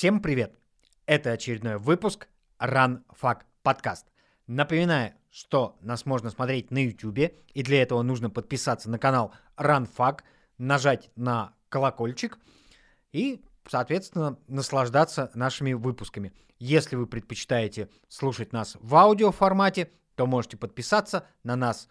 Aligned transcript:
Всем 0.00 0.22
привет! 0.22 0.58
Это 1.04 1.32
очередной 1.32 1.76
выпуск 1.76 2.28
Run 2.58 3.02
Fuck 3.20 3.40
подкаст. 3.62 4.06
Напоминаю, 4.46 5.12
что 5.30 5.76
нас 5.82 6.06
можно 6.06 6.30
смотреть 6.30 6.70
на 6.70 6.82
YouTube, 6.82 7.34
и 7.52 7.62
для 7.62 7.82
этого 7.82 8.00
нужно 8.00 8.30
подписаться 8.30 8.88
на 8.88 8.98
канал 8.98 9.34
Run 9.58 9.86
Fuck, 9.94 10.20
нажать 10.56 11.10
на 11.16 11.52
колокольчик 11.68 12.38
и, 13.12 13.44
соответственно, 13.68 14.38
наслаждаться 14.48 15.30
нашими 15.34 15.74
выпусками. 15.74 16.32
Если 16.58 16.96
вы 16.96 17.06
предпочитаете 17.06 17.90
слушать 18.08 18.54
нас 18.54 18.78
в 18.80 18.96
аудиоформате, 18.96 19.90
то 20.14 20.26
можете 20.26 20.56
подписаться 20.56 21.26
на 21.44 21.56
нас 21.56 21.90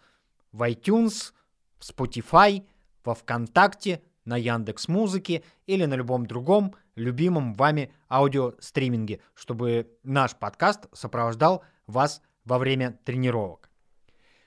в 0.50 0.68
iTunes, 0.68 1.32
в 1.78 1.88
Spotify, 1.88 2.66
во 3.04 3.14
Вконтакте, 3.14 4.02
на 4.24 4.36
Яндекс 4.36 4.88
Музыке 4.88 5.44
или 5.66 5.84
на 5.84 5.94
любом 5.94 6.26
другом 6.26 6.74
любимом 6.96 7.54
вами 7.54 7.92
аудиостриминге, 8.08 9.20
чтобы 9.34 9.90
наш 10.02 10.36
подкаст 10.36 10.86
сопровождал 10.92 11.64
вас 11.86 12.22
во 12.44 12.58
время 12.58 12.98
тренировок. 13.04 13.70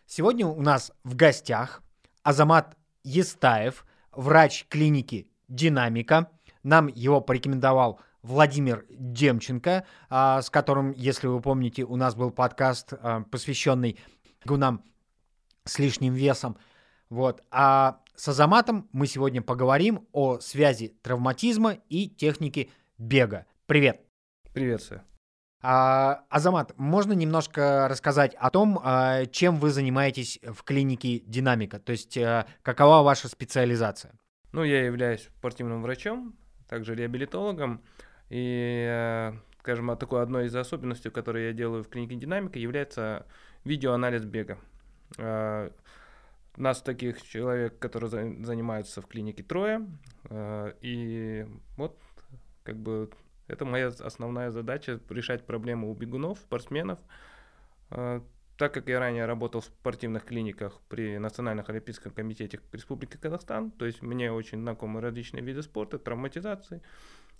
Сегодня 0.05 0.45
у 0.45 0.61
нас 0.61 0.91
в 1.03 1.15
гостях 1.15 1.81
Азамат 2.23 2.77
Естаев, 3.03 3.85
врач 4.11 4.65
клиники 4.69 5.27
«Динамика». 5.47 6.29
Нам 6.63 6.87
его 6.87 7.19
порекомендовал 7.19 7.99
Владимир 8.21 8.85
Демченко, 8.89 9.85
а, 10.09 10.41
с 10.41 10.49
которым, 10.49 10.91
если 10.91 11.27
вы 11.27 11.41
помните, 11.41 11.83
у 11.83 11.97
нас 11.97 12.15
был 12.15 12.31
подкаст, 12.31 12.93
а, 12.93 13.21
посвященный 13.23 13.99
гунам 14.45 14.83
с 15.65 15.77
лишним 15.79 16.13
весом. 16.13 16.57
Вот. 17.13 17.43
А 17.51 17.99
с 18.15 18.27
Азаматом 18.27 18.89
мы 18.91 19.05
сегодня 19.05 19.43
поговорим 19.43 20.07
о 20.13 20.39
связи 20.39 20.97
травматизма 21.03 21.73
и 21.87 22.09
техники 22.09 22.71
бега. 22.97 23.45
Привет. 23.67 24.01
Приветствую. 24.51 25.03
А, 25.61 26.25
Азамат, 26.31 26.73
можно 26.75 27.13
немножко 27.13 27.87
рассказать 27.87 28.33
о 28.39 28.49
том, 28.49 28.79
а, 28.83 29.27
чем 29.27 29.57
вы 29.57 29.69
занимаетесь 29.69 30.39
в 30.41 30.63
клинике 30.63 31.19
Динамика? 31.19 31.79
То 31.79 31.91
есть, 31.91 32.17
а, 32.17 32.47
какова 32.63 33.03
ваша 33.03 33.27
специализация? 33.27 34.13
Ну, 34.51 34.63
я 34.63 34.83
являюсь 34.83 35.29
спортивным 35.37 35.83
врачом, 35.83 36.35
также 36.67 36.95
реабилитологом. 36.95 37.83
И, 38.29 38.87
э, 38.89 39.33
скажем, 39.59 39.95
такой 39.97 40.23
одной 40.23 40.47
из 40.47 40.55
особенностей, 40.55 41.11
которую 41.11 41.45
я 41.45 41.53
делаю 41.53 41.83
в 41.83 41.89
клинике 41.89 42.15
Динамика, 42.15 42.57
является 42.57 43.27
видеоанализ 43.65 44.25
бега. 44.25 44.57
Нас 46.55 46.81
таких 46.81 47.21
человек, 47.23 47.79
которые 47.79 48.09
занимаются 48.09 49.01
в 49.01 49.07
клинике, 49.07 49.43
трое. 49.43 49.87
А, 50.29 50.75
и 50.81 51.47
вот 51.77 51.97
как 52.63 52.77
бы 52.77 53.09
это 53.47 53.65
моя 53.65 53.87
основная 53.87 54.51
задача 54.51 54.99
решать 55.09 55.45
проблемы 55.45 55.89
у 55.89 55.93
бегунов, 55.93 56.39
спортсменов. 56.39 56.99
А, 57.89 58.23
так 58.57 58.73
как 58.73 58.87
я 58.87 58.99
ранее 58.99 59.25
работал 59.25 59.61
в 59.61 59.65
спортивных 59.65 60.25
клиниках 60.25 60.79
при 60.87 61.17
Национальном 61.17 61.65
Олимпийском 61.67 62.11
комитете 62.11 62.59
Республики 62.71 63.17
Казахстан, 63.17 63.71
то 63.71 63.85
есть 63.85 64.01
мне 64.01 64.31
очень 64.31 64.59
знакомы 64.59 65.01
различные 65.01 65.43
виды 65.43 65.63
спорта, 65.63 65.97
травматизации, 65.97 66.81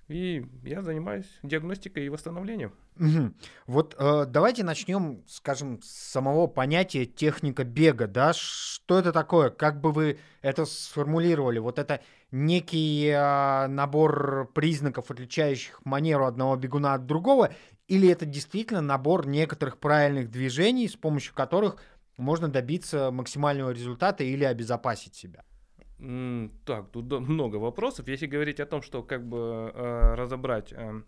и 0.08 0.46
я 0.64 0.82
занимаюсь 0.82 1.28
диагностикой 1.44 2.06
и 2.06 2.10
восстановлением. 2.10 2.74
Угу. 3.00 3.34
Вот 3.68 3.96
э, 3.98 4.26
давайте 4.28 4.64
начнем, 4.64 5.24
скажем, 5.28 5.82
с 5.82 5.90
самого 5.90 6.48
понятия 6.48 7.06
техника 7.06 7.64
бега, 7.64 8.08
да? 8.08 8.34
Что 8.34 9.00
это 9.00 9.12
такое? 9.12 9.50
Как 9.50 9.82
бы 9.82 9.92
вы 9.92 10.20
это 10.42 10.66
сформулировали? 10.66 11.60
Вот 11.60 11.80
это 11.80 12.02
некий 12.32 13.08
э, 13.08 13.68
набор 13.68 14.52
признаков, 14.54 15.10
отличающих 15.10 15.84
манеру 15.86 16.26
одного 16.26 16.56
бегуна 16.56 16.94
от 16.94 17.06
другого, 17.06 17.54
или 17.88 18.10
это 18.10 18.26
действительно 18.26 18.82
набор 18.82 19.28
некоторых 19.28 19.80
правильных 19.80 20.30
движений, 20.30 20.88
с 20.88 20.96
помощью 20.96 21.34
которых 21.34 21.78
можно 22.18 22.48
добиться 22.48 23.10
максимального 23.12 23.72
результата 23.72 24.24
или 24.24 24.44
обезопасить 24.44 25.16
себя? 25.16 25.44
Так, 26.66 26.92
тут 26.92 27.06
много 27.12 27.56
вопросов. 27.58 28.08
Если 28.10 28.26
говорить 28.26 28.60
о 28.60 28.66
том, 28.66 28.82
что 28.82 29.04
как 29.04 29.26
бы 29.26 29.72
э, 29.74 30.16
разобрать, 30.16 30.74
э, 30.74 31.02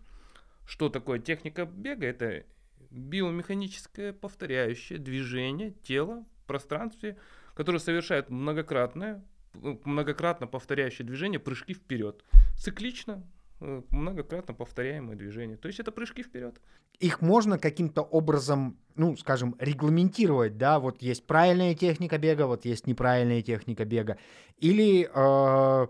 что 0.66 0.88
такое 0.88 1.18
техника 1.18 1.66
бега, 1.66 2.06
это 2.06 2.44
биомеханическое 2.90 4.14
повторяющее 4.14 4.98
движение 4.98 5.72
тела 5.82 6.24
в 6.42 6.46
пространстве, 6.46 7.18
которое 7.54 7.78
совершает 7.78 8.30
многократное, 8.30 9.22
многократно 9.52 10.46
повторяющее 10.46 11.06
движение, 11.06 11.38
прыжки 11.38 11.74
вперед. 11.74 12.24
Циклично, 12.56 13.22
многократно 13.60 14.54
повторяемые 14.54 15.16
движения. 15.16 15.56
То 15.56 15.68
есть 15.68 15.80
это 15.80 15.92
прыжки 15.92 16.22
вперед. 16.22 16.60
Их 16.98 17.20
можно 17.20 17.58
каким-то 17.58 18.02
образом, 18.02 18.78
ну, 18.94 19.16
скажем, 19.16 19.56
регламентировать, 19.58 20.56
да, 20.56 20.78
вот 20.78 21.02
есть 21.02 21.26
правильная 21.26 21.74
техника 21.74 22.18
бега, 22.18 22.46
вот 22.46 22.64
есть 22.64 22.86
неправильная 22.86 23.42
техника 23.42 23.84
бега. 23.84 24.18
Или 24.58 25.08
э, 25.12 25.86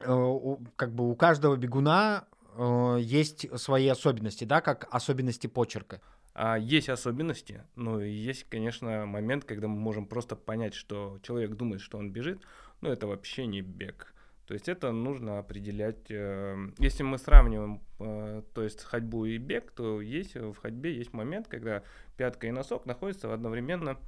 э, 0.00 0.56
как 0.76 0.94
бы 0.94 1.10
у 1.10 1.14
каждого 1.14 1.56
бегуна 1.56 2.26
э, 2.56 2.98
есть 3.00 3.46
свои 3.58 3.88
особенности, 3.88 4.44
да, 4.44 4.60
как 4.60 4.88
особенности 4.90 5.46
почерка. 5.46 6.00
А 6.34 6.56
есть 6.56 6.88
особенности, 6.88 7.64
но 7.74 8.00
есть, 8.00 8.44
конечно, 8.44 9.06
момент, 9.06 9.44
когда 9.44 9.66
мы 9.66 9.76
можем 9.76 10.06
просто 10.06 10.36
понять, 10.36 10.72
что 10.72 11.18
человек 11.22 11.54
думает, 11.54 11.80
что 11.80 11.98
он 11.98 12.12
бежит, 12.12 12.40
но 12.80 12.90
это 12.90 13.06
вообще 13.06 13.46
не 13.46 13.60
бег. 13.60 14.14
То 14.48 14.54
есть 14.54 14.66
это 14.66 14.92
нужно 14.92 15.38
определять. 15.38 16.10
Э, 16.10 16.56
если 16.78 17.02
мы 17.02 17.18
сравниваем, 17.18 17.82
э, 18.00 18.42
то 18.54 18.62
есть 18.62 18.82
ходьбу 18.82 19.26
и 19.26 19.36
бег, 19.36 19.70
то 19.72 20.00
есть 20.00 20.36
в 20.36 20.54
ходьбе 20.54 20.96
есть 20.96 21.12
момент, 21.12 21.48
когда 21.48 21.82
пятка 22.16 22.46
и 22.46 22.50
носок 22.50 22.86
находятся 22.86 23.32
одновременно 23.34 23.98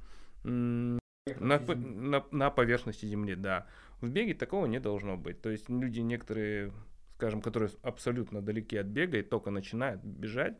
на, 0.43 0.99
на, 1.35 2.25
на 2.31 2.49
поверхности 2.49 3.05
земли, 3.05 3.35
да. 3.35 3.67
В 4.01 4.09
беге 4.09 4.33
такого 4.33 4.65
не 4.65 4.79
должно 4.79 5.15
быть. 5.15 5.39
То 5.43 5.51
есть 5.51 5.69
люди 5.69 5.99
некоторые, 5.99 6.73
скажем, 7.17 7.43
которые 7.43 7.69
абсолютно 7.83 8.41
далеки 8.41 8.77
от 8.77 8.87
бега 8.87 9.19
и 9.19 9.21
только 9.21 9.51
начинают 9.51 10.03
бежать, 10.03 10.57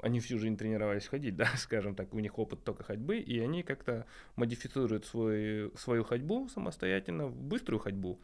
они 0.00 0.20
всю 0.20 0.38
жизнь 0.38 0.58
тренировались 0.58 1.06
ходить, 1.06 1.34
да, 1.38 1.46
скажем 1.56 1.94
так, 1.94 2.12
у 2.12 2.18
них 2.18 2.38
опыт 2.38 2.62
только 2.62 2.84
ходьбы, 2.84 3.16
и 3.16 3.40
они 3.40 3.62
как-то 3.62 4.04
модифицируют 4.36 5.06
свой, 5.06 5.72
свою 5.76 6.04
ходьбу 6.04 6.46
самостоятельно 6.50 7.28
в 7.28 7.40
быструю 7.40 7.80
ходьбу. 7.80 8.20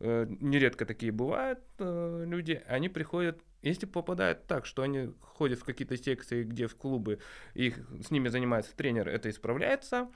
Э, 0.00 0.26
нередко 0.28 0.86
такие 0.86 1.10
бывают 1.10 1.60
э, 1.78 2.24
люди, 2.26 2.62
они 2.68 2.88
приходят, 2.88 3.42
если 3.62 3.86
попадают 3.86 4.46
так, 4.46 4.64
что 4.64 4.82
они 4.82 5.12
ходят 5.20 5.58
в 5.58 5.64
какие-то 5.64 5.96
секции, 5.96 6.44
где 6.44 6.68
в 6.68 6.76
клубы, 6.76 7.18
их, 7.54 7.78
с 8.00 8.10
ними 8.12 8.28
занимается 8.28 8.76
тренер, 8.76 9.08
это 9.08 9.28
исправляется. 9.28 10.08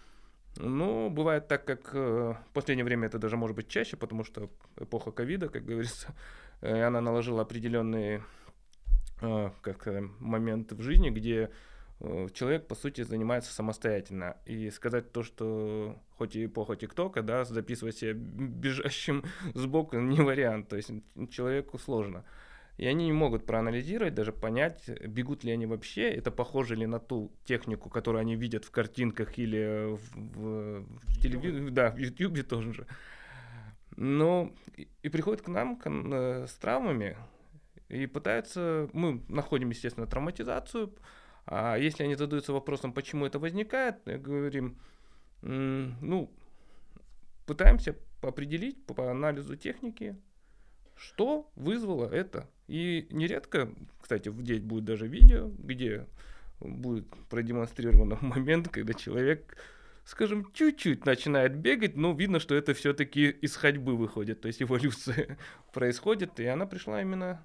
Ну, 0.57 1.11
бывает 1.11 1.49
так, 1.49 1.65
как 1.65 1.91
э, 1.95 1.99
в 1.99 2.53
последнее 2.53 2.85
время 2.85 3.07
это 3.09 3.19
даже 3.19 3.37
может 3.37 3.57
быть 3.57 3.69
чаще, 3.69 3.97
потому 3.97 4.23
что 4.23 4.51
эпоха 4.77 5.11
ковида, 5.11 5.49
как 5.49 5.65
говорится, 5.65 6.15
она 6.61 7.01
наложила 7.01 7.43
определенные 7.43 8.23
как 9.19 9.87
моменты 10.19 10.75
в 10.75 10.83
жизни, 10.83 11.11
где 11.11 11.51
человек, 12.33 12.67
по 12.67 12.75
сути, 12.75 13.03
занимается 13.03 13.53
самостоятельно. 13.53 14.37
И 14.47 14.71
сказать 14.71 15.13
то, 15.13 15.23
что 15.23 15.99
хоть 16.17 16.37
и 16.37 16.47
эпоха 16.47 16.77
ТикТока, 16.77 17.23
да, 17.23 17.45
записывать 17.45 17.97
себя 17.97 18.13
бежащим 18.15 19.25
сбоку 19.55 19.99
не 19.99 20.21
вариант. 20.21 20.69
То 20.69 20.77
есть 20.77 20.91
человеку 21.31 21.79
сложно. 21.79 22.25
И 22.79 22.87
они 22.87 23.07
не 23.07 23.13
могут 23.13 23.47
проанализировать, 23.47 24.15
даже 24.15 24.33
понять, 24.33 24.89
бегут 25.07 25.45
ли 25.45 25.53
они 25.53 25.67
вообще, 25.67 26.11
это 26.11 26.31
похоже 26.31 26.75
ли 26.75 26.87
на 26.87 26.99
ту 26.99 27.31
технику, 27.45 27.91
которую 27.91 28.23
они 28.23 28.35
видят 28.35 28.65
в 28.65 28.71
картинках 28.71 29.39
или 29.39 29.95
в, 29.95 30.17
в, 30.17 30.87
в 31.03 31.21
телевизоре, 31.21 31.71
да, 31.71 31.91
в 31.91 31.99
Ютубе 31.99 32.43
тоже 32.43 32.73
же. 32.73 32.87
Но 33.97 34.53
и, 34.75 34.89
и 35.03 35.09
приходят 35.11 35.43
к 35.43 35.49
нам 35.49 35.77
к, 35.77 35.87
э, 35.87 36.47
с 36.49 36.55
травмами 36.55 37.17
и 37.91 38.07
пытаются, 38.07 38.89
мы 38.95 39.23
находим, 39.29 39.69
естественно, 39.69 40.07
травматизацию, 40.07 40.91
а 41.47 41.77
если 41.77 42.05
они 42.05 42.15
задаются 42.15 42.53
вопросом, 42.53 42.93
почему 42.93 43.27
это 43.27 43.39
возникает, 43.39 43.97
говорим, 44.05 44.79
ну, 45.43 46.33
пытаемся 47.47 47.97
определить 48.21 48.85
по 48.87 49.11
анализу 49.11 49.57
техники, 49.57 50.17
что 50.97 51.51
вызвало 51.57 52.09
это. 52.09 52.49
И 52.69 53.09
нередко, 53.11 53.73
кстати, 54.01 54.31
здесь 54.31 54.61
будет 54.61 54.85
даже 54.85 55.09
видео, 55.09 55.51
где 55.59 56.07
будет 56.61 57.09
продемонстрирован 57.29 58.19
момент, 58.21 58.69
когда 58.69 58.95
человек, 58.95 59.57
скажем, 60.05 60.51
чуть-чуть 60.53 61.05
начинает 61.05 61.57
бегать, 61.57 61.97
но 61.97 62.13
видно, 62.13 62.39
что 62.39 62.55
это 62.55 62.73
все-таки 62.75 63.31
из 63.31 63.57
ходьбы 63.57 63.97
выходит, 63.97 64.41
то 64.41 64.47
есть 64.47 64.63
эволюция 64.63 65.39
происходит, 65.73 66.39
и 66.39 66.47
она 66.47 66.67
пришла 66.67 67.03
именно 67.03 67.45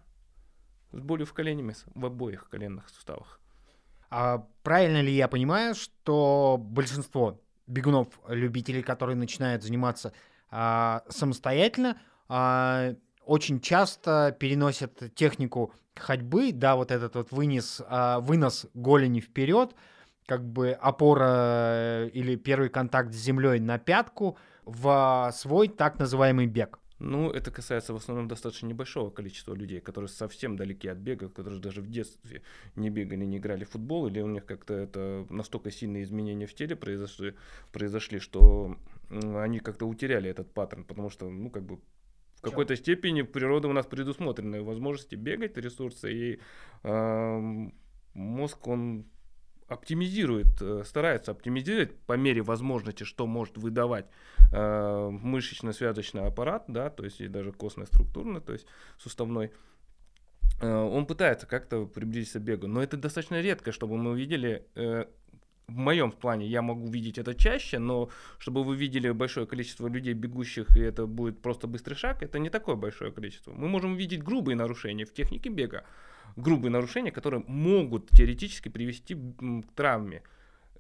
с 0.92 1.00
болью 1.00 1.26
в 1.26 1.34
коленями, 1.34 1.74
в 1.96 2.06
обоих 2.06 2.50
коленных 2.50 2.90
суставах. 2.90 3.42
А 4.10 4.46
правильно 4.64 5.02
ли 5.02 5.14
я 5.14 5.28
понимаю, 5.28 5.76
что 5.76 6.58
большинство 6.60 7.42
бегунов-любителей, 7.68 8.82
которые 8.82 9.16
начинают 9.16 9.64
заниматься 9.64 10.14
а, 10.50 11.04
самостоятельно, 11.10 12.00
а, 12.30 12.96
очень 13.26 13.60
часто 13.60 14.36
переносят 14.40 15.14
технику 15.16 15.74
ходьбы, 15.96 16.52
да, 16.54 16.76
вот 16.76 16.92
этот 16.92 17.16
вот 17.16 17.32
вынес, 17.32 17.82
а, 17.88 18.20
вынос 18.22 18.68
голени 18.74 19.20
вперед, 19.20 19.76
как 20.26 20.46
бы 20.46 20.72
опора 20.72 21.30
э, 21.30 22.10
или 22.14 22.36
первый 22.36 22.68
контакт 22.70 23.14
с 23.14 23.18
землей 23.18 23.62
на 23.62 23.80
пятку 23.80 24.38
в 24.66 25.32
свой 25.34 25.70
так 25.70 26.00
называемый 26.00 26.48
бег. 26.48 26.80
Ну, 27.00 27.30
это 27.30 27.52
касается 27.52 27.94
в 27.94 27.98
основном 27.98 28.28
достаточно 28.28 28.68
небольшого 28.68 29.12
количества 29.12 29.54
людей, 29.54 29.80
которые 29.80 30.10
совсем 30.10 30.56
далеки 30.56 30.88
от 30.88 30.98
бега, 30.98 31.30
которые 31.30 31.62
даже 31.62 31.82
в 31.82 31.90
детстве 31.90 32.42
не 32.76 32.90
бегали, 32.90 33.24
не 33.24 33.38
играли 33.38 33.66
в 33.66 33.70
футбол, 33.70 34.08
или 34.08 34.22
у 34.22 34.28
них 34.28 34.46
как-то 34.46 34.74
это 34.74 35.28
настолько 35.30 35.70
сильные 35.70 36.04
изменения 36.04 36.48
в 36.48 36.54
теле 36.56 36.76
произошли, 36.76 37.36
произошли 37.72 38.20
что 38.20 38.76
они 39.10 39.60
как-то 39.60 39.86
утеряли 39.86 40.30
этот 40.30 40.52
паттерн, 40.52 40.84
потому 40.86 41.10
что, 41.10 41.30
ну, 41.30 41.52
как 41.52 41.64
бы 41.64 41.80
в 42.38 42.42
какой-то 42.42 42.76
степени 42.76 43.22
природа 43.24 43.68
у 43.68 43.74
нас 43.74 43.86
предусмотрена 43.86 44.64
возможности 44.64 45.16
бегать, 45.16 45.58
ресурсы, 45.58 46.14
и 46.14 46.40
э, 46.84 47.70
мозг, 48.14 48.68
он 48.68 49.06
оптимизирует, 49.68 50.62
э, 50.62 50.84
старается 50.86 51.32
оптимизировать 51.32 51.96
по 52.06 52.14
мере 52.14 52.42
возможности, 52.42 53.04
что 53.04 53.28
может 53.28 53.58
выдавать 53.58 54.08
э, 54.52 55.10
мышечно-связочный 55.10 56.26
аппарат, 56.26 56.66
да, 56.68 56.90
то 56.90 57.04
есть 57.04 57.22
и 57.22 57.28
даже 57.28 57.52
костно-структурный, 57.52 58.42
то 58.42 58.54
есть 58.54 58.68
суставной. 58.98 59.52
Э, 60.62 60.74
он 60.74 61.06
пытается 61.06 61.48
как-то 61.48 61.86
приблизиться 61.86 62.40
к 62.40 62.44
бегу, 62.44 62.68
но 62.68 62.82
это 62.82 62.98
достаточно 62.98 63.42
редко, 63.42 63.72
чтобы 63.72 63.98
мы 63.98 64.12
увидели 64.12 64.66
э, 64.76 65.06
в 65.68 65.76
моем 65.76 66.12
плане 66.12 66.48
я 66.48 66.62
могу 66.62 66.88
видеть 66.88 67.18
это 67.18 67.36
чаще, 67.36 67.78
но 67.78 68.10
чтобы 68.38 68.64
вы 68.64 68.76
видели 68.76 69.12
большое 69.12 69.46
количество 69.46 69.88
людей, 69.88 70.14
бегущих, 70.14 70.78
и 70.78 70.82
это 70.82 71.06
будет 71.06 71.42
просто 71.42 71.68
быстрый 71.68 71.96
шаг, 71.96 72.24
это 72.24 72.40
не 72.40 72.50
такое 72.50 72.76
большое 72.76 73.12
количество. 73.12 73.52
Мы 73.52 73.68
можем 73.68 73.96
видеть 73.96 74.24
грубые 74.24 74.56
нарушения 74.56 75.06
в 75.06 75.14
технике 75.14 75.50
бега, 75.50 75.84
грубые 76.36 76.72
нарушения, 76.72 77.12
которые 77.12 77.44
могут 77.48 78.10
теоретически 78.10 78.70
привести 78.70 79.16
к 79.16 79.74
травме. 79.76 80.24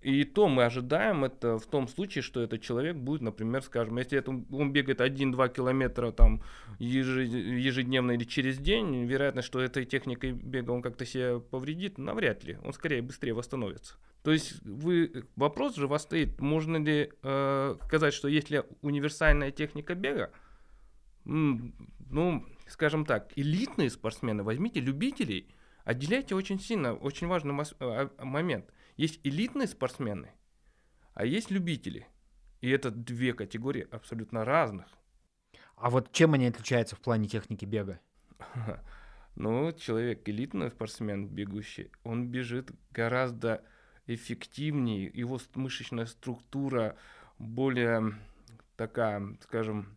И 0.02 0.24
то 0.24 0.48
мы 0.48 0.64
ожидаем 0.64 1.24
это 1.26 1.58
в 1.58 1.66
том 1.66 1.88
случае, 1.88 2.22
что 2.22 2.42
этот 2.42 2.62
человек 2.62 2.96
будет, 2.96 3.22
например, 3.22 3.64
скажем, 3.64 3.98
если 3.98 4.20
это, 4.20 4.32
он 4.32 4.72
бегает 4.72 5.02
1-2 5.02 5.54
километра 5.54 6.12
там 6.12 6.44
ежедневно 6.80 8.12
или 8.12 8.24
через 8.24 8.60
день, 8.60 9.06
вероятность, 9.06 9.48
что 9.48 9.60
этой 9.60 9.86
техникой 9.86 10.32
бега 10.32 10.72
он 10.72 10.82
как-то 10.82 11.06
себя 11.06 11.40
повредит, 11.40 11.98
навряд 11.98 12.44
ли. 12.44 12.58
Он 12.64 12.74
скорее 12.74 13.02
быстрее 13.02 13.34
восстановится. 13.34 13.96
То 14.24 14.32
есть 14.32 14.62
вы, 14.64 15.26
вопрос 15.36 15.76
же 15.76 15.88
вас 15.88 16.04
стоит, 16.04 16.40
можно 16.42 16.78
ли 16.78 17.12
э, 17.24 17.76
сказать, 17.86 18.14
что 18.14 18.28
есть 18.28 18.50
ли 18.50 18.64
универсальная 18.82 19.52
техника 19.52 19.96
бега? 19.96 20.32
Ну, 22.10 22.46
скажем 22.68 23.06
так, 23.06 23.32
элитные 23.36 23.90
спортсмены, 23.90 24.44
возьмите 24.44 24.80
любителей, 24.80 25.54
отделяйте 25.84 26.36
очень 26.36 26.60
сильно, 26.60 26.94
очень 26.94 27.28
важный 27.28 27.56
а, 27.80 28.10
момент. 28.24 28.72
Есть 28.96 29.20
элитные 29.24 29.68
спортсмены, 29.68 30.32
а 31.14 31.26
есть 31.26 31.52
любители. 31.52 32.08
И 32.62 32.70
это 32.70 32.90
две 32.92 33.34
категории 33.34 33.88
абсолютно 33.92 34.44
разных. 34.46 34.88
А 35.76 35.90
вот 35.90 36.12
чем 36.12 36.34
они 36.34 36.48
отличаются 36.48 36.96
в 36.96 37.00
плане 37.02 37.28
техники 37.28 37.66
бега? 37.66 38.00
Ну, 39.40 39.72
человек 39.72 40.28
элитный 40.28 40.72
спортсмен, 40.72 41.28
бегущий, 41.28 41.92
он 42.04 42.28
бежит 42.28 42.72
гораздо 42.90 43.64
эффективнее, 44.08 45.12
его 45.14 45.40
мышечная 45.54 46.08
структура 46.08 46.98
более 47.38 48.16
такая, 48.78 49.38
скажем, 49.44 49.97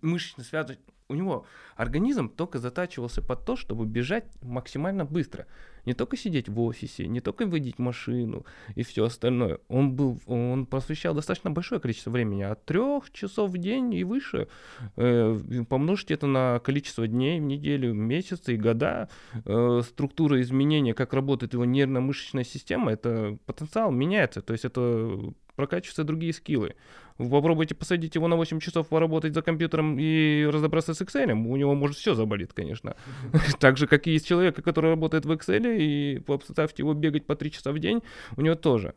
мышечно 0.00 0.44
связана 0.44 0.78
у 1.12 1.14
него 1.14 1.46
организм 1.76 2.28
только 2.28 2.58
затачивался 2.58 3.22
под 3.22 3.44
то, 3.44 3.56
чтобы 3.56 3.86
бежать 3.86 4.24
максимально 4.42 5.04
быстро. 5.04 5.46
Не 5.84 5.94
только 5.94 6.16
сидеть 6.16 6.48
в 6.48 6.60
офисе, 6.60 7.08
не 7.08 7.20
только 7.20 7.44
водить 7.44 7.80
машину 7.80 8.46
и 8.76 8.84
все 8.84 9.04
остальное. 9.04 9.58
Он 9.68 9.94
был, 9.94 10.20
он 10.26 10.64
посвящал 10.66 11.12
достаточно 11.12 11.50
большое 11.50 11.80
количество 11.80 12.10
времени, 12.10 12.42
от 12.42 12.64
трех 12.64 13.10
часов 13.10 13.50
в 13.50 13.58
день 13.58 13.92
и 13.92 14.04
выше. 14.04 14.48
Э, 14.96 15.36
помножьте 15.68 16.14
это 16.14 16.28
на 16.28 16.60
количество 16.60 17.08
дней 17.08 17.40
в 17.40 17.42
неделю, 17.42 17.94
месяцы 17.94 18.54
и 18.54 18.56
года. 18.56 19.08
Э, 19.44 19.82
структура 19.84 20.40
изменения, 20.40 20.94
как 20.94 21.12
работает 21.12 21.52
его 21.54 21.64
нервно-мышечная 21.64 22.44
система, 22.44 22.92
это 22.92 23.38
потенциал 23.46 23.90
меняется. 23.90 24.40
То 24.40 24.52
есть 24.52 24.64
это 24.64 25.34
прокачиваются 25.56 26.04
другие 26.04 26.32
скиллы. 26.32 26.74
Вы 27.18 27.30
попробуйте 27.30 27.74
посадить 27.74 28.14
его 28.14 28.28
на 28.28 28.36
8 28.36 28.60
часов 28.60 28.88
поработать 28.88 29.34
за 29.34 29.42
компьютером 29.42 29.98
и 29.98 30.44
разобраться 30.50 30.94
с 30.94 31.00
Excel, 31.00 31.32
у 31.32 31.56
него 31.56 31.74
может 31.74 31.96
все 31.96 32.14
заболит, 32.14 32.52
конечно. 32.52 32.96
Так 33.58 33.76
же, 33.76 33.86
как 33.86 34.06
и 34.06 34.14
из 34.14 34.22
человека, 34.22 34.62
который 34.62 34.90
работает 34.90 35.24
в 35.24 35.30
Excel, 35.30 35.76
и 35.76 36.18
поставьте 36.20 36.82
его 36.82 36.94
бегать 36.94 37.26
по 37.26 37.36
3 37.36 37.50
часа 37.50 37.72
в 37.72 37.78
день, 37.78 38.02
у 38.36 38.40
него 38.40 38.54
тоже. 38.54 38.94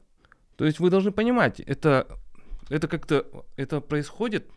То 0.56 0.66
есть 0.66 0.80
вы 0.80 0.90
должны 0.90 1.12
понимать, 1.12 1.60
это, 1.60 2.08
это 2.70 2.88
как-то 2.88 3.46
это 3.58 3.82
происходит, 3.82 4.50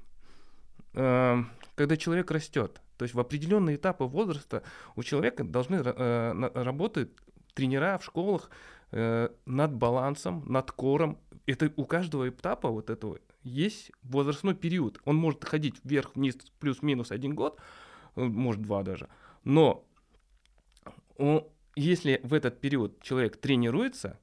э, 0.95 1.43
когда 1.75 1.97
человек 1.97 2.31
растет. 2.31 2.81
То 2.97 3.05
есть 3.05 3.15
в 3.15 3.21
определенные 3.21 3.77
этапы 3.77 4.05
возраста 4.05 4.63
у 4.97 5.03
человека 5.03 5.45
должны 5.45 5.77
э, 5.77 6.51
работать 6.55 7.11
тренера 7.55 7.99
в 7.99 8.05
школах 8.05 8.51
э, 8.91 9.29
над 9.47 9.75
балансом, 9.75 10.45
над 10.47 10.71
кором. 10.73 11.19
Это 11.47 11.73
у 11.77 11.85
каждого 11.85 12.29
этапа 12.29 12.69
вот 12.69 12.91
этого 12.91 13.19
есть 13.43 13.91
возрастной 14.03 14.55
период. 14.55 15.01
Он 15.05 15.17
может 15.17 15.45
ходить 15.45 15.77
вверх-вниз 15.85 16.37
плюс-минус 16.61 17.11
один 17.11 17.35
год, 17.35 17.61
э, 18.17 18.23
может 18.23 18.63
два 18.63 18.83
даже. 18.83 19.09
Но 19.45 19.85
он, 21.17 21.47
если 21.75 22.21
в 22.23 22.35
этот 22.35 22.61
период 22.61 23.03
человек 23.03 23.37
тренируется, 23.37 24.19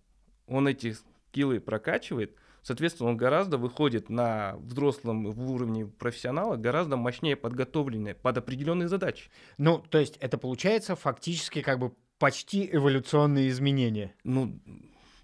он 0.47 0.67
эти 0.67 0.93
скиллы 0.93 1.59
прокачивает, 1.59 2.35
соответственно, 2.61 3.09
он 3.09 3.17
гораздо 3.17 3.57
выходит 3.57 4.09
на 4.09 4.55
взрослом 4.57 5.31
в 5.31 5.51
уровне 5.51 5.85
профессионала, 5.85 6.55
гораздо 6.55 6.95
мощнее 6.95 7.35
подготовленный 7.35 8.15
под 8.15 8.37
определенные 8.37 8.87
задачи. 8.87 9.29
Ну, 9.57 9.79
то 9.79 9.97
есть 9.99 10.17
это 10.17 10.37
получается 10.37 10.95
фактически 10.95 11.61
как 11.61 11.79
бы 11.79 11.93
почти 12.19 12.69
эволюционные 12.71 13.49
изменения. 13.49 14.13
Ну, 14.23 14.59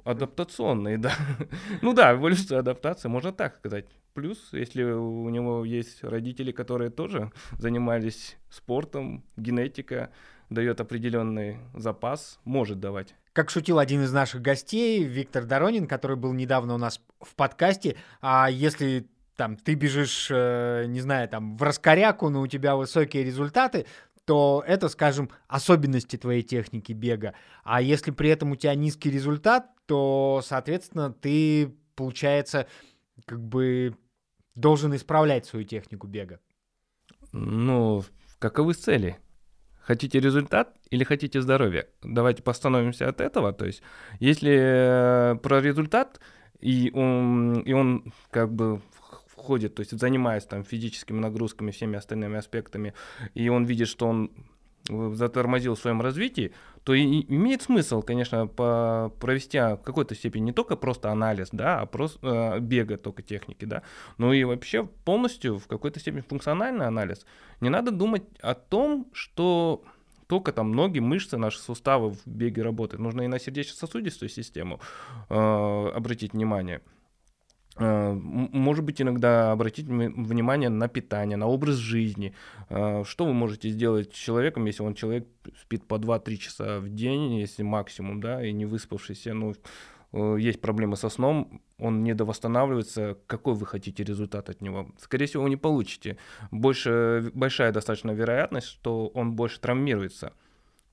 адаптационные, 0.04 0.98
да. 0.98 1.14
ну 1.82 1.94
да, 1.94 2.14
эволюция 2.14 2.60
адаптация, 2.60 3.10
можно 3.10 3.32
так 3.32 3.58
сказать. 3.58 3.86
Плюс, 4.14 4.50
если 4.52 4.84
у 4.84 5.30
него 5.30 5.64
есть 5.64 6.04
родители, 6.04 6.52
которые 6.52 6.90
тоже 6.90 7.32
занимались 7.58 8.38
спортом, 8.50 9.24
генетика 9.38 10.12
дает 10.50 10.82
определенный 10.82 11.60
запас, 11.74 12.40
может 12.44 12.80
давать. 12.80 13.15
Как 13.32 13.50
шутил 13.50 13.80
один 13.80 14.04
из 14.04 14.12
наших 14.12 14.42
гостей, 14.42 15.06
Виктор 15.06 15.46
Доронин, 15.46 15.88
который 15.88 16.18
был 16.18 16.34
недавно 16.34 16.75
у 16.75 16.77
нас 16.77 17.00
в 17.22 17.36
подкасте, 17.36 17.96
а 18.22 18.50
если 18.51 19.08
там 19.38 19.56
ты 19.56 19.75
бежишь, 19.75 20.27
э, 20.30 20.86
не 20.88 21.00
знаю, 21.00 21.30
там 21.30 21.56
в 21.56 21.63
раскоряку, 21.63 22.30
но 22.30 22.42
у 22.42 22.48
тебя 22.48 22.75
высокие 22.75 23.24
результаты, 23.24 23.86
то 24.25 24.63
это, 24.68 24.90
скажем, 24.90 25.30
особенности 25.48 26.16
твоей 26.18 26.44
техники 26.44 26.94
бега. 26.94 27.34
А 27.63 27.82
если 27.82 28.12
при 28.12 28.30
этом 28.30 28.51
у 28.51 28.56
тебя 28.56 28.75
низкий 28.75 29.10
результат, 29.10 29.68
то, 29.86 30.42
соответственно, 30.44 31.12
ты, 31.12 31.75
получается, 31.96 32.68
как 33.25 33.42
бы 33.42 33.96
должен 34.56 34.96
исправлять 34.96 35.46
свою 35.46 35.66
технику 35.66 36.08
бега. 36.08 36.40
Ну, 37.32 38.04
каковы 38.40 38.74
цели? 38.74 39.18
Хотите 39.82 40.20
результат 40.20 40.78
или 40.92 41.04
хотите 41.04 41.42
здоровье? 41.42 41.88
Давайте 42.04 42.44
постановимся 42.44 43.10
от 43.10 43.20
этого. 43.20 43.51
То 43.51 43.66
есть, 43.66 43.82
если 44.20 44.54
э, 44.54 45.36
про 45.38 45.60
результат, 45.60 46.20
и 46.60 46.92
он, 46.94 47.62
и 47.62 47.74
он 47.74 48.13
как 48.30 48.54
бы 48.54 48.82
входит, 49.41 49.75
то 49.75 49.81
есть 49.81 49.98
занимаясь 49.98 50.45
там 50.45 50.63
физическими 50.63 51.19
нагрузками, 51.19 51.71
всеми 51.71 51.98
остальными 51.98 52.38
аспектами, 52.38 52.93
и 53.33 53.50
он 53.50 53.65
видит, 53.65 53.88
что 53.88 54.07
он 54.07 54.31
э, 54.89 55.12
затормозил 55.13 55.75
в 55.75 55.79
своем 55.79 56.01
развитии, 56.01 56.53
то 56.83 56.93
и 56.93 57.25
имеет 57.27 57.62
смысл, 57.62 58.01
конечно, 58.01 58.48
по 58.48 59.12
провести 59.19 59.57
в 59.60 59.77
какой-то 59.83 60.15
степени 60.15 60.45
не 60.45 60.53
только 60.53 60.75
просто 60.75 61.12
анализ, 61.12 61.50
да, 61.51 61.81
а 61.81 61.86
просто 61.86 62.55
э, 62.55 62.60
бега 62.60 62.98
только 62.98 63.21
техники, 63.21 63.65
да, 63.65 63.81
но 64.17 64.33
и 64.33 64.43
вообще 64.43 64.83
полностью 65.05 65.57
в 65.57 65.67
какой-то 65.67 66.00
степени 66.00 66.21
функциональный 66.21 66.86
анализ. 66.86 67.25
Не 67.62 67.69
надо 67.69 67.91
думать 67.91 68.24
о 68.41 68.53
том, 68.53 69.07
что 69.13 69.83
только 70.31 70.53
там 70.53 70.71
ноги, 70.71 71.00
мышцы, 71.00 71.36
наши 71.36 71.60
суставы 71.60 72.12
в 72.12 72.25
беге 72.25 72.62
работают. 72.62 73.01
Нужно 73.01 73.24
и 73.24 73.27
на 73.27 73.38
сердечно-сосудистую 73.38 74.29
систему 74.29 74.79
э, 75.29 75.36
обратить 75.36 76.31
внимание. 76.31 76.79
Э, 77.78 78.13
может 78.13 78.84
быть, 78.84 79.01
иногда 79.01 79.51
обратить 79.51 79.88
внимание 79.88 80.70
на 80.70 80.88
питание, 80.88 81.38
на 81.38 81.48
образ 81.48 81.75
жизни. 81.75 82.34
Э, 82.70 83.04
что 83.06 83.25
вы 83.25 83.34
можете 83.34 83.70
сделать 83.70 84.13
с 84.13 84.18
человеком, 84.18 84.66
если 84.66 84.84
он 84.84 84.94
человек 84.94 85.28
спит 85.62 85.88
по 85.88 85.96
2-3 85.96 86.38
часа 86.38 86.80
в 86.80 86.90
день, 86.90 87.36
если 87.36 87.63
максимум, 87.63 88.20
да, 88.20 88.46
и 88.46 88.51
не 88.51 88.66
выспавшийся, 88.66 89.34
ну, 89.34 89.56
э, 90.13 90.38
есть 90.40 90.60
проблемы 90.60 90.98
со 90.98 91.10
сном, 91.10 91.62
он 91.78 92.04
недовосстанавливается, 92.04 93.18
какой 93.25 93.54
вы 93.56 93.66
хотите 93.66 94.04
результат 94.04 94.50
от 94.50 94.62
него? 94.62 94.90
Скорее 95.00 95.25
всего, 95.25 95.44
вы 95.44 95.50
не 95.50 95.58
получите. 95.58 96.18
Больше, 96.51 97.32
большая 97.34 97.72
достаточно 97.72 98.12
вероятность, 98.12 98.68
что 98.68 99.08
он 99.08 99.36
больше 99.36 99.60
травмируется. 99.62 100.34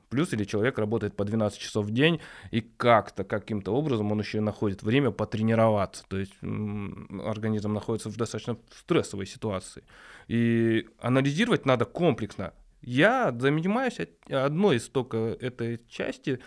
Плюс 0.09 0.33
или 0.33 0.45
человек 0.45 0.79
работает 0.79 1.15
по 1.17 1.25
12 1.25 1.59
часов 1.59 1.87
в 1.87 1.91
день, 1.91 2.21
и 2.51 2.61
как-то, 2.61 3.25
каким-то 3.25 3.73
образом 3.73 4.11
он 4.13 4.21
еще 4.21 4.41
находит 4.41 4.83
время 4.83 5.11
потренироваться. 5.11 6.05
То 6.09 6.19
есть 6.19 6.35
организм 6.43 7.75
находится 7.75 8.09
в 8.09 8.17
достаточно 8.17 8.57
стрессовой 8.71 9.27
ситуации. 9.27 9.85
И 10.29 10.87
анализировать 11.01 11.67
надо 11.67 11.85
комплексно. 11.85 12.53
Я 12.81 13.35
занимаюсь 13.39 13.99
одной 14.31 14.77
из 14.77 14.89
только 14.89 15.17
этой 15.41 15.81
части, 15.89 16.41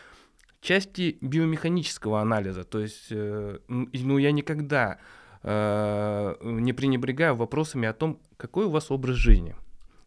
части 0.62 1.18
биомеханического 1.22 2.22
анализа. 2.22 2.64
То 2.64 2.80
есть, 2.80 3.08
э, 3.12 3.60
ну, 3.68 4.18
я 4.18 4.32
никогда 4.32 5.00
э, 5.44 6.36
не 6.42 6.74
пренебрегаю 6.74 7.36
вопросами 7.36 7.88
о 7.88 7.94
том, 7.94 8.20
какой 8.38 8.66
у 8.66 8.70
вас 8.70 8.92
образ 8.92 9.16
жизни. 9.16 9.56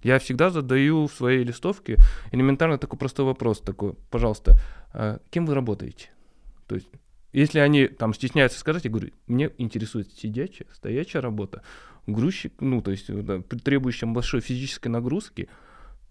Я 0.05 0.21
всегда 0.21 0.51
задаю 0.51 1.09
в 1.09 1.13
своей 1.13 1.43
листовке 1.43 1.97
элементарно 2.31 2.79
такой 2.79 2.99
простой 2.99 3.27
вопрос 3.27 3.61
такой, 3.61 3.95
пожалуйста, 4.11 4.57
э, 4.93 5.19
кем 5.31 5.47
вы 5.47 5.55
работаете? 5.55 6.11
То 6.69 6.77
есть, 6.77 6.89
если 7.33 7.59
они 7.59 7.89
там 7.89 8.15
стесняются 8.15 8.61
сказать, 8.61 8.85
я 8.85 8.91
говорю, 8.91 9.11
мне 9.27 9.51
интересует 9.59 10.13
сидячая, 10.13 10.69
стоячая 10.73 11.19
работа, 11.21 11.63
грузчик, 12.07 12.53
ну, 12.61 12.81
то 12.81 12.93
есть, 12.93 13.13
да, 13.25 13.41
требующая 13.43 14.07
большой 14.07 14.41
физической 14.41 14.89
нагрузки– 14.89 15.49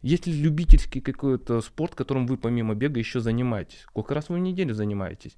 есть 0.04 0.28
ли 0.28 0.34
любительский 0.34 1.00
какой-то 1.00 1.62
спорт, 1.62 1.96
которым 1.96 2.28
вы 2.28 2.36
помимо 2.36 2.76
бега 2.76 3.00
еще 3.00 3.22
занимаетесь? 3.22 3.80
Сколько 3.88 4.14
раз 4.14 4.28
вы 4.28 4.36
в 4.36 4.40
неделю 4.40 4.74
занимаетесь? 4.74 5.38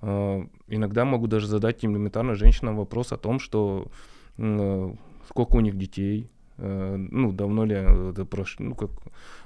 А, 0.00 0.44
иногда 0.66 1.04
могу 1.04 1.28
даже 1.28 1.46
задать 1.46 1.84
элементарно 1.84 2.34
женщинам 2.34 2.76
вопрос 2.76 3.12
о 3.12 3.16
том, 3.18 3.38
что 3.38 3.86
э, 4.36 4.94
сколько 5.28 5.56
у 5.56 5.60
них 5.60 5.78
детей, 5.78 6.28
ну, 6.60 7.32
давно 7.32 7.64
ли, 7.64 7.78
ну, 8.58 8.74
как, 8.74 8.90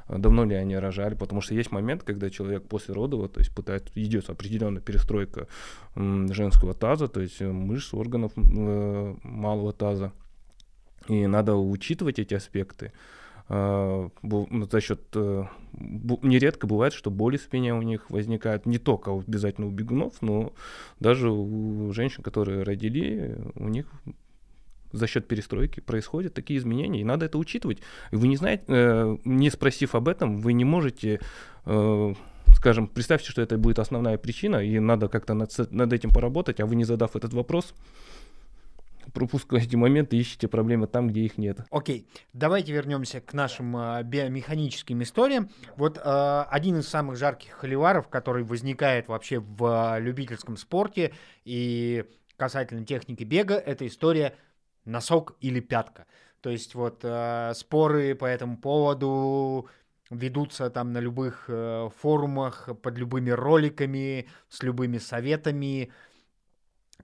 давно 0.09 0.45
ли 0.45 0.55
они 0.55 0.77
рожали, 0.77 1.15
потому 1.15 1.41
что 1.41 1.55
есть 1.55 1.71
момент, 1.71 2.03
когда 2.03 2.31
человек 2.31 2.67
после 2.69 2.95
родова, 2.95 3.29
то 3.29 3.41
есть 3.41 3.55
пытается, 3.55 3.91
идет 3.95 4.31
определенная 4.31 4.83
перестройка 4.83 5.47
женского 5.95 6.75
таза, 6.75 7.09
то 7.09 7.21
есть 7.21 7.41
мышц, 7.41 7.95
органов 7.95 8.33
э, 8.37 9.15
малого 9.23 9.73
таза, 9.73 10.13
и 11.09 11.27
надо 11.27 11.55
учитывать 11.55 12.19
эти 12.19 12.35
аспекты. 12.35 12.93
Ну, 13.47 14.11
за 14.71 14.81
счет 14.81 15.03
э, 15.15 15.45
нередко 15.75 16.67
бывает, 16.67 16.95
что 16.95 17.11
боли 17.11 17.37
в 17.37 17.43
спине 17.43 17.75
у 17.75 17.83
них 17.83 18.09
возникают. 18.09 18.65
Не 18.65 18.79
только 18.79 19.13
обязательно 19.13 19.67
у 19.67 19.71
бегунов, 19.71 20.23
но 20.23 20.55
даже 20.99 21.31
у 21.31 21.93
женщин, 21.93 22.23
которые 22.23 22.63
родили, 22.63 23.37
у 23.55 23.69
них 23.69 23.87
за 24.95 25.07
счет 25.07 25.29
перестройки 25.29 25.81
происходят 25.81 26.35
такие 26.35 26.59
изменения, 26.59 27.01
и 27.01 27.05
надо 27.05 27.27
это 27.27 27.39
учитывать. 27.39 27.79
Вы 28.13 28.29
не 28.29 28.37
знаете, 28.37 28.65
э, 28.69 29.17
не 29.25 29.51
спросив 29.51 29.95
об 29.95 30.09
этом, 30.09 30.39
вы 30.39 30.53
не 30.53 30.65
можете 30.65 31.21
э, 31.67 32.15
скажем, 32.55 32.87
представьте, 32.87 33.31
что 33.31 33.43
это 33.43 33.59
будет 33.59 33.79
основная 33.79 34.17
причина, 34.17 34.57
и 34.57 34.79
надо 34.79 35.09
как-то 35.09 35.35
над, 35.35 35.51
над 35.71 35.93
этим 35.93 36.11
поработать, 36.11 36.61
а 36.61 36.67
вы 36.67 36.77
не 36.77 36.85
задав 36.85 37.17
этот 37.17 37.35
вопрос, 37.35 37.75
пропускаете 39.13 39.77
моменты, 39.77 40.21
ищите 40.21 40.49
проблемы 40.49 40.87
там, 40.87 41.09
где 41.09 41.21
их 41.21 41.39
нет. 41.39 41.59
Окей, 41.71 42.07
давайте 42.33 42.73
вернемся 42.73 43.21
к 43.21 43.33
нашим 43.33 43.77
э, 43.77 44.03
биомеханическим 44.03 45.03
историям. 45.03 45.51
Вот 45.77 45.99
э, 45.99 46.45
один 46.51 46.79
из 46.79 46.89
самых 46.89 47.17
жарких 47.17 47.53
холиваров, 47.53 48.09
который 48.09 48.45
возникает 48.45 49.09
вообще 49.09 49.41
в 49.41 49.97
э, 49.97 50.01
любительском 50.01 50.57
спорте 50.57 51.13
и 51.45 52.05
касательно 52.37 52.85
техники 52.85 53.25
бега, 53.25 53.55
это 53.55 53.87
история 53.87 54.35
носок 54.85 55.37
или 55.41 55.61
пятка. 55.61 56.07
То 56.41 56.51
есть 56.51 56.75
вот 56.75 57.01
э, 57.03 57.53
споры 57.55 58.15
по 58.15 58.27
этому 58.27 58.59
поводу 58.59 59.69
ведутся 60.11 60.71
там 60.71 60.93
на 60.93 60.99
любых 60.99 61.47
э, 61.49 61.89
форумах, 61.97 62.69
под 62.83 62.99
любыми 62.99 63.31
роликами, 63.31 64.29
с 64.49 64.63
любыми 64.63 64.99
советами 64.99 65.91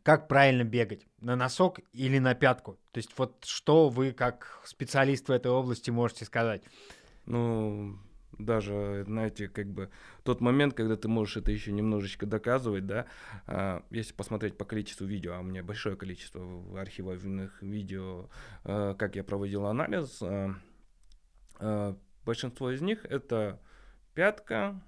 как 0.03 0.29
правильно 0.29 0.65
бегать, 0.65 1.07
на 1.21 1.37
носок 1.37 1.81
или 1.93 2.19
на 2.19 2.35
пятку? 2.35 2.79
То 2.93 2.99
есть 2.99 3.11
вот 3.17 3.45
что 3.45 3.89
вы 3.89 4.13
как 4.13 4.61
специалист 4.65 5.29
в 5.29 5.33
этой 5.33 5.51
области 5.51 5.91
можете 5.91 6.25
сказать? 6.25 6.63
Ну, 7.27 7.99
даже, 8.39 9.05
знаете, 9.07 9.49
как 9.49 9.69
бы 9.69 9.91
тот 10.23 10.41
момент, 10.41 10.75
когда 10.75 10.97
ты 10.97 11.09
можешь 11.09 11.37
это 11.37 11.53
еще 11.53 11.73
немножечко 11.73 12.27
доказывать, 12.27 12.87
да, 12.87 13.07
а, 13.47 13.85
если 13.91 14.13
посмотреть 14.13 14.57
по 14.57 14.65
количеству 14.65 15.07
видео, 15.07 15.35
а 15.35 15.41
у 15.41 15.43
меня 15.43 15.63
большое 15.63 15.97
количество 15.97 16.81
архивных 16.81 17.61
видео, 17.63 18.29
а, 18.65 18.95
как 18.95 19.17
я 19.17 19.25
проводил 19.25 19.67
анализ, 19.67 20.23
а, 20.23 20.55
а, 21.59 21.97
большинство 22.25 22.71
из 22.71 22.81
них 22.81 23.05
это 23.05 23.61
пятка, 24.15 24.81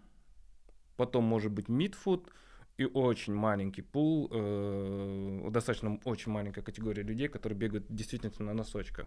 потом 0.96 1.24
может 1.24 1.52
быть 1.52 1.68
мидфуд, 1.68 2.30
и 2.78 2.84
очень 2.84 3.34
маленький 3.34 3.82
пул, 3.82 4.28
э, 4.32 5.48
достаточно 5.50 6.00
очень 6.04 6.32
маленькая 6.32 6.62
категория 6.62 7.02
людей, 7.02 7.28
которые 7.28 7.58
бегают 7.58 7.84
действительно 7.88 8.32
на 8.38 8.54
носочках. 8.54 9.06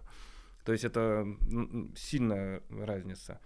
То 0.65 0.72
есть 0.72 0.84
это 0.84 1.27
сильная 1.96 2.62
разница. 2.70 3.39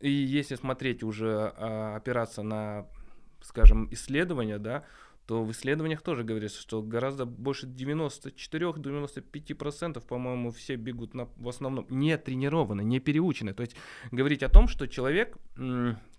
И 0.00 0.10
если 0.10 0.56
смотреть 0.56 1.02
уже, 1.02 1.54
а, 1.56 1.96
опираться 1.96 2.42
на, 2.42 2.86
скажем, 3.42 3.88
исследования, 3.92 4.58
да, 4.58 4.84
то 5.26 5.44
в 5.44 5.52
исследованиях 5.52 6.02
тоже 6.02 6.24
говорится, 6.24 6.60
что 6.60 6.82
гораздо 6.82 7.24
больше 7.24 7.66
94-95%, 7.66 10.04
по-моему, 10.04 10.50
все 10.50 10.74
бегут 10.74 11.14
на, 11.14 11.28
в 11.36 11.48
основном 11.48 11.86
не 11.88 12.18
тренированы, 12.18 12.82
не 12.82 12.98
переучены. 12.98 13.54
То 13.54 13.62
есть 13.62 13.76
говорить 14.10 14.42
о 14.42 14.48
том, 14.48 14.66
что 14.66 14.88
человек 14.88 15.38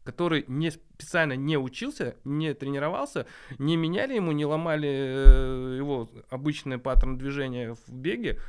который 0.04 0.46
не 0.48 0.72
специально 0.72 1.34
не 1.34 1.58
учился, 1.58 2.16
не 2.24 2.54
тренировался, 2.54 3.28
не 3.60 3.78
меняли 3.78 4.16
ему, 4.16 4.32
не 4.32 4.46
ломали 4.46 4.90
э, 4.90 5.76
его 5.78 6.10
обычный 6.30 6.80
паттерн 6.80 7.18
движения 7.18 7.76
в 7.76 7.94
беге, 7.94 8.40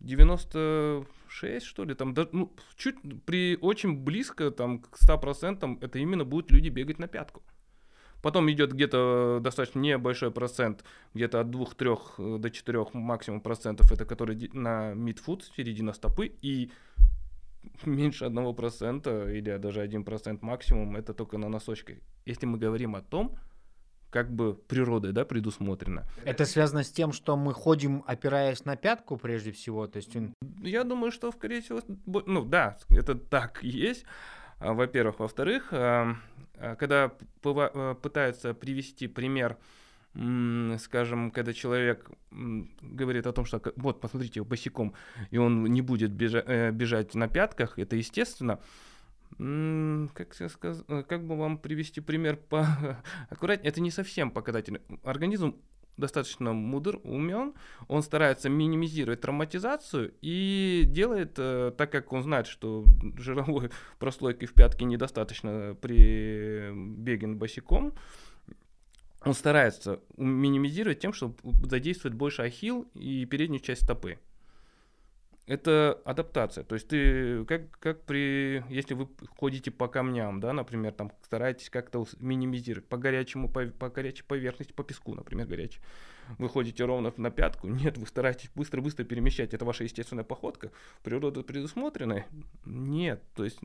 96, 0.00 1.64
что 1.64 1.84
ли, 1.84 1.94
там, 1.94 2.14
да, 2.14 2.28
ну, 2.32 2.52
чуть 2.76 2.96
при 3.24 3.58
очень 3.60 3.96
близко, 4.04 4.50
там, 4.50 4.80
к 4.80 4.96
100% 4.96 5.78
это 5.80 5.98
именно 5.98 6.24
будут 6.24 6.50
люди 6.50 6.68
бегать 6.68 6.98
на 6.98 7.08
пятку. 7.08 7.42
Потом 8.22 8.50
идет 8.50 8.72
где-то 8.72 9.38
достаточно 9.42 9.78
небольшой 9.78 10.30
процент, 10.30 10.84
где-то 11.14 11.40
от 11.40 11.48
2-3 11.48 11.98
э, 12.18 12.38
до 12.38 12.50
4 12.50 12.86
максимум 12.94 13.40
процентов, 13.40 13.92
это 13.92 14.04
который 14.04 14.50
на 14.52 14.94
мидфут, 14.94 15.44
середина 15.56 15.92
стопы, 15.92 16.32
и 16.42 16.70
меньше 17.84 18.24
одного 18.24 18.52
процента 18.52 19.30
или 19.30 19.56
даже 19.58 19.80
один 19.80 20.04
процент 20.04 20.42
максимум, 20.42 20.96
это 20.96 21.14
только 21.14 21.38
на 21.38 21.48
носочках. 21.48 21.98
Если 22.24 22.46
мы 22.46 22.58
говорим 22.58 22.96
о 22.96 23.02
том, 23.02 23.38
как 24.10 24.32
бы 24.32 24.54
природой, 24.54 25.12
да, 25.12 25.24
предусмотрено. 25.24 26.04
Это 26.24 26.44
связано 26.44 26.82
с 26.82 26.90
тем, 26.90 27.12
что 27.12 27.36
мы 27.36 27.52
ходим, 27.52 28.04
опираясь 28.06 28.64
на 28.64 28.76
пятку 28.76 29.16
прежде 29.16 29.52
всего, 29.52 29.86
то 29.86 29.98
есть... 29.98 30.16
Я 30.62 30.84
думаю, 30.84 31.12
что, 31.12 31.32
скорее 31.32 31.60
всего, 31.60 31.80
ну 32.06 32.44
да, 32.44 32.78
это 32.90 33.14
так 33.14 33.62
и 33.62 33.68
есть, 33.68 34.04
а, 34.58 34.72
во-первых. 34.72 35.20
Во-вторых, 35.20 35.68
а, 35.72 36.16
а, 36.54 36.76
когда 36.76 37.08
пытаются 38.02 38.54
привести 38.54 39.06
пример 39.06 39.56
скажем, 40.78 41.30
когда 41.30 41.52
человек 41.52 42.10
говорит 42.30 43.26
о 43.26 43.32
том, 43.32 43.44
что 43.44 43.60
вот, 43.76 44.00
посмотрите, 44.00 44.42
босиком, 44.42 44.94
и 45.30 45.36
он 45.36 45.64
не 45.64 45.82
будет 45.82 46.10
бежа- 46.10 46.44
э, 46.46 46.70
бежать 46.70 47.14
на 47.14 47.28
пятках, 47.28 47.78
это 47.78 47.96
естественно. 47.96 48.58
Как, 49.38 50.34
сказ... 50.34 50.84
Э, 50.88 51.02
как 51.02 51.26
бы 51.26 51.36
вам 51.36 51.58
привести 51.58 52.00
пример 52.00 52.36
по 52.36 52.66
аккуратнее? 53.30 53.68
Это 53.68 53.80
не 53.80 53.90
совсем 53.90 54.30
показатель. 54.30 54.80
Организм 55.02 55.56
достаточно 55.96 56.52
мудр, 56.52 57.00
умен, 57.04 57.54
он 57.88 58.02
старается 58.02 58.48
минимизировать 58.48 59.20
травматизацию 59.20 60.14
и 60.20 60.84
делает, 60.86 61.34
э, 61.38 61.72
так 61.76 61.90
как 61.90 62.12
он 62.12 62.22
знает, 62.22 62.46
что 62.46 62.84
жировой 63.16 63.70
прослойки 63.98 64.46
в 64.46 64.54
пятке 64.54 64.84
недостаточно 64.84 65.76
при 65.80 66.70
беге 66.72 67.28
босиком, 67.28 67.94
он 69.22 69.34
старается 69.34 70.00
минимизировать 70.16 71.00
тем, 71.00 71.12
что 71.12 71.34
задействует 71.64 72.14
больше 72.14 72.42
ахилл 72.42 72.86
и 72.94 73.24
переднюю 73.24 73.60
часть 73.60 73.82
стопы. 73.82 74.18
Это 75.46 76.00
адаптация. 76.04 76.64
То 76.64 76.74
есть 76.74 76.88
ты 76.88 77.44
как, 77.44 77.70
как 77.78 78.02
при, 78.02 78.64
если 78.68 78.94
вы 78.94 79.08
ходите 79.38 79.70
по 79.70 79.86
камням, 79.86 80.40
да, 80.40 80.52
например, 80.52 80.92
там 80.92 81.12
стараетесь 81.22 81.70
как-то 81.70 82.04
минимизировать 82.18 82.88
по 82.88 82.96
горячему, 82.96 83.48
по, 83.48 83.66
по 83.66 83.88
горячей 83.88 84.24
поверхности, 84.24 84.72
по 84.72 84.82
песку, 84.82 85.14
например, 85.14 85.46
горячей. 85.46 85.80
Вы 86.38 86.48
ходите 86.48 86.84
ровно 86.84 87.12
на 87.16 87.30
пятку, 87.30 87.68
нет, 87.68 87.96
вы 87.96 88.06
стараетесь 88.06 88.50
быстро-быстро 88.56 89.04
перемещать. 89.04 89.54
Это 89.54 89.64
ваша 89.64 89.84
естественная 89.84 90.24
походка. 90.24 90.72
Природа 91.04 91.42
предусмотрена? 91.42 92.24
Нет. 92.64 93.22
То 93.36 93.44
есть 93.44 93.60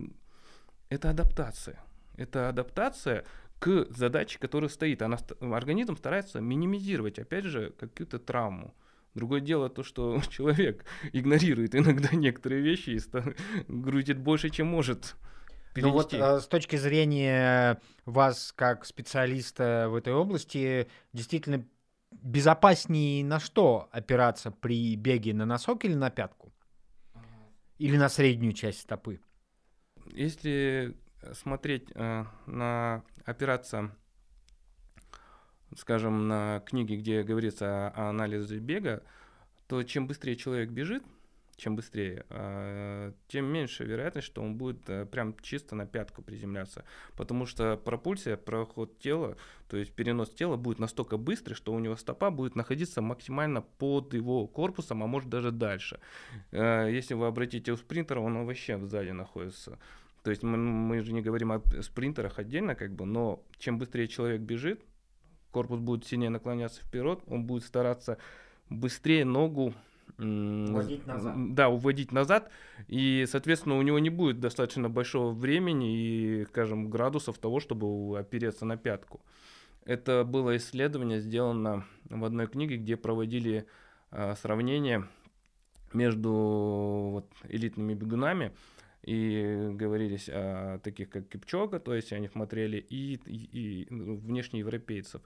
это 0.89 1.09
адаптация. 1.09 1.83
Это 2.15 2.49
адаптация 2.49 3.25
к 3.57 3.87
задаче, 3.89 4.37
которая 4.37 4.69
стоит. 4.69 5.01
Она, 5.01 5.17
организм 5.39 5.97
старается 5.97 6.41
минимизировать, 6.41 7.17
опять 7.17 7.45
же, 7.45 7.73
какую-то 7.79 8.19
травму. 8.19 8.75
Другое 9.13 9.41
дело 9.41 9.69
то, 9.69 9.83
что 9.83 10.21
человек 10.29 10.85
игнорирует 11.13 11.75
иногда 11.75 12.09
некоторые 12.13 12.61
вещи 12.61 12.91
и 12.91 12.99
грузит 13.67 14.19
больше, 14.19 14.49
чем 14.49 14.67
может. 14.67 15.15
Перенести. 15.73 15.87
Ну 15.87 15.93
вот 15.93 16.13
э, 16.13 16.41
с 16.41 16.47
точки 16.47 16.75
зрения 16.75 17.79
вас 18.05 18.51
как 18.55 18.85
специалиста 18.85 19.87
в 19.89 19.95
этой 19.95 20.13
области, 20.13 20.89
действительно 21.13 21.65
безопаснее 22.11 23.23
на 23.23 23.39
что 23.39 23.87
опираться 23.91 24.51
при 24.51 24.95
беге 24.97 25.33
на 25.33 25.45
носок 25.45 25.85
или 25.85 25.93
на 25.93 26.09
пятку? 26.09 26.53
Или 27.77 27.97
на 27.97 28.09
среднюю 28.09 28.53
часть 28.53 28.81
стопы? 28.81 29.21
Если 30.11 30.97
смотреть 31.33 31.89
э, 31.95 32.25
на 32.47 33.03
опираться, 33.25 33.95
скажем, 35.77 36.27
на 36.27 36.61
книги, 36.65 36.95
где 36.95 37.23
говорится 37.23 37.87
о, 37.87 37.89
о 37.89 38.09
анализе 38.09 38.59
бега, 38.59 39.03
то 39.67 39.83
чем 39.83 40.07
быстрее 40.07 40.35
человек 40.35 40.69
бежит, 40.69 41.03
чем 41.61 41.75
быстрее, 41.75 42.25
а, 42.29 43.13
тем 43.27 43.45
меньше 43.45 43.83
вероятность, 43.83 44.25
что 44.25 44.41
он 44.41 44.55
будет 44.55 44.89
э, 44.89 45.05
прям 45.05 45.35
чисто 45.41 45.75
на 45.75 45.85
пятку 45.85 46.23
приземляться. 46.23 46.83
Потому 47.15 47.45
что 47.45 47.77
пропульсия, 47.77 48.35
проход 48.35 48.97
тела, 48.97 49.37
то 49.67 49.77
есть 49.77 49.93
перенос 49.93 50.31
тела 50.31 50.57
будет 50.57 50.79
настолько 50.79 51.17
быстрый, 51.17 51.53
что 51.53 51.71
у 51.71 51.79
него 51.79 51.95
стопа 51.95 52.31
будет 52.31 52.55
находиться 52.55 53.01
максимально 53.01 53.61
под 53.61 54.13
его 54.13 54.47
корпусом, 54.47 55.03
а 55.03 55.07
может 55.07 55.29
даже 55.29 55.51
дальше. 55.51 55.99
Э, 56.51 56.89
если 56.91 57.13
вы 57.13 57.27
обратите 57.27 57.71
у 57.71 57.77
спринтера, 57.77 58.19
он 58.19 58.43
вообще 58.45 58.79
сзади 58.79 59.11
находится. 59.11 59.77
То 60.23 60.31
есть 60.31 60.43
мы, 60.43 60.57
мы 60.57 61.01
же 61.01 61.13
не 61.13 61.21
говорим 61.21 61.51
о 61.51 61.61
спринтерах 61.81 62.39
отдельно, 62.39 62.73
как 62.75 62.91
бы, 62.91 63.05
но 63.05 63.43
чем 63.59 63.77
быстрее 63.77 64.07
человек 64.07 64.41
бежит, 64.41 64.83
корпус 65.51 65.79
будет 65.79 66.05
сильнее 66.05 66.29
наклоняться 66.29 66.81
вперед, 66.81 67.19
он 67.27 67.45
будет 67.45 67.63
стараться 67.63 68.17
быстрее 68.69 69.25
ногу 69.25 69.73
Уводить 70.17 71.07
назад. 71.07 71.53
Да, 71.55 71.69
уводить 71.69 72.11
назад. 72.11 72.51
И, 72.87 73.25
соответственно, 73.27 73.77
у 73.77 73.81
него 73.81 73.97
не 73.97 74.09
будет 74.09 74.39
достаточно 74.39 74.89
большого 74.89 75.31
времени 75.31 75.95
и, 75.95 76.45
скажем, 76.45 76.89
градусов 76.89 77.37
того, 77.39 77.59
чтобы 77.59 78.19
опереться 78.19 78.65
на 78.65 78.77
пятку. 78.77 79.21
Это 79.83 80.23
было 80.23 80.57
исследование, 80.57 81.21
сделано 81.21 81.85
в 82.09 82.23
одной 82.23 82.47
книге, 82.47 82.77
где 82.77 82.97
проводили 82.97 83.65
э, 84.11 84.35
сравнение 84.35 85.07
между 85.93 86.31
вот, 87.11 87.31
элитными 87.49 87.93
бегунами 87.93 88.51
и 89.03 89.69
говорились 89.71 90.29
о 90.29 90.79
таких, 90.79 91.09
как 91.09 91.27
Кипчога, 91.27 91.79
то 91.79 91.93
есть 91.93 92.13
они 92.13 92.27
смотрели 92.27 92.77
и, 92.77 93.15
и, 93.25 93.83
и 93.83 93.87
ну, 93.89 94.17
внешнеевропейцев. 94.17 95.21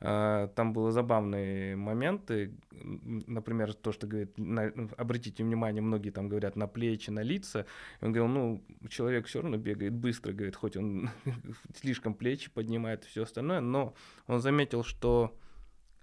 А, 0.00 0.46
там 0.48 0.72
были 0.72 0.90
забавные 0.92 1.74
моменты, 1.74 2.54
например, 2.70 3.74
то, 3.74 3.90
что 3.90 4.06
говорит, 4.06 4.38
на, 4.38 4.72
обратите 4.96 5.42
внимание, 5.42 5.82
многие 5.82 6.10
там 6.10 6.28
говорят 6.28 6.54
на 6.54 6.68
плечи, 6.68 7.10
на 7.10 7.20
лица. 7.20 7.66
И 8.00 8.04
он 8.04 8.12
говорил, 8.12 8.32
ну, 8.32 8.64
человек 8.88 9.26
все 9.26 9.42
равно 9.42 9.56
бегает 9.56 9.94
быстро, 9.94 10.32
говорит, 10.32 10.54
хоть 10.54 10.76
он 10.76 11.10
слишком 11.74 12.14
плечи 12.14 12.50
поднимает 12.50 13.04
и 13.04 13.08
все 13.08 13.24
остальное, 13.24 13.60
но 13.60 13.94
он 14.28 14.40
заметил, 14.40 14.84
что 14.84 15.36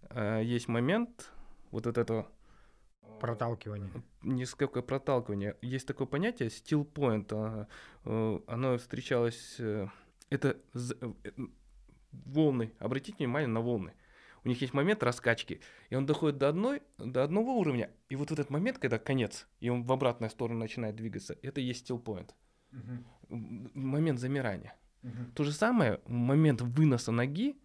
э, 0.09 0.41
есть 0.43 0.67
момент 0.67 1.31
вот 1.71 1.87
от 1.87 1.97
этого 1.97 2.27
Проталкивание. 3.19 3.89
Не 4.23 4.45
сколько 4.45 4.81
проталкивание. 4.81 5.55
Есть 5.61 5.87
такое 5.87 6.07
понятие 6.07 6.49
steel 6.49 6.85
point. 6.91 7.27
А, 7.31 7.67
э, 8.05 8.39
оно 8.47 8.77
встречалось... 8.77 9.55
Э, 9.59 9.87
это 10.29 10.57
волны. 12.11 12.71
Обратите 12.79 13.17
внимание 13.17 13.47
на 13.47 13.61
волны. 13.61 13.93
У 14.43 14.47
них 14.47 14.61
есть 14.61 14.73
момент 14.73 15.01
раскачки, 15.01 15.59
и 15.89 15.95
он 15.95 16.05
доходит 16.05 16.37
до, 16.37 16.49
одной, 16.49 16.83
до 16.99 17.23
одного 17.23 17.57
уровня, 17.57 17.89
и 18.09 18.15
вот 18.15 18.31
этот 18.31 18.51
момент, 18.51 18.77
когда 18.77 18.99
конец, 18.99 19.47
и 19.59 19.69
он 19.69 19.83
в 19.83 19.91
обратную 19.91 20.29
сторону 20.29 20.59
начинает 20.59 20.95
двигаться, 20.95 21.35
это 21.41 21.61
и 21.61 21.63
есть 21.63 21.89
still 21.89 22.01
point. 22.01 22.29
Uh-huh. 22.71 23.69
Момент 23.73 24.19
замирания. 24.19 24.75
Uh-huh. 25.01 25.31
То 25.33 25.43
же 25.43 25.51
самое, 25.51 25.99
момент 26.05 26.61
выноса 26.61 27.11
ноги 27.11 27.59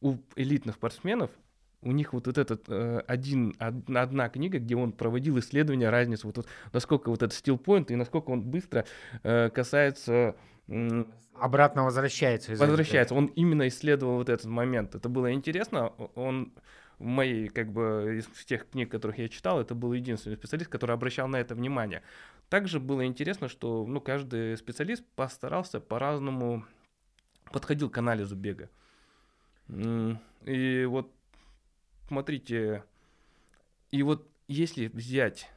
у 0.00 0.16
элитных 0.34 0.76
спортсменов, 0.76 1.30
у 1.84 1.92
них 1.92 2.12
вот, 2.12 2.26
вот 2.26 2.38
этот 2.38 2.64
э, 2.68 3.02
один, 3.06 3.54
одна, 3.58 4.02
одна 4.02 4.28
книга, 4.28 4.58
где 4.58 4.76
он 4.76 4.92
проводил 4.92 5.38
исследование 5.38 5.90
разницы, 5.90 6.26
вот, 6.26 6.36
вот 6.38 6.46
насколько 6.72 7.10
вот 7.10 7.22
этот 7.22 7.38
point 7.46 7.86
и 7.92 7.96
насколько 7.96 8.30
он 8.30 8.42
быстро 8.42 8.84
э, 9.22 9.50
касается 9.50 10.34
Обратно 11.34 11.84
возвращается. 11.84 12.52
Возвращается. 12.54 13.14
Он 13.14 13.26
именно 13.26 13.68
исследовал 13.68 14.16
вот 14.16 14.28
этот 14.28 14.46
момент. 14.46 14.94
Это 14.94 15.08
было 15.08 15.32
интересно. 15.32 15.88
Он 16.14 16.52
в 16.98 17.04
моей, 17.04 17.48
как 17.48 17.72
бы, 17.72 18.18
из 18.18 18.44
тех 18.44 18.68
книг, 18.70 18.90
которых 18.90 19.18
я 19.18 19.28
читал, 19.28 19.60
это 19.60 19.74
был 19.74 19.92
единственный 19.92 20.36
специалист, 20.36 20.70
который 20.70 20.94
обращал 20.94 21.26
на 21.28 21.36
это 21.36 21.54
внимание. 21.54 22.02
Также 22.48 22.78
было 22.78 23.04
интересно, 23.04 23.48
что 23.48 23.84
ну, 23.84 24.00
каждый 24.00 24.56
специалист 24.56 25.04
постарался 25.16 25.80
по-разному 25.80 26.64
подходил 27.52 27.90
к 27.90 27.98
анализу 27.98 28.36
бега. 28.36 28.70
И 30.44 30.86
вот 30.88 31.12
смотрите, 32.08 32.84
и 33.90 34.02
вот 34.02 34.28
если 34.48 34.88
взять 34.88 35.48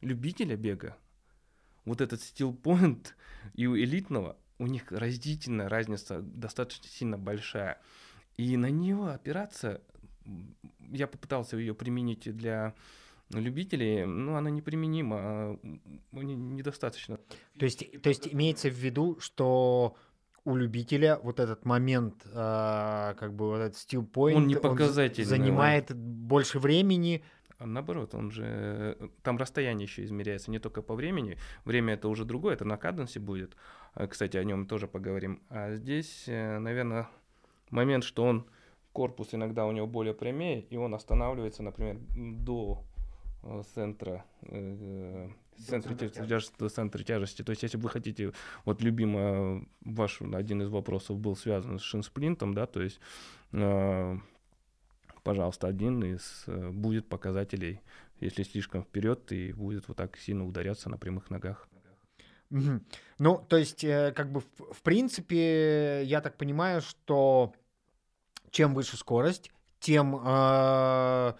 любителя 0.00 0.56
бега, 0.56 0.96
вот 1.84 2.00
этот 2.00 2.22
стил 2.22 2.52
point 2.52 3.08
и 3.54 3.66
у 3.66 3.76
элитного, 3.76 4.36
у 4.58 4.66
них 4.66 4.90
разительная 4.92 5.68
разница 5.68 6.20
достаточно 6.22 6.88
сильно 6.88 7.18
большая. 7.18 7.80
И 8.36 8.56
на 8.56 8.70
него 8.70 9.08
опираться, 9.08 9.80
я 10.80 11.06
попытался 11.06 11.56
ее 11.56 11.74
применить 11.74 12.34
для 12.36 12.74
любителей, 13.30 14.04
но 14.04 14.36
она 14.36 14.50
неприменима, 14.50 15.18
а, 15.18 15.58
недостаточно. 16.12 17.18
То 17.58 17.64
есть, 17.64 18.02
то 18.02 18.08
есть 18.08 18.28
имеется 18.28 18.68
в 18.68 18.74
виду, 18.74 19.18
что 19.20 19.96
у 20.44 20.56
любителя 20.56 21.18
вот 21.22 21.40
этот 21.40 21.64
момент, 21.64 22.26
э, 22.26 23.14
как 23.18 23.34
бы 23.34 23.46
вот 23.46 23.60
этот 23.60 23.78
steel 23.78 24.08
point, 24.08 24.34
он 24.34 24.46
не 24.46 24.56
показательный, 24.56 25.24
он 25.24 25.28
занимает 25.28 25.86
да. 25.88 25.94
больше 25.94 26.58
времени, 26.58 27.22
а 27.58 27.66
наоборот, 27.66 28.14
он 28.14 28.30
же 28.30 28.98
там 29.22 29.38
расстояние 29.38 29.86
еще 29.86 30.04
измеряется 30.04 30.50
не 30.50 30.58
только 30.58 30.82
по 30.82 30.94
времени. 30.94 31.38
Время 31.64 31.94
это 31.94 32.08
уже 32.08 32.24
другое, 32.24 32.54
это 32.54 32.64
на 32.64 32.76
каденсе 32.76 33.20
будет. 33.20 33.56
А, 33.94 34.06
кстати, 34.06 34.36
о 34.36 34.44
нем 34.44 34.66
тоже 34.66 34.88
поговорим. 34.88 35.40
А 35.48 35.74
здесь, 35.74 36.24
э, 36.26 36.58
наверное, 36.58 37.08
момент, 37.70 38.04
что 38.04 38.24
он 38.24 38.46
корпус 38.92 39.34
иногда 39.34 39.66
у 39.66 39.72
него 39.72 39.86
более 39.86 40.14
прямее, 40.14 40.62
и 40.62 40.76
он 40.76 40.94
останавливается, 40.94 41.62
например, 41.62 41.98
до 42.16 42.84
э, 43.44 43.62
центра 43.74 44.24
центра 45.66 45.94
тяжести, 45.94 46.68
центра 46.68 47.04
тяжести. 47.04 47.42
То 47.42 47.50
есть, 47.50 47.62
если 47.62 47.76
вы 47.76 47.88
хотите, 47.88 48.32
вот 48.64 48.82
любимый 48.82 49.68
ваш 49.82 50.20
один 50.20 50.62
из 50.62 50.68
вопросов 50.68 51.18
был 51.18 51.36
связан 51.36 51.78
с 51.78 51.82
шинсплинтом, 51.82 52.54
да, 52.54 52.66
то 52.66 52.82
есть 52.82 53.00
пожалуйста, 55.24 55.66
один 55.66 56.04
из 56.04 56.44
э, 56.46 56.70
будет 56.70 57.08
показателей. 57.08 57.80
Если 58.20 58.44
слишком 58.44 58.84
вперед, 58.84 59.32
и 59.32 59.52
будет 59.52 59.88
вот 59.88 59.96
так 59.96 60.16
сильно 60.16 60.46
ударяться 60.46 60.88
на 60.88 60.98
прямых 60.98 61.30
ногах. 61.30 61.66
Ну, 62.50 63.44
то 63.48 63.56
есть, 63.56 63.82
э, 63.82 64.12
как 64.14 64.30
бы, 64.30 64.40
в, 64.40 64.74
в 64.74 64.82
принципе, 64.82 66.04
я 66.04 66.20
так 66.20 66.36
понимаю, 66.36 66.80
что 66.82 67.52
чем 68.50 68.74
выше 68.74 68.96
скорость, 68.96 69.50
тем 69.80 70.14
э, 70.14 71.32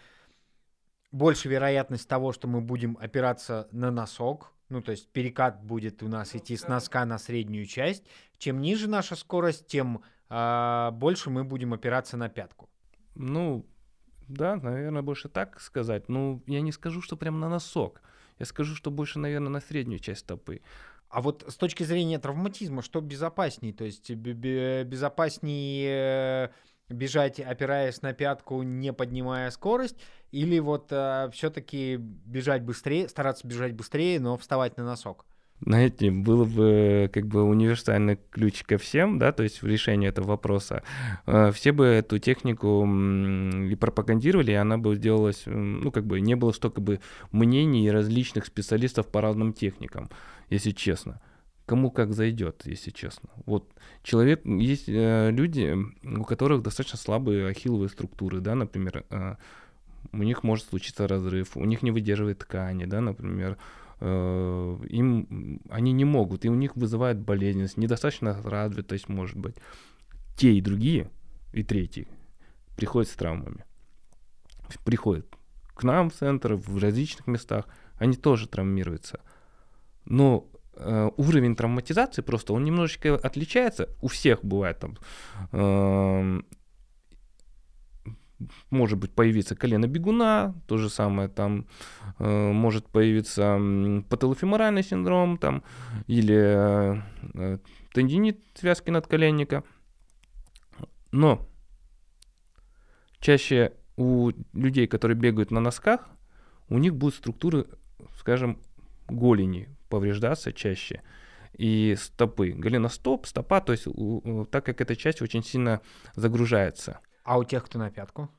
больше 1.14 1.48
вероятность 1.48 2.08
того, 2.08 2.32
что 2.32 2.48
мы 2.48 2.60
будем 2.60 2.98
опираться 3.00 3.68
на 3.70 3.92
носок. 3.92 4.52
Ну, 4.68 4.82
то 4.82 4.90
есть 4.90 5.08
перекат 5.12 5.62
будет 5.62 6.02
у 6.02 6.08
нас 6.08 6.34
идти 6.34 6.56
с 6.56 6.66
носка 6.66 7.04
на 7.04 7.18
среднюю 7.18 7.66
часть. 7.66 8.02
Чем 8.36 8.60
ниже 8.60 8.88
наша 8.88 9.14
скорость, 9.14 9.68
тем 9.68 10.02
э, 10.28 10.90
больше 10.92 11.30
мы 11.30 11.44
будем 11.44 11.72
опираться 11.72 12.16
на 12.16 12.28
пятку. 12.28 12.68
Ну, 13.14 13.64
да, 14.26 14.56
наверное, 14.56 15.02
больше 15.02 15.28
так 15.28 15.60
сказать. 15.60 16.08
Ну, 16.08 16.42
я 16.48 16.60
не 16.60 16.72
скажу, 16.72 17.00
что 17.00 17.16
прям 17.16 17.38
на 17.38 17.48
носок. 17.48 18.02
Я 18.40 18.46
скажу, 18.46 18.74
что 18.74 18.90
больше, 18.90 19.20
наверное, 19.20 19.50
на 19.50 19.60
среднюю 19.60 20.00
часть 20.00 20.22
стопы. 20.22 20.62
А 21.08 21.20
вот 21.20 21.44
с 21.46 21.54
точки 21.54 21.84
зрения 21.84 22.18
травматизма, 22.18 22.82
что 22.82 23.00
безопасней? 23.00 23.72
То 23.72 23.84
есть 23.84 24.10
безопаснее 24.10 26.50
бежать, 26.88 27.40
опираясь 27.40 28.02
на 28.02 28.12
пятку, 28.12 28.62
не 28.62 28.92
поднимая 28.92 29.50
скорость, 29.50 29.96
или 30.42 30.58
вот 30.58 30.88
э, 30.90 31.30
все-таки 31.32 31.96
бежать 31.96 32.62
быстрее, 32.62 33.08
стараться 33.08 33.46
бежать 33.46 33.74
быстрее, 33.74 34.20
но 34.20 34.36
вставать 34.36 34.76
на 34.76 34.84
носок? 34.84 35.24
знаете, 35.60 36.10
был 36.10 36.44
бы 36.44 37.10
как 37.12 37.26
бы 37.26 37.42
универсальный 37.42 38.18
ключ 38.30 38.64
ко 38.64 38.76
всем, 38.76 39.18
да, 39.18 39.32
то 39.32 39.42
есть 39.42 39.62
в 39.62 39.66
решении 39.66 40.08
этого 40.08 40.26
вопроса, 40.28 40.82
э, 41.26 41.52
все 41.52 41.72
бы 41.72 41.86
эту 41.86 42.18
технику 42.18 42.84
и 42.84 43.74
пропагандировали, 43.76 44.52
и 44.52 44.54
она 44.54 44.78
бы 44.78 44.94
сделалась, 44.96 45.42
ну, 45.46 45.90
как 45.90 46.06
бы 46.06 46.20
не 46.20 46.34
было 46.34 46.52
столько 46.52 46.80
бы 46.80 47.00
мнений 47.32 47.90
различных 47.90 48.46
специалистов 48.46 49.06
по 49.06 49.20
разным 49.20 49.52
техникам, 49.52 50.10
если 50.50 50.72
честно. 50.72 51.20
кому 51.66 51.90
как 51.90 52.12
зайдет, 52.12 52.62
если 52.66 52.90
честно. 52.90 53.30
Вот 53.46 53.72
человек, 54.02 54.44
есть 54.44 54.86
э, 54.86 55.30
люди, 55.30 55.74
у 56.02 56.24
которых 56.24 56.62
достаточно 56.62 56.98
слабые 56.98 57.48
ахилловые 57.48 57.88
структуры, 57.88 58.40
да, 58.40 58.54
например, 58.54 59.06
э, 59.08 59.36
у 60.12 60.22
них 60.22 60.42
может 60.42 60.66
случиться 60.66 61.08
разрыв, 61.08 61.56
у 61.56 61.64
них 61.64 61.82
не 61.82 61.90
выдерживает 61.90 62.38
ткани, 62.38 62.84
да, 62.84 63.00
например, 63.00 63.58
э, 64.00 64.78
им 64.88 65.60
они 65.70 65.92
не 65.92 66.04
могут, 66.04 66.44
и 66.44 66.48
у 66.48 66.54
них 66.54 66.76
вызывает 66.76 67.18
болезненность, 67.18 67.76
недостаточно 67.76 68.40
развитость, 68.42 69.08
может 69.08 69.36
быть. 69.36 69.56
Те 70.36 70.52
и 70.52 70.60
другие, 70.60 71.10
и 71.52 71.62
третьи, 71.62 72.08
приходят 72.76 73.10
с 73.10 73.14
травмами. 73.14 73.64
Приходят 74.84 75.26
к 75.74 75.82
нам 75.84 76.10
в 76.10 76.14
центр, 76.14 76.54
в 76.54 76.78
различных 76.78 77.26
местах, 77.26 77.66
они 77.96 78.16
тоже 78.16 78.48
травмируются. 78.48 79.20
Но 80.04 80.46
э, 80.74 81.10
уровень 81.16 81.56
травматизации 81.56 82.22
просто, 82.22 82.52
он 82.52 82.64
немножечко 82.64 83.14
отличается. 83.14 83.88
У 84.00 84.08
всех 84.08 84.44
бывает 84.44 84.78
там, 84.78 84.96
э, 85.52 86.40
может 88.70 88.98
быть 88.98 89.12
появиться 89.12 89.54
колено 89.56 89.86
бегуна, 89.86 90.54
то 90.66 90.76
же 90.76 90.90
самое 90.90 91.28
там 91.28 91.66
э, 92.18 92.52
может 92.52 92.88
появиться 92.88 93.58
пателофеморальный 94.08 94.82
синдром 94.82 95.38
там 95.38 95.62
или 96.06 97.02
э, 97.34 97.58
тендинит 97.92 98.42
связки 98.54 98.90
надколенника. 98.90 99.64
Но 101.12 101.48
чаще 103.20 103.72
у 103.96 104.32
людей, 104.52 104.86
которые 104.86 105.16
бегают 105.16 105.50
на 105.50 105.60
носках, 105.60 106.08
у 106.68 106.78
них 106.78 106.94
будут 106.94 107.14
структуры, 107.14 107.66
скажем, 108.18 108.58
голени 109.08 109.68
повреждаться 109.88 110.52
чаще 110.52 111.02
и 111.56 111.94
стопы. 111.98 112.50
Голеностоп, 112.50 113.26
стопа, 113.26 113.60
то 113.60 113.72
есть 113.72 113.86
так 114.50 114.66
как 114.66 114.80
эта 114.80 114.96
часть 114.96 115.22
очень 115.22 115.44
сильно 115.44 115.80
загружается. 116.16 117.00
А 117.24 117.38
у 117.38 117.44
тех, 117.44 117.64
кто 117.64 117.78
на 117.78 117.90
пятку? 117.90 118.30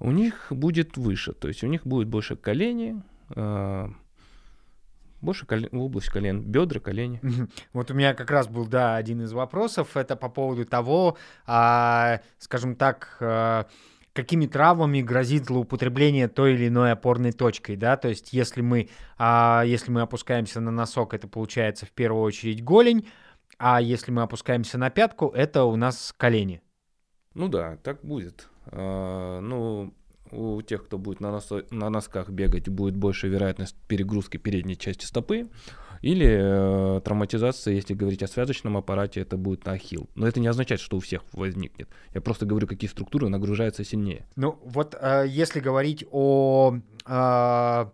У 0.00 0.10
них 0.10 0.46
будет 0.50 0.96
выше, 0.96 1.32
то 1.32 1.48
есть 1.48 1.62
у 1.62 1.66
них 1.66 1.86
будет 1.86 2.08
больше 2.08 2.36
колени, 2.36 3.02
э, 3.34 3.88
больше 5.20 5.46
колен, 5.46 5.68
область 5.72 6.08
колен, 6.08 6.42
бедра, 6.42 6.80
колени. 6.80 7.20
Вот 7.72 7.90
у 7.90 7.94
меня 7.94 8.14
как 8.14 8.30
раз 8.30 8.48
был, 8.48 8.66
да, 8.66 8.96
один 8.96 9.22
из 9.22 9.32
вопросов, 9.32 9.96
это 9.96 10.16
по 10.16 10.28
поводу 10.28 10.64
того, 10.64 11.16
а, 11.46 12.20
скажем 12.38 12.76
так, 12.76 13.16
а, 13.20 13.66
какими 14.12 14.46
травмами 14.46 15.02
грозит 15.02 15.46
злоупотребление 15.46 16.28
той 16.28 16.54
или 16.54 16.68
иной 16.68 16.92
опорной 16.92 17.32
точкой, 17.32 17.76
да, 17.76 17.96
то 17.96 18.08
есть 18.08 18.32
если 18.32 18.62
мы, 18.62 18.88
а, 19.18 19.62
если 19.66 19.90
мы 19.90 20.00
опускаемся 20.02 20.60
на 20.60 20.70
носок, 20.70 21.14
это 21.14 21.28
получается 21.28 21.86
в 21.86 21.90
первую 21.90 22.22
очередь 22.22 22.62
голень, 22.62 23.08
а 23.58 23.80
если 23.80 24.12
мы 24.12 24.22
опускаемся 24.22 24.78
на 24.78 24.90
пятку, 24.90 25.28
это 25.34 25.64
у 25.64 25.74
нас 25.76 26.14
колени. 26.16 26.62
Ну 27.38 27.48
да, 27.48 27.76
так 27.84 28.00
будет. 28.02 28.48
А, 28.66 29.40
ну, 29.40 29.94
у 30.32 30.60
тех, 30.62 30.84
кто 30.84 30.98
будет 30.98 31.20
на, 31.20 31.28
носо- 31.28 31.64
на 31.70 31.88
носках 31.88 32.30
бегать, 32.30 32.68
будет 32.68 32.96
больше 32.96 33.28
вероятность 33.28 33.76
перегрузки 33.86 34.38
передней 34.38 34.76
части 34.76 35.04
стопы. 35.04 35.48
Или 36.02 36.26
э, 36.28 37.00
травматизация, 37.00 37.74
если 37.74 37.94
говорить 37.94 38.24
о 38.24 38.26
связочном 38.26 38.76
аппарате, 38.76 39.20
это 39.20 39.36
будет 39.36 39.66
ахилл. 39.68 40.08
Но 40.16 40.26
это 40.26 40.40
не 40.40 40.48
означает, 40.48 40.80
что 40.80 40.96
у 40.96 41.00
всех 41.00 41.22
возникнет. 41.32 41.88
Я 42.12 42.20
просто 42.20 42.44
говорю, 42.44 42.66
какие 42.66 42.90
структуры 42.90 43.28
нагружаются 43.28 43.84
сильнее. 43.84 44.26
Ну 44.34 44.58
вот 44.64 44.96
э, 45.00 45.24
если 45.28 45.60
говорить 45.60 46.04
о 46.10 46.74
э, 47.06 47.86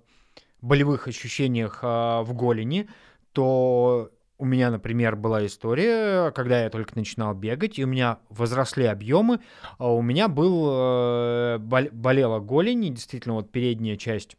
болевых 0.63 1.07
ощущениях 1.09 1.81
э, 1.83 1.87
в 1.87 2.33
голени, 2.35 2.89
то 3.33 4.11
у 4.39 4.45
меня, 4.45 4.71
например, 4.71 5.17
была 5.17 5.47
история, 5.47 6.31
когда 6.33 6.63
я 6.65 6.71
только 6.71 6.97
начинал 6.97 7.35
бегать, 7.35 7.79
и 7.79 7.85
у 7.85 7.87
меня 7.87 8.19
возросли 8.31 8.85
объемы, 8.85 9.41
а 9.79 9.93
у 9.93 10.03
меня 10.03 10.29
был, 10.29 10.69
э, 10.71 11.59
болела 11.59 12.41
голень, 12.41 12.85
и 12.85 12.91
действительно 12.91 13.35
вот 13.35 13.53
передняя 13.53 13.97
часть 13.97 14.37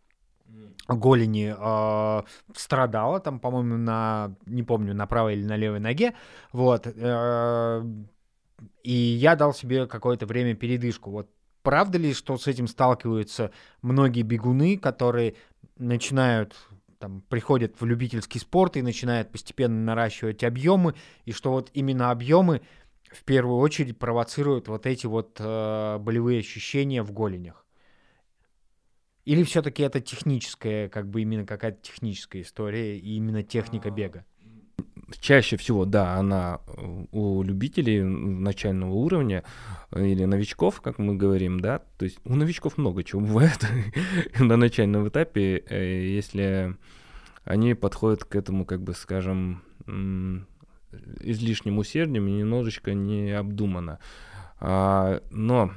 голени 0.88 1.56
э, 1.58 2.24
страдала, 2.56 3.20
там, 3.20 3.40
по-моему, 3.40 3.78
на, 3.78 4.36
не 4.46 4.64
помню, 4.64 4.94
на 4.94 5.08
правой 5.08 5.36
или 5.36 5.46
на 5.46 5.56
левой 5.56 5.80
ноге, 5.80 6.14
вот, 6.52 6.88
э, 6.88 7.84
и 8.84 8.94
я 8.94 9.36
дал 9.36 9.54
себе 9.54 9.88
какое-то 9.88 10.26
время 10.26 10.56
передышку, 10.56 11.10
вот, 11.10 11.30
правда 11.64 11.98
ли, 11.98 12.14
что 12.14 12.38
с 12.38 12.48
этим 12.48 12.68
сталкиваются 12.68 13.52
многие 13.82 14.22
бегуны, 14.24 14.78
которые 14.78 15.36
начинают 15.78 16.56
там, 17.06 17.22
приходят 17.30 17.80
в 17.80 17.86
любительский 17.86 18.40
спорт 18.40 18.78
и 18.78 18.82
начинают 18.82 19.32
постепенно 19.32 19.80
наращивать 19.84 20.44
объемы, 20.44 20.96
и 21.26 21.34
что 21.34 21.52
вот 21.52 21.70
именно 21.76 22.10
объемы 22.10 22.62
в 23.12 23.24
первую 23.26 23.60
очередь 23.60 24.00
провоцируют 24.00 24.68
вот 24.68 24.88
эти 24.88 25.06
вот 25.06 25.38
э, 25.40 25.98
болевые 26.00 26.40
ощущения 26.40 27.04
в 27.04 27.12
голенях. 27.12 27.64
Или 29.24 29.44
все-таки 29.44 29.84
это 29.84 30.02
техническая, 30.02 30.90
как 30.90 31.08
бы 31.08 31.22
именно 31.22 31.46
какая-то 31.46 31.80
техническая 31.84 32.42
история 32.42 32.98
и 32.98 33.18
именно 33.18 33.44
техника 33.44 33.90
а, 33.90 33.92
бега? 33.92 34.26
Чаще 35.20 35.58
всего, 35.58 35.86
да, 35.86 36.16
она 36.16 36.60
э, 36.68 37.06
у 37.12 37.44
любителей 37.44 38.04
начального 38.04 38.94
уровня 38.94 39.44
э, 39.92 40.06
или 40.08 40.26
новичков, 40.26 40.82
как 40.82 41.00
мы 41.00 41.16
говорим, 41.16 41.60
да, 41.60 41.80
то 41.98 42.06
есть 42.06 42.20
у 42.26 42.36
новичков 42.36 42.78
много 42.78 43.04
чего 43.04 43.22
бывает 43.22 43.60
на 44.40 44.58
начальном 44.58 45.08
этапе, 45.08 45.64
э, 45.70 46.08
если 46.08 46.76
они 47.44 47.76
подходят 47.76 48.24
к 48.24 48.36
этому, 48.36 48.66
как 48.66 48.82
бы, 48.82 48.94
скажем, 48.94 49.62
излишним 51.20 51.78
усердием 51.78 52.28
и 52.28 52.32
немножечко 52.32 52.94
необдуманно. 52.94 54.00
А, 54.60 55.22
но 55.30 55.72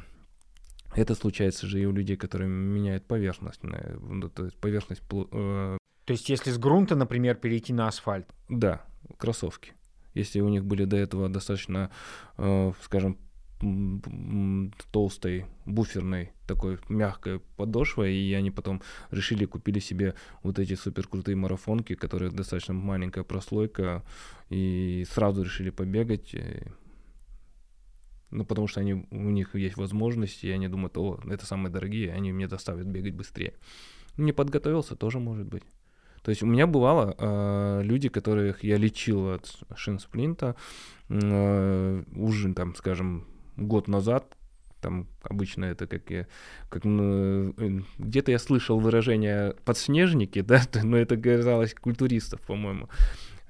это 0.95 1.15
случается 1.15 1.67
же 1.67 1.83
и 1.83 1.85
у 1.85 1.93
людей, 1.93 2.17
которые 2.17 2.49
меняют 2.49 3.07
поверхность, 3.07 3.61
то 3.61 4.45
есть 4.45 4.57
поверхность. 4.57 5.03
То 5.09 5.79
есть 6.13 6.31
если 6.31 6.51
с 6.51 6.57
грунта, 6.57 6.97
например, 6.97 7.35
перейти 7.35 7.75
на 7.75 7.89
асфальт? 7.89 8.27
Да, 8.49 8.88
кроссовки. 9.17 9.73
Если 10.15 10.41
у 10.41 10.49
них 10.49 10.65
были 10.65 10.85
до 10.85 10.97
этого 10.97 11.29
достаточно, 11.29 11.91
э, 12.37 12.73
скажем, 12.83 13.19
толстой, 14.93 15.47
буферной, 15.67 16.33
такой 16.47 16.79
мягкой 16.89 17.41
подошвой, 17.57 18.15
и 18.15 18.33
они 18.35 18.51
потом 18.51 18.83
решили, 19.11 19.47
купили 19.47 19.81
себе 19.81 20.15
вот 20.43 20.59
эти 20.59 20.75
супер 20.75 21.09
крутые 21.09 21.35
марафонки, 21.37 21.95
которые 21.95 22.31
достаточно 22.31 22.75
маленькая 22.75 23.25
прослойка, 23.25 24.05
и 24.49 25.05
сразу 25.11 25.43
решили 25.43 25.71
побегать, 25.71 26.35
э, 26.35 26.69
ну, 28.31 28.45
потому 28.45 28.69
что 28.69 28.81
они, 28.81 29.07
у 29.11 29.31
них 29.31 29.55
есть 29.55 29.77
возможности, 29.77 30.47
и 30.47 30.51
они 30.51 30.69
думают, 30.69 30.97
о, 30.97 31.21
это 31.29 31.45
самые 31.45 31.73
дорогие, 31.73 32.13
они 32.13 32.33
мне 32.33 32.47
доставят 32.47 32.87
бегать 32.87 33.15
быстрее. 33.15 33.55
Не 34.17 34.33
подготовился, 34.33 34.97
тоже 34.97 35.19
может 35.19 35.47
быть. 35.47 35.65
То 36.29 36.31
есть 36.31 36.43
у 36.43 36.47
меня 36.47 36.67
бывало 36.67 37.15
э, 37.17 37.81
люди, 37.85 38.11
которых 38.11 38.63
я 38.63 38.77
лечил 38.77 39.31
от 39.31 39.51
шинсплинта 39.75 40.57
э, 41.09 42.03
уже, 42.15 42.53
там, 42.53 42.75
скажем, 42.75 43.27
год 43.57 43.89
назад, 43.89 44.37
там 44.83 45.07
обычно 45.23 45.65
это 45.65 45.87
как 45.87 46.11
я, 46.11 46.27
как 46.69 46.85
ну, 46.85 47.55
где-то 47.97 48.31
я 48.31 48.39
слышал 48.39 48.79
выражение 48.79 49.55
подснежники, 49.65 50.41
да, 50.43 50.61
но 50.83 50.99
это 50.99 51.17
казалось 51.17 51.73
культуристов, 51.73 52.43
по-моему. 52.43 52.91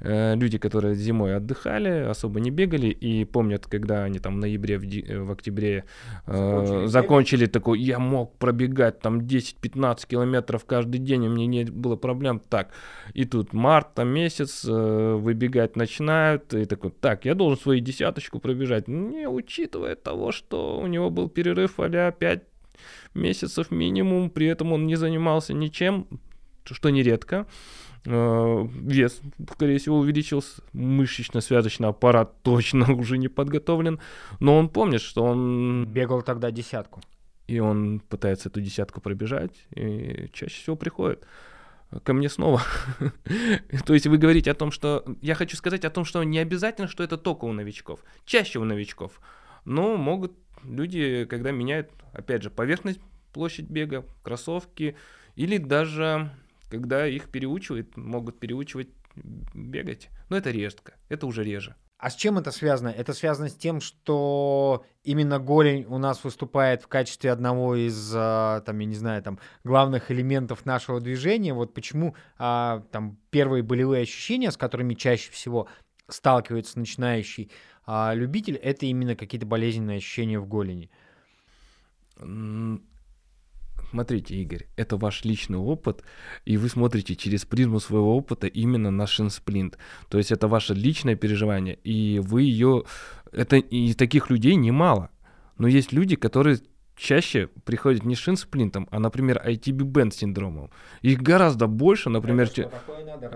Э, 0.01 0.37
люди, 0.37 0.59
которые 0.59 0.95
зимой 0.95 1.37
отдыхали, 1.37 2.09
особо 2.09 2.39
не 2.41 2.51
бегали 2.51 2.87
и 2.87 3.25
помнят, 3.25 3.67
когда 3.67 4.05
они 4.05 4.21
там 4.21 4.37
в 4.37 4.39
ноябре, 4.39 4.79
в, 4.79 4.85
э, 4.85 5.19
в 5.21 5.33
октябре 5.33 5.85
закончили, 6.27 6.85
э, 6.85 6.87
закончили 6.87 7.47
такой, 7.47 7.81
я 7.81 7.99
мог 7.99 8.37
пробегать 8.39 9.01
там 9.01 9.21
10-15 9.21 10.07
километров 10.07 10.65
каждый 10.65 10.99
день, 10.99 11.27
у 11.27 11.31
меня 11.31 11.47
не 11.47 11.65
было 11.65 11.97
проблем. 11.97 12.41
Так, 12.49 12.71
и 13.13 13.25
тут 13.25 13.53
март, 13.53 13.95
там 13.95 14.09
месяц, 14.09 14.65
э, 14.65 15.15
выбегать 15.15 15.77
начинают, 15.77 16.55
и 16.55 16.65
такой, 16.65 16.91
так, 16.91 17.25
я 17.25 17.35
должен 17.35 17.61
свою 17.61 17.81
десяточку 17.81 18.39
пробежать, 18.39 18.87
не 18.87 19.29
учитывая 19.29 19.97
того, 19.97 20.31
что 20.31 20.79
у 20.79 20.87
него 20.87 21.11
был 21.11 21.29
перерыв 21.29 21.79
а 21.79 22.13
5 22.13 22.43
месяцев 23.15 23.73
минимум, 23.73 24.31
при 24.31 24.47
этом 24.47 24.73
он 24.73 24.87
не 24.87 24.95
занимался 24.95 25.55
ничем, 25.55 26.07
что 26.65 26.91
нередко. 26.91 27.37
Э, 27.37 27.45
вес, 28.05 29.21
скорее 29.53 29.79
всего, 29.79 29.99
увеличился, 29.99 30.63
мышечно-связочный 30.73 31.89
аппарат 31.89 32.35
точно 32.43 32.93
уже 32.95 33.19
не 33.19 33.29
подготовлен, 33.29 34.01
но 34.41 34.57
он 34.57 34.69
помнит, 34.69 35.01
что 35.01 35.25
он... 35.25 35.87
Бегал 35.87 36.23
тогда 36.23 36.51
десятку. 36.51 37.01
И 37.47 37.61
он 37.61 38.01
пытается 38.01 38.49
эту 38.51 38.61
десятку 38.61 39.01
пробежать, 39.01 39.67
и 39.75 40.29
чаще 40.33 40.61
всего 40.63 40.77
приходит 40.77 41.27
ко 42.03 42.13
мне 42.13 42.29
снова. 42.29 42.63
То 43.87 43.95
есть 43.95 44.07
вы 44.07 44.19
говорите 44.19 44.51
о 44.51 44.55
том, 44.55 44.71
что... 44.71 45.05
Я 45.23 45.35
хочу 45.35 45.57
сказать 45.57 45.85
о 45.85 45.91
том, 45.91 46.05
что 46.05 46.23
не 46.23 46.39
обязательно, 46.39 46.89
что 46.89 47.03
это 47.03 47.17
только 47.17 47.47
у 47.47 47.53
новичков. 47.53 48.01
Чаще 48.25 48.59
у 48.59 48.65
новичков. 48.65 49.21
Но 49.65 49.97
могут 49.97 50.33
люди, 50.63 51.27
когда 51.29 51.51
меняют, 51.51 51.91
опять 52.13 52.43
же, 52.43 52.51
поверхность, 52.51 53.01
площадь 53.33 53.69
бега, 53.69 54.05
кроссовки, 54.23 54.97
или 55.37 55.59
даже 55.59 56.31
когда 56.69 57.07
их 57.07 57.31
переучивают, 57.31 57.97
могут 57.97 58.39
переучивать 58.39 58.89
бегать. 59.55 60.09
Но 60.29 60.37
это 60.37 60.51
редко, 60.51 60.95
это 61.09 61.27
уже 61.27 61.45
реже. 61.45 61.75
А 61.99 62.11
с 62.11 62.15
чем 62.15 62.39
это 62.39 62.53
связано? 62.53 62.89
Это 62.91 63.13
связано 63.13 63.49
с 63.49 63.57
тем, 63.57 63.81
что 63.81 64.87
именно 65.03 65.41
голень 65.41 65.85
у 65.89 65.99
нас 65.99 66.23
выступает 66.23 66.83
в 66.83 66.87
качестве 66.87 67.33
одного 67.33 67.75
из, 67.75 68.13
а, 68.15 68.61
там, 68.61 68.79
я 68.79 68.87
не 68.87 68.95
знаю, 68.95 69.21
там, 69.21 69.41
главных 69.65 70.13
элементов 70.13 70.65
нашего 70.65 71.01
движения. 71.01 71.53
Вот 71.53 71.75
почему 71.75 72.15
а, 72.39 72.85
там 72.93 73.19
первые 73.31 73.65
болевые 73.65 74.03
ощущения, 74.03 74.53
с 74.53 74.57
которыми 74.57 74.95
чаще 74.95 75.33
всего 75.33 75.67
сталкивается 76.07 76.79
начинающий 76.79 77.51
а, 77.85 78.15
любитель, 78.15 78.55
это 78.55 78.87
именно 78.87 79.17
какие-то 79.17 79.47
болезненные 79.47 79.97
ощущения 79.97 80.39
в 80.39 80.47
голени. 80.47 80.93
Смотрите, 83.91 84.35
Игорь, 84.35 84.67
это 84.77 84.97
ваш 84.97 85.25
личный 85.25 85.59
опыт, 85.59 86.03
и 86.45 86.59
вы 86.59 86.69
смотрите 86.69 87.17
через 87.17 87.47
призму 87.47 87.81
своего 87.81 88.17
опыта 88.17 88.47
именно 88.47 88.91
на 88.91 89.07
шинсплинт. 89.07 89.79
То 90.11 90.19
есть 90.19 90.31
это 90.31 90.47
ваше 90.47 90.75
личное 90.75 91.17
переживание, 91.17 91.79
и 91.85 92.19
вы 92.19 92.43
ее... 92.43 92.85
Это 93.33 93.57
и 93.57 93.95
таких 93.95 94.31
людей 94.31 94.55
немало. 94.57 95.11
Но 95.59 95.69
есть 95.69 95.93
люди, 95.93 96.17
которые 96.17 96.61
чаще 96.99 97.49
приходят 97.65 98.05
не 98.05 98.15
с 98.15 98.19
шинсплинтом, 98.19 98.89
а, 98.91 98.99
например, 98.99 99.41
ITB 99.45 99.85
бенд 99.85 100.13
синдромом. 100.13 100.71
Их 101.01 101.23
гораздо 101.23 101.67
больше, 101.67 102.11
например, 102.11 102.49
че... 102.51 102.71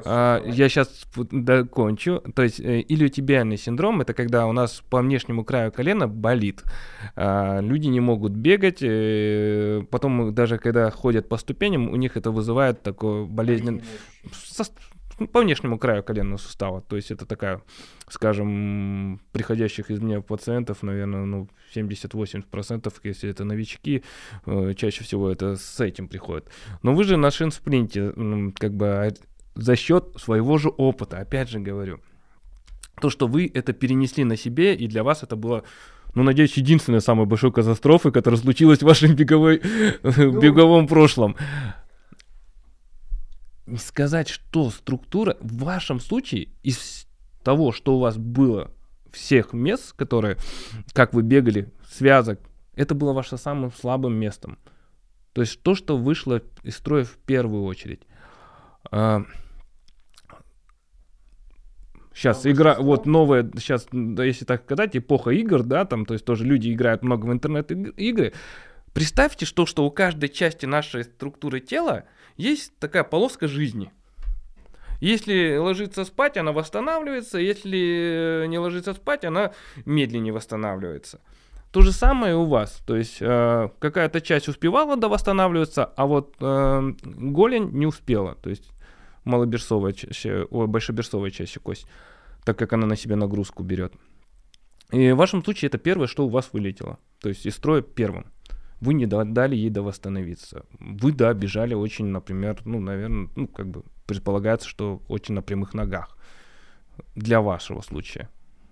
а, 0.04 0.42
я 0.44 0.68
сейчас 0.68 1.06
докончу. 1.30 2.22
То 2.34 2.42
есть 2.42 2.60
э, 2.60 2.80
илиотибиальный 2.80 3.56
синдром 3.56 4.00
это 4.00 4.14
когда 4.14 4.46
у 4.46 4.52
нас 4.52 4.82
по 4.90 5.00
внешнему 5.00 5.44
краю 5.44 5.70
колена 5.72 6.08
болит, 6.08 6.62
а, 7.14 7.60
люди 7.60 7.86
не 7.86 8.00
могут 8.00 8.32
бегать, 8.32 8.82
э, 8.82 9.82
потом 9.90 10.34
даже 10.34 10.58
когда 10.58 10.90
ходят 10.90 11.28
по 11.28 11.36
ступеням, 11.36 11.88
у 11.88 11.96
них 11.96 12.16
это 12.16 12.30
вызывает 12.30 12.82
такое 12.82 13.24
болезненное 13.24 13.82
ну, 14.22 14.64
по 15.32 15.40
внешнему 15.40 15.78
краю 15.78 16.02
коленного 16.02 16.38
сустава. 16.38 16.80
То 16.82 16.96
есть 16.96 17.10
это 17.10 17.26
такая, 17.26 17.62
скажем, 18.08 19.20
приходящих 19.32 19.90
из 19.90 20.00
меня 20.00 20.20
пациентов, 20.20 20.82
наверное, 20.82 21.24
ну, 21.24 21.48
70-80%, 21.74 22.92
если 23.04 23.30
это 23.30 23.44
новички, 23.44 24.02
э, 24.46 24.74
чаще 24.74 25.04
всего 25.04 25.30
это 25.30 25.56
с 25.56 25.80
этим 25.80 26.08
приходят. 26.08 26.48
Но 26.82 26.94
вы 26.94 27.04
же 27.04 27.16
на 27.16 27.30
шинспринте, 27.30 28.12
как 28.58 28.74
бы 28.74 28.86
а, 28.86 29.10
за 29.54 29.76
счет 29.76 30.16
своего 30.16 30.58
же 30.58 30.68
опыта, 30.68 31.18
опять 31.18 31.50
же 31.50 31.60
говорю, 31.60 32.00
то, 33.00 33.10
что 33.10 33.26
вы 33.26 33.50
это 33.52 33.72
перенесли 33.72 34.24
на 34.24 34.36
себе, 34.36 34.74
и 34.74 34.86
для 34.86 35.02
вас 35.02 35.22
это 35.22 35.36
было 35.36 35.64
ну, 36.14 36.22
надеюсь, 36.22 36.58
единственной 36.58 37.00
самой 37.00 37.24
большой 37.24 37.52
катастрофой, 37.52 38.12
которая 38.12 38.38
случилась 38.38 38.80
в 38.80 38.82
вашем 38.82 39.14
беговой, 39.14 39.62
ну, 40.02 40.40
беговом 40.40 40.86
прошлом 40.86 41.36
сказать, 43.78 44.28
что 44.28 44.70
структура 44.70 45.36
в 45.40 45.64
вашем 45.64 46.00
случае 46.00 46.48
из 46.62 47.06
того, 47.42 47.72
что 47.72 47.96
у 47.96 48.00
вас 48.00 48.16
было 48.16 48.70
всех 49.10 49.52
мест, 49.52 49.92
которые, 49.92 50.36
как 50.92 51.12
вы 51.12 51.22
бегали, 51.22 51.72
связок, 51.88 52.40
это 52.74 52.94
было 52.94 53.12
вашим 53.12 53.38
самым 53.38 53.72
слабым 53.72 54.14
местом. 54.14 54.58
То 55.32 55.42
есть 55.42 55.62
то, 55.62 55.74
что 55.74 55.96
вышло 55.96 56.42
из 56.62 56.76
строя 56.76 57.04
в 57.04 57.16
первую 57.18 57.64
очередь. 57.64 58.02
Сейчас 62.14 62.46
игра, 62.46 62.76
вот 62.78 63.06
новая, 63.06 63.50
сейчас, 63.56 63.86
если 63.92 64.44
так 64.44 64.64
сказать, 64.64 64.94
эпоха 64.96 65.30
игр, 65.30 65.62
да, 65.62 65.86
там, 65.86 66.04
то 66.04 66.12
есть 66.12 66.26
тоже 66.26 66.44
люди 66.44 66.70
играют 66.72 67.02
много 67.02 67.24
в 67.26 67.32
интернет-игры. 67.32 68.34
Представьте, 68.92 69.46
что, 69.46 69.64
что 69.64 69.86
у 69.86 69.90
каждой 69.90 70.28
части 70.28 70.66
нашей 70.66 71.04
структуры 71.04 71.60
тела 71.60 72.04
есть 72.36 72.72
такая 72.78 73.04
полоска 73.04 73.48
жизни. 73.48 73.92
Если 75.00 75.56
ложиться 75.56 76.04
спать, 76.04 76.36
она 76.36 76.52
восстанавливается, 76.52 77.38
если 77.38 78.46
не 78.46 78.58
ложиться 78.58 78.94
спать, 78.94 79.24
она 79.24 79.50
медленнее 79.84 80.32
восстанавливается. 80.32 81.20
То 81.72 81.80
же 81.80 81.90
самое 81.90 82.36
у 82.36 82.44
вас, 82.44 82.82
то 82.86 82.94
есть 82.94 83.16
э, 83.20 83.68
какая-то 83.78 84.20
часть 84.20 84.46
успевала 84.46 84.96
до 84.96 85.08
восстанавливаться, 85.08 85.86
а 85.86 86.06
вот 86.06 86.36
э, 86.38 86.92
голень 87.02 87.70
не 87.72 87.86
успела, 87.86 88.34
то 88.36 88.50
есть 88.50 88.70
малоберцовая, 89.24 89.94
ой, 90.50 90.66
большеберцовая 90.66 91.30
часть 91.30 91.58
кость, 91.58 91.86
так 92.44 92.58
как 92.58 92.74
она 92.74 92.86
на 92.86 92.94
себя 92.94 93.16
нагрузку 93.16 93.62
берет. 93.62 93.94
И 94.90 95.12
в 95.12 95.16
вашем 95.16 95.42
случае 95.42 95.68
это 95.68 95.78
первое, 95.78 96.06
что 96.06 96.26
у 96.26 96.28
вас 96.28 96.50
вылетело, 96.52 96.98
то 97.20 97.30
есть 97.30 97.46
из 97.46 97.56
строя 97.56 97.80
первым 97.80 98.26
вы 98.82 98.94
не 98.94 99.06
дали 99.06 99.54
ей 99.54 99.70
до 99.70 99.82
восстановиться. 99.82 100.66
Вы, 100.80 101.12
да, 101.12 101.32
бежали 101.34 101.72
очень, 101.72 102.06
например, 102.06 102.60
ну, 102.64 102.80
наверное, 102.80 103.28
ну, 103.36 103.46
как 103.46 103.68
бы 103.68 103.84
предполагается, 104.06 104.68
что 104.68 105.00
очень 105.08 105.34
на 105.34 105.42
прямых 105.42 105.72
ногах 105.72 106.18
для 107.14 107.40
вашего 107.40 107.80
случая. 107.80 108.28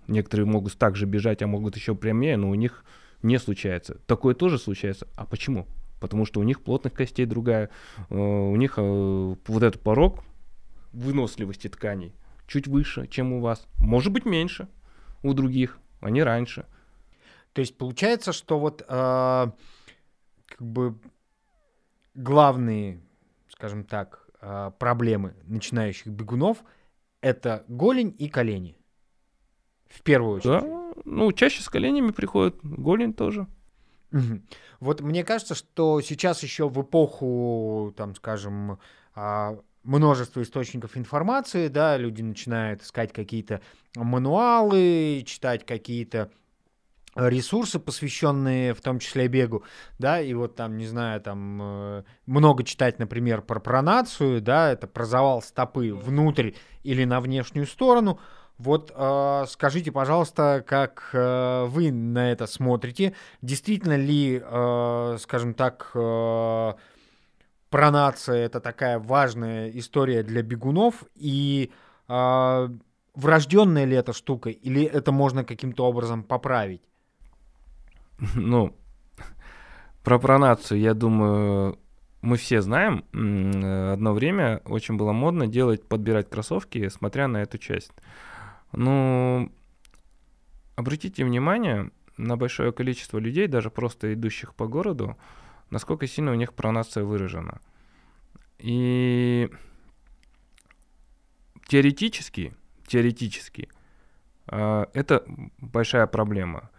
Некоторые 0.07 0.45
могут 0.45 0.77
также 0.77 1.05
бежать, 1.05 1.41
а 1.41 1.47
могут 1.47 1.77
еще 1.77 1.95
прямее, 1.95 2.35
но 2.35 2.49
у 2.49 2.55
них 2.55 2.83
не 3.23 3.39
случается. 3.39 3.99
Такое 4.05 4.35
тоже 4.35 4.57
случается. 4.57 5.07
А 5.15 5.25
почему? 5.25 5.65
Потому 6.01 6.25
что 6.25 6.41
у 6.41 6.43
них 6.43 6.61
плотность 6.61 6.97
костей 6.97 7.25
другая, 7.25 7.69
э, 8.09 8.15
у 8.15 8.55
них 8.57 8.73
э, 8.75 9.35
вот 9.47 9.63
этот 9.63 9.81
порог 9.81 10.25
выносливости 10.91 11.69
тканей 11.69 12.13
чуть 12.47 12.67
выше, 12.67 13.07
чем 13.07 13.31
у 13.31 13.39
вас. 13.39 13.65
Может 13.77 14.11
быть 14.11 14.25
меньше 14.25 14.67
у 15.23 15.33
других, 15.33 15.79
а 16.01 16.09
не 16.09 16.21
раньше. 16.21 16.65
То 17.53 17.61
есть 17.61 17.77
получается, 17.77 18.33
что 18.33 18.59
вот 18.59 18.83
э, 18.85 19.51
как 20.51 20.61
бы 20.61 20.97
главные, 22.13 23.01
скажем 23.49 23.83
так, 23.83 24.27
а, 24.41 24.71
проблемы 24.71 25.35
начинающих 25.43 26.07
бегунов 26.07 26.63
это 27.21 27.63
голень 27.67 28.15
и 28.17 28.27
колени. 28.27 28.77
В 29.87 30.01
первую 30.01 30.37
очередь. 30.37 30.61
Да, 30.61 30.93
ну, 31.05 31.31
чаще 31.31 31.61
с 31.61 31.69
коленями 31.69 32.11
приходят, 32.11 32.55
голень 32.63 33.13
тоже. 33.13 33.47
Угу. 34.11 34.41
Вот 34.79 35.01
мне 35.01 35.23
кажется, 35.23 35.55
что 35.55 36.01
сейчас 36.01 36.43
еще 36.43 36.67
в 36.67 36.81
эпоху, 36.81 37.93
там, 37.95 38.15
скажем, 38.15 38.79
а, 39.13 39.57
множества 39.83 40.41
источников 40.41 40.97
информации, 40.97 41.67
да, 41.67 41.97
люди 41.97 42.21
начинают 42.21 42.81
искать 42.81 43.13
какие-то 43.13 43.61
мануалы, 43.95 45.23
читать 45.25 45.65
какие-то 45.65 46.31
ресурсы, 47.15 47.79
посвященные 47.79 48.73
в 48.73 48.81
том 48.81 48.99
числе 48.99 49.27
бегу, 49.27 49.63
да, 49.99 50.21
и 50.21 50.33
вот 50.33 50.55
там, 50.55 50.77
не 50.77 50.85
знаю, 50.85 51.21
там 51.21 51.59
э, 51.61 52.03
много 52.25 52.63
читать, 52.63 52.99
например, 52.99 53.41
про 53.41 53.59
пронацию, 53.59 54.41
да, 54.41 54.71
это 54.71 54.87
про 54.87 55.05
завал 55.05 55.41
стопы 55.41 55.93
внутрь 55.93 56.51
или 56.83 57.03
на 57.03 57.19
внешнюю 57.19 57.67
сторону. 57.67 58.19
Вот 58.57 58.91
э, 58.95 59.45
скажите, 59.49 59.91
пожалуйста, 59.91 60.63
как 60.65 61.09
э, 61.13 61.65
вы 61.65 61.91
на 61.91 62.31
это 62.31 62.45
смотрите? 62.45 63.15
Действительно 63.41 63.97
ли, 63.97 64.41
э, 64.41 65.17
скажем 65.19 65.53
так, 65.55 65.89
э, 65.95 66.73
пронация 67.69 68.45
это 68.45 68.59
такая 68.59 68.99
важная 68.99 69.69
история 69.71 70.23
для 70.23 70.43
бегунов 70.43 71.03
и 71.15 71.71
э, 72.07 72.69
врожденная 73.15 73.85
ли 73.85 73.95
эта 73.97 74.13
штука 74.13 74.49
или 74.49 74.83
это 74.83 75.11
можно 75.11 75.43
каким-то 75.43 75.85
образом 75.85 76.23
поправить? 76.23 76.83
ну, 78.35 78.75
про 80.03 80.19
пронацию, 80.19 80.79
я 80.79 80.93
думаю, 80.93 81.79
мы 82.21 82.37
все 82.37 82.61
знаем. 82.61 83.03
Одно 83.93 84.13
время 84.13 84.61
очень 84.65 84.95
было 84.95 85.11
модно 85.11 85.47
делать, 85.47 85.87
подбирать 85.87 86.29
кроссовки, 86.29 86.87
смотря 86.89 87.27
на 87.27 87.41
эту 87.41 87.57
часть. 87.57 87.91
Ну, 88.73 89.51
обратите 90.75 91.25
внимание 91.25 91.91
на 92.17 92.37
большое 92.37 92.71
количество 92.71 93.17
людей, 93.17 93.47
даже 93.47 93.69
просто 93.69 94.13
идущих 94.13 94.53
по 94.53 94.67
городу, 94.67 95.17
насколько 95.69 96.05
сильно 96.07 96.31
у 96.31 96.35
них 96.35 96.53
пронация 96.53 97.03
выражена. 97.03 97.59
И 98.59 99.49
теоретически, 101.67 102.53
теоретически, 102.85 103.69
а, 104.45 104.89
это 104.93 105.25
большая 105.57 106.05
проблема. 106.05 106.69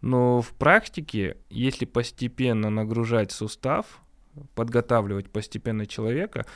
Но 0.00 0.40
в 0.40 0.52
практике, 0.52 1.36
если 1.50 1.84
постепенно 1.84 2.70
нагружать 2.70 3.32
сустав, 3.32 4.00
подготавливать 4.54 5.30
постепенно 5.30 5.86
человека, 5.86 6.46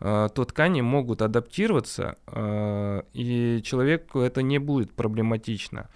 э, 0.00 0.28
то 0.34 0.44
ткани 0.44 0.80
могут 0.80 1.22
адаптироваться, 1.22 2.16
э, 2.26 3.02
и 3.12 3.60
человеку 3.62 4.20
это 4.20 4.42
не 4.42 4.58
будет 4.58 4.92
проблематично. 4.92 5.88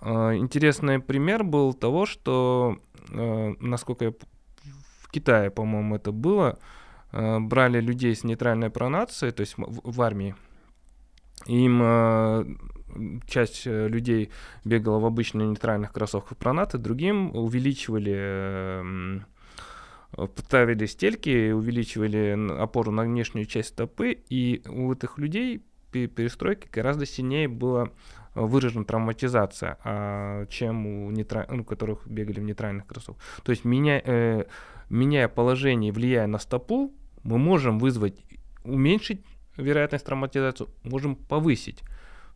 Э, 0.00 0.36
интересный 0.36 0.98
пример 1.00 1.44
был 1.44 1.74
того, 1.74 2.06
что, 2.06 2.78
насколько 3.08 4.04
я 4.06 4.12
в 5.02 5.10
Китае, 5.10 5.50
по-моему, 5.50 5.96
это 5.96 6.12
было, 6.12 6.58
брали 7.12 7.80
людей 7.80 8.14
с 8.14 8.22
нейтральной 8.22 8.70
пронацией, 8.70 9.32
то 9.32 9.40
есть 9.40 9.56
в 9.56 10.02
армии, 10.02 10.36
им 11.46 12.60
часть 13.26 13.66
э, 13.66 13.88
людей 13.88 14.30
бегала 14.64 14.98
в 14.98 15.06
обычных 15.06 15.48
нейтральных 15.48 15.92
кроссовках 15.92 16.36
пронаты, 16.38 16.78
другим 16.78 17.34
увеличивали 17.34 18.14
эм, 18.16 19.26
ставили 20.36 20.86
стельки, 20.86 21.52
увеличивали 21.52 22.36
опору 22.60 22.90
на 22.90 23.02
внешнюю 23.02 23.46
часть 23.46 23.70
стопы, 23.70 24.18
и 24.28 24.62
у 24.68 24.92
этих 24.92 25.18
людей 25.18 25.64
перестройки 25.92 26.68
гораздо 26.72 27.06
сильнее 27.06 27.48
была 27.48 27.90
выражена 28.34 28.84
травматизация, 28.84 29.78
а, 29.82 30.46
чем 30.46 30.86
у 30.86 31.10
нейтра... 31.10 31.46
ну, 31.50 31.64
которых 31.64 32.06
бегали 32.06 32.40
в 32.40 32.44
нейтральных 32.44 32.86
кроссовках. 32.86 33.22
То 33.42 33.50
есть 33.50 33.64
меня, 33.64 34.00
э, 34.04 34.44
меняя 34.88 35.28
положение, 35.28 35.92
влияя 35.92 36.26
на 36.26 36.38
стопу, 36.38 36.92
мы 37.24 37.38
можем 37.38 37.78
вызвать, 37.78 38.24
уменьшить 38.62 39.24
вероятность 39.56 40.06
травматизации, 40.06 40.66
можем 40.84 41.16
повысить. 41.16 41.82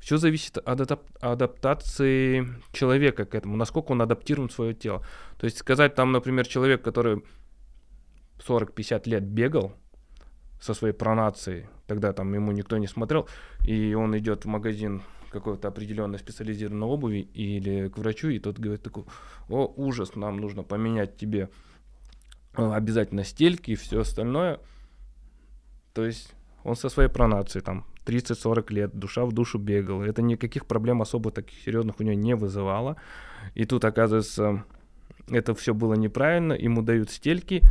Все 0.04 0.18
зависит 0.18 0.58
от 0.58 1.00
адаптации 1.22 2.46
человека 2.72 3.24
к 3.24 3.34
этому, 3.34 3.56
насколько 3.56 3.92
он 3.92 4.02
адаптирует 4.02 4.52
свое 4.52 4.74
тело. 4.74 5.02
То 5.38 5.46
есть 5.46 5.56
сказать 5.56 5.94
там, 5.94 6.12
например, 6.12 6.46
человек, 6.46 6.82
который 6.82 7.24
40-50 8.46 9.08
лет 9.08 9.22
бегал 9.22 9.72
со 10.60 10.74
своей 10.74 10.92
пронацией, 10.92 11.68
тогда 11.86 12.12
там 12.12 12.34
ему 12.34 12.52
никто 12.52 12.76
не 12.76 12.86
смотрел, 12.86 13.30
и 13.66 13.94
он 13.94 14.14
идет 14.18 14.44
в 14.44 14.48
магазин 14.48 15.02
какой-то 15.30 15.68
определенной 15.68 16.18
специализированной 16.18 16.86
обуви 16.86 17.20
или 17.20 17.88
к 17.88 17.96
врачу, 17.96 18.28
и 18.28 18.38
тот 18.38 18.58
говорит 18.58 18.82
такой, 18.82 19.04
о, 19.48 19.72
ужас, 19.74 20.16
нам 20.16 20.36
нужно 20.36 20.64
поменять 20.64 21.16
тебе 21.16 21.48
э, 22.58 22.72
обязательно 22.72 23.24
стельки 23.24 23.70
и 23.70 23.74
все 23.74 24.00
остальное. 24.00 24.60
То 25.94 26.04
есть 26.04 26.30
он 26.62 26.76
со 26.76 26.90
своей 26.90 27.08
пронацией 27.08 27.64
там 27.64 27.86
30-40 28.04 28.72
лет, 28.72 28.94
душа 28.94 29.24
в 29.24 29.32
душу 29.32 29.58
бегал. 29.58 30.02
Это 30.02 30.22
никаких 30.22 30.66
проблем 30.66 31.02
особо 31.02 31.30
таких 31.30 31.58
серьезных 31.60 32.00
у 32.00 32.02
него 32.02 32.14
не 32.14 32.34
вызывало. 32.34 32.96
И 33.54 33.64
тут, 33.64 33.84
оказывается, 33.84 34.64
это 35.28 35.54
все 35.54 35.74
было 35.74 35.94
неправильно. 35.94 36.52
Ему 36.52 36.82
дают 36.82 37.10
стельки, 37.10 37.62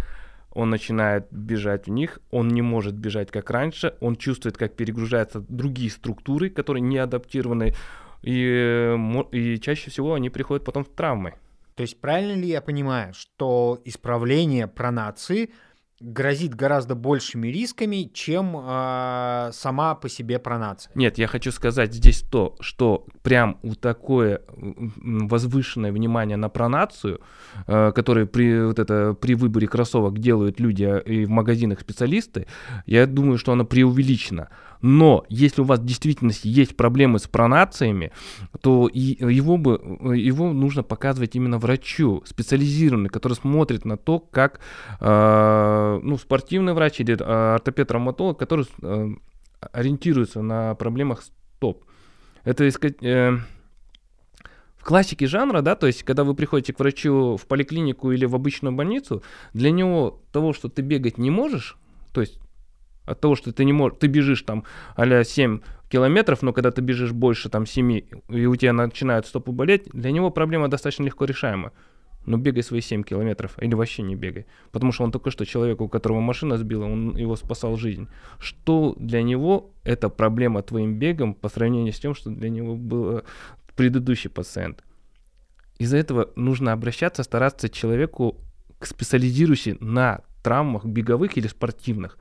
он 0.51 0.69
начинает 0.69 1.27
бежать 1.31 1.87
в 1.87 1.91
них, 1.91 2.19
он 2.31 2.49
не 2.49 2.61
может 2.61 2.95
бежать 2.95 3.31
как 3.31 3.49
раньше, 3.49 3.95
он 4.01 4.15
чувствует, 4.15 4.57
как 4.57 4.75
перегружаются 4.75 5.43
другие 5.49 5.89
структуры, 5.89 6.49
которые 6.49 6.81
не 6.81 6.97
адаптированы, 6.97 7.73
и, 8.21 8.95
и 9.31 9.59
чаще 9.59 9.89
всего 9.89 10.13
они 10.13 10.29
приходят 10.29 10.63
потом 10.63 10.83
в 10.83 10.89
травмы. 10.89 11.33
То 11.75 11.81
есть 11.81 11.99
правильно 11.99 12.39
ли 12.39 12.47
я 12.47 12.61
понимаю, 12.61 13.13
что 13.13 13.81
исправление 13.85 14.67
пронации– 14.67 15.51
грозит 16.03 16.53
гораздо 16.53 16.95
большими 16.95 17.47
рисками, 17.47 18.11
чем 18.13 18.57
э, 18.57 19.51
сама 19.53 19.95
по 19.95 20.09
себе 20.09 20.37
пронация. 20.37 20.91
Нет, 20.95 21.17
я 21.17 21.27
хочу 21.27 21.51
сказать 21.51 21.93
здесь 21.93 22.21
то, 22.29 22.55
что 22.59 23.05
прям 23.21 23.57
у 23.63 23.73
такое 23.75 24.41
возвышенное 24.47 25.93
внимание 25.93 26.35
на 26.35 26.49
пронацию, 26.49 27.21
э, 27.67 27.91
которое 27.95 28.25
при, 28.25 28.65
вот 28.65 28.79
это, 28.79 29.13
при 29.13 29.33
выборе 29.35 29.67
кроссовок 29.67 30.19
делают 30.19 30.59
люди 30.59 30.83
а, 30.83 30.97
и 30.97 31.25
в 31.25 31.29
магазинах 31.29 31.79
специалисты, 31.79 32.47
я 32.85 33.07
думаю, 33.07 33.37
что 33.37 33.53
оно 33.53 33.63
преувеличено. 33.63 34.49
Но 34.83 35.23
если 35.29 35.61
у 35.61 35.63
вас 35.63 35.79
в 35.79 35.85
действительности 35.85 36.49
есть 36.49 36.75
проблемы 36.75 37.17
с 37.17 37.25
пронациями, 37.25 38.11
то 38.59 38.89
и 38.89 38.99
его, 38.99 39.57
бы, 39.57 39.79
его 40.13 40.51
нужно 40.51 40.83
показывать 40.83 41.37
именно 41.37 41.57
врачу, 41.57 42.21
специализированный, 42.25 43.09
который 43.09 43.35
смотрит 43.35 43.85
на 43.85 43.95
то, 43.95 44.19
как 44.19 44.59
э, 44.99 45.99
ну, 46.03 46.17
спортивный 46.17 46.73
врач 46.73 46.99
или 46.99 47.15
э, 47.17 47.55
ортопед-травматолог, 47.55 48.37
который 48.37 48.65
э, 48.81 49.07
ориентируется 49.71 50.41
на 50.41 50.75
проблемах 50.75 51.23
стоп. 51.23 51.85
Это 52.43 52.67
искать... 52.67 53.01
Э, 53.01 53.39
в 54.75 54.85
классике 54.85 55.27
жанра, 55.27 55.61
да, 55.61 55.77
то 55.77 55.87
есть 55.87 56.03
когда 56.03 56.25
вы 56.25 56.35
приходите 56.35 56.73
к 56.73 56.79
врачу 56.79 57.37
в 57.37 57.47
поликлинику 57.47 58.11
или 58.11 58.25
в 58.25 58.35
обычную 58.35 58.75
больницу, 58.75 59.23
для 59.53 59.71
него 59.71 60.19
того, 60.33 60.51
что 60.51 60.67
ты 60.67 60.81
бегать 60.81 61.17
не 61.17 61.29
можешь, 61.29 61.77
то 62.11 62.19
есть 62.19 62.37
от 63.05 63.19
того, 63.19 63.35
что 63.35 63.51
ты 63.51 63.65
не 63.65 63.73
можешь, 63.73 63.97
ты 63.99 64.07
бежишь 64.07 64.41
там 64.43 64.63
а 64.95 65.23
7 65.23 65.59
километров, 65.89 66.41
но 66.41 66.53
когда 66.53 66.71
ты 66.71 66.81
бежишь 66.81 67.11
больше 67.11 67.49
там 67.49 67.65
7, 67.65 68.01
и 68.29 68.45
у 68.45 68.55
тебя 68.55 68.73
начинают 68.73 69.27
стопы 69.27 69.51
болеть, 69.51 69.85
для 69.93 70.11
него 70.11 70.31
проблема 70.31 70.67
достаточно 70.67 71.03
легко 71.03 71.25
решаема. 71.25 71.71
Но 72.25 72.37
бегай 72.37 72.63
свои 72.63 72.79
7 72.79 73.03
километров 73.03 73.61
или 73.61 73.75
вообще 73.75 74.01
не 74.01 74.15
бегай. 74.15 74.45
Потому 74.71 74.93
что 74.93 75.03
он 75.03 75.11
только 75.11 75.29
что 75.29 75.45
человек, 75.45 75.81
у 75.81 75.89
которого 75.89 76.21
машина 76.21 76.57
сбила, 76.57 76.85
он 76.85 77.17
его 77.17 77.35
спасал 77.35 77.75
жизнь. 77.75 78.07
Что 78.39 78.95
для 78.97 79.21
него 79.21 79.73
это 79.83 80.07
проблема 80.07 80.61
твоим 80.61 80.97
бегом 80.97 81.33
по 81.33 81.49
сравнению 81.49 81.91
с 81.91 81.99
тем, 81.99 82.15
что 82.15 82.29
для 82.29 82.49
него 82.49 82.75
был 82.75 83.23
предыдущий 83.75 84.29
пациент. 84.29 84.83
Из-за 85.79 85.97
этого 85.97 86.29
нужно 86.35 86.71
обращаться, 86.71 87.23
стараться 87.23 87.67
человеку, 87.67 88.37
специализирующий 88.79 89.77
на 89.79 90.21
травмах 90.43 90.85
беговых 90.85 91.37
или 91.37 91.47
спортивных. 91.47 92.17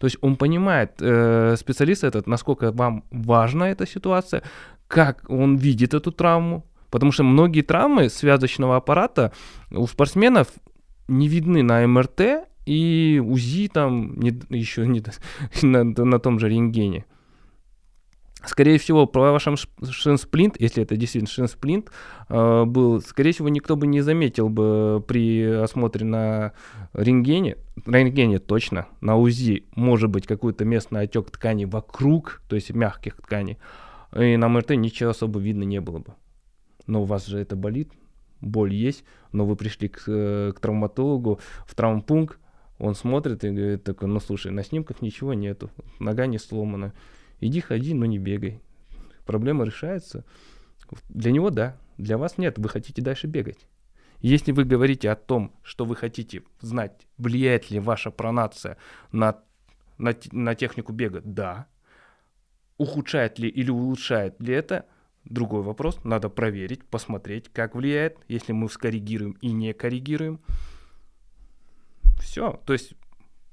То 0.00 0.06
есть 0.06 0.16
он 0.22 0.36
понимает, 0.36 0.92
э, 1.00 1.56
специалист 1.58 2.04
этот, 2.04 2.26
насколько 2.26 2.72
вам 2.72 3.04
важна 3.10 3.70
эта 3.70 3.86
ситуация, 3.86 4.42
как 4.88 5.24
он 5.28 5.56
видит 5.56 5.92
эту 5.92 6.10
травму. 6.10 6.64
Потому 6.90 7.12
что 7.12 7.22
многие 7.22 7.60
травмы 7.60 8.08
связочного 8.08 8.76
аппарата 8.76 9.30
у 9.70 9.86
спортсменов 9.86 10.48
не 11.06 11.28
видны 11.28 11.62
на 11.62 11.86
МРТ 11.86 12.48
и 12.64 13.22
УЗИ 13.22 13.68
там 13.68 14.18
не, 14.18 14.32
еще 14.48 14.86
не, 14.86 15.02
на, 15.62 15.84
на 15.84 16.18
том 16.18 16.38
же 16.38 16.48
рентгене. 16.48 17.04
Скорее 18.44 18.78
всего, 18.78 19.06
по 19.06 19.32
вашему 19.32 19.56
шинсплинт, 19.90 20.58
если 20.58 20.82
это 20.82 20.96
действительно 20.96 21.30
шинсплинт, 21.30 21.90
э, 22.28 22.64
был, 22.64 23.00
скорее 23.02 23.32
всего, 23.32 23.48
никто 23.48 23.76
бы 23.76 23.86
не 23.86 24.00
заметил 24.00 24.48
бы 24.48 25.04
при 25.06 25.44
осмотре 25.44 26.06
на 26.06 26.52
рентгене, 26.94 27.58
рентгене 27.84 28.38
точно, 28.38 28.86
на 29.00 29.16
УЗИ 29.16 29.66
может 29.74 30.08
быть 30.08 30.26
какой-то 30.26 30.64
местный 30.64 31.02
отек 31.02 31.30
тканей 31.30 31.66
вокруг, 31.66 32.42
то 32.48 32.56
есть 32.56 32.70
мягких 32.70 33.16
тканей, 33.16 33.58
и 34.16 34.36
на 34.36 34.48
МРТ 34.48 34.70
ничего 34.70 35.10
особо 35.10 35.38
видно 35.38 35.64
не 35.64 35.80
было 35.80 35.98
бы. 35.98 36.14
Но 36.86 37.02
у 37.02 37.04
вас 37.04 37.26
же 37.26 37.38
это 37.38 37.56
болит, 37.56 37.92
боль 38.40 38.72
есть, 38.72 39.04
но 39.32 39.44
вы 39.44 39.54
пришли 39.54 39.88
к, 39.88 40.04
э, 40.06 40.52
к 40.56 40.60
травматологу 40.60 41.40
в 41.66 41.74
травмпункт, 41.74 42.38
он 42.78 42.94
смотрит 42.94 43.44
и 43.44 43.50
говорит 43.50 43.84
такой, 43.84 44.08
ну 44.08 44.18
слушай, 44.18 44.50
на 44.50 44.64
снимках 44.64 45.02
ничего 45.02 45.34
нету, 45.34 45.70
нога 45.98 46.26
не 46.26 46.38
сломана. 46.38 46.94
Иди 47.40 47.60
ходи, 47.60 47.94
но 47.94 48.06
не 48.06 48.18
бегай. 48.18 48.60
Проблема 49.24 49.64
решается. 49.64 50.24
Для 51.08 51.32
него 51.32 51.50
да, 51.50 51.76
для 51.98 52.18
вас 52.18 52.38
нет, 52.38 52.58
вы 52.58 52.68
хотите 52.68 53.02
дальше 53.02 53.26
бегать. 53.26 53.66
Если 54.20 54.52
вы 54.52 54.64
говорите 54.64 55.10
о 55.10 55.16
том, 55.16 55.54
что 55.62 55.84
вы 55.84 55.96
хотите 55.96 56.42
знать, 56.60 57.06
влияет 57.16 57.70
ли 57.70 57.80
ваша 57.80 58.10
пронация 58.10 58.76
на, 59.12 59.38
на, 59.96 60.14
на 60.32 60.54
технику 60.54 60.92
бега, 60.92 61.22
да. 61.24 61.66
Ухудшает 62.76 63.38
ли 63.38 63.48
или 63.48 63.70
улучшает 63.70 64.40
ли 64.40 64.54
это, 64.54 64.86
другой 65.24 65.62
вопрос. 65.62 66.02
Надо 66.04 66.28
проверить, 66.28 66.84
посмотреть, 66.84 67.48
как 67.50 67.74
влияет, 67.74 68.18
если 68.28 68.52
мы 68.52 68.68
скоррегируем 68.68 69.32
и 69.40 69.52
не 69.52 69.72
коррегируем. 69.72 70.40
Все. 72.20 72.60
То 72.66 72.74
есть 72.74 72.94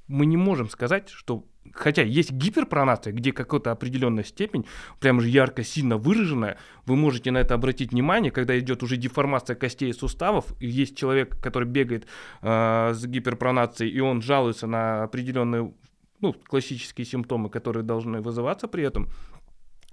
мы 0.07 0.25
не 0.25 0.37
можем 0.37 0.69
сказать, 0.69 1.09
что 1.09 1.45
хотя 1.73 2.03
есть 2.03 2.31
гиперпронация, 2.31 3.13
где 3.13 3.31
какая-то 3.31 3.71
определенная 3.71 4.23
степень, 4.23 4.65
прям 4.99 5.21
же 5.21 5.29
ярко, 5.29 5.63
сильно 5.63 5.97
выраженная, 5.97 6.57
вы 6.85 6.95
можете 6.95 7.31
на 7.31 7.37
это 7.37 7.53
обратить 7.53 7.91
внимание, 7.91 8.31
когда 8.31 8.57
идет 8.57 8.83
уже 8.83 8.97
деформация 8.97 9.55
костей 9.55 9.89
и 9.89 9.93
суставов, 9.93 10.53
и 10.61 10.67
есть 10.67 10.97
человек, 10.97 11.39
который 11.41 11.67
бегает 11.67 12.07
э, 12.41 12.91
с 12.93 13.05
гиперпронацией, 13.05 13.91
и 13.91 13.99
он 13.99 14.21
жалуется 14.21 14.67
на 14.67 15.03
определенные 15.03 15.73
ну, 16.19 16.33
классические 16.33 17.05
симптомы, 17.05 17.49
которые 17.49 17.83
должны 17.83 18.21
вызываться 18.21 18.67
при 18.67 18.83
этом, 18.83 19.09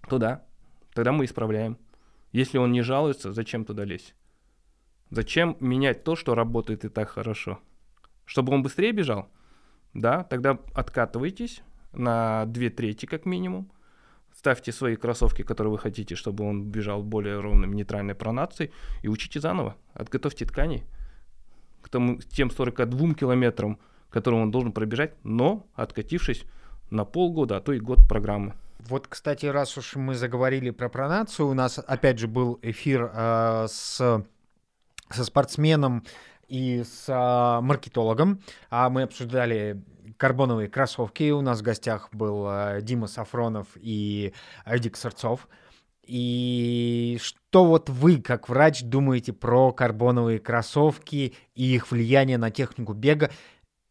то 0.09 0.19
да, 0.19 0.45
тогда 0.95 1.13
мы 1.13 1.25
исправляем. 1.25 1.79
Если 2.33 2.59
он 2.59 2.73
не 2.73 2.83
жалуется, 2.83 3.33
зачем 3.33 3.65
туда 3.65 3.85
лезть? 3.85 4.15
Зачем 5.11 5.57
менять 5.61 6.03
то, 6.03 6.17
что 6.17 6.35
работает 6.35 6.85
и 6.85 6.89
так 6.89 7.11
хорошо? 7.11 7.61
Чтобы 8.25 8.53
он 8.53 8.63
быстрее 8.63 8.93
бежал? 8.93 9.29
Да, 9.95 10.25
тогда 10.25 10.59
откатывайтесь 10.75 11.63
на 11.93 12.45
две 12.47 12.71
трети 12.71 13.07
как 13.07 13.25
минимум, 13.25 13.71
ставьте 14.37 14.73
свои 14.73 14.97
кроссовки, 14.97 15.43
которые 15.43 15.73
вы 15.73 15.79
хотите, 15.79 16.17
чтобы 16.17 16.45
он 16.45 16.65
бежал 16.65 17.03
более 17.03 17.41
ровным 17.41 17.73
нейтральной 17.73 18.15
пронацией, 18.15 18.73
и 19.03 19.09
учите 19.09 19.41
заново, 19.41 19.77
отготовьте 19.95 20.45
ткани 20.45 20.85
к 21.83 21.89
тому, 21.89 22.21
тем 22.21 22.51
42 22.51 23.15
километрам, 23.15 23.79
которым 24.11 24.43
он 24.43 24.51
должен 24.51 24.73
пробежать, 24.73 25.15
но 25.23 25.67
откатившись 25.75 26.45
на 26.91 27.05
полгода, 27.05 27.57
а 27.57 27.61
то 27.61 27.73
и 27.73 27.81
год 27.81 28.09
программы. 28.09 28.55
Вот, 28.79 29.07
кстати, 29.09 29.47
раз 29.47 29.79
уж 29.79 29.97
мы 29.97 30.15
заговорили 30.15 30.71
про 30.71 30.89
пронацию, 30.89 31.49
у 31.49 31.55
нас 31.55 31.79
опять 31.79 32.19
же 32.19 32.29
был 32.29 32.59
эфир 32.63 33.11
э, 33.15 33.67
с, 33.69 33.97
со 35.11 35.25
спортсменом 35.25 36.05
и 36.55 36.85
с 36.85 37.07
а, 37.09 37.61
маркетологом. 37.61 38.41
А 38.71 38.89
мы 38.89 39.03
обсуждали 39.03 39.83
карбоновые 40.17 40.69
кроссовки. 40.69 41.33
У 41.33 41.41
нас 41.41 41.59
в 41.59 41.63
гостях 41.63 42.09
был 42.13 42.45
а, 42.47 42.81
Дима 42.81 43.09
Сафронов 43.09 43.67
и 43.75 44.33
Эдик 44.65 44.97
Сырцов. 44.97 45.49
И 46.07 47.19
что 47.21 47.65
вот 47.65 47.89
вы, 47.89 48.21
как 48.21 48.49
врач, 48.49 48.83
думаете 48.83 49.33
про 49.33 49.73
карбоновые 49.73 50.39
кроссовки 50.39 51.35
и 51.55 51.75
их 51.75 51.91
влияние 51.91 52.39
на 52.39 52.51
технику 52.51 52.93
бега 52.93 53.31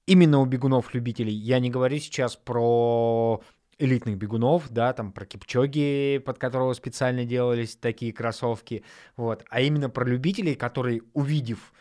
именно 0.06 0.40
у 0.40 0.46
бегунов-любителей? 0.46 1.34
Я 1.34 1.60
не 1.60 1.70
говорю 1.70 1.98
сейчас 1.98 2.38
про 2.38 3.42
элитных 3.78 4.18
бегунов, 4.18 4.70
да, 4.70 4.94
там 4.94 5.12
про 5.12 5.26
Кипчоги, 5.26 6.22
под 6.24 6.38
которого 6.38 6.72
специально 6.74 7.26
делались 7.26 7.76
такие 7.76 8.14
кроссовки, 8.14 8.84
вот, 9.18 9.44
а 9.50 9.62
именно 9.62 9.90
про 9.90 10.06
любителей, 10.06 10.56
которые, 10.56 11.02
увидев 11.14 11.74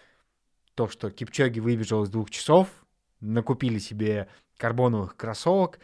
то, 0.74 0.88
что 0.88 1.10
Кипчоги 1.10 1.60
выбежал 1.60 2.04
из 2.04 2.10
двух 2.10 2.30
часов, 2.30 2.68
накупили 3.20 3.78
себе 3.78 4.28
карбоновых 4.56 5.16
кроссовок, 5.16 5.78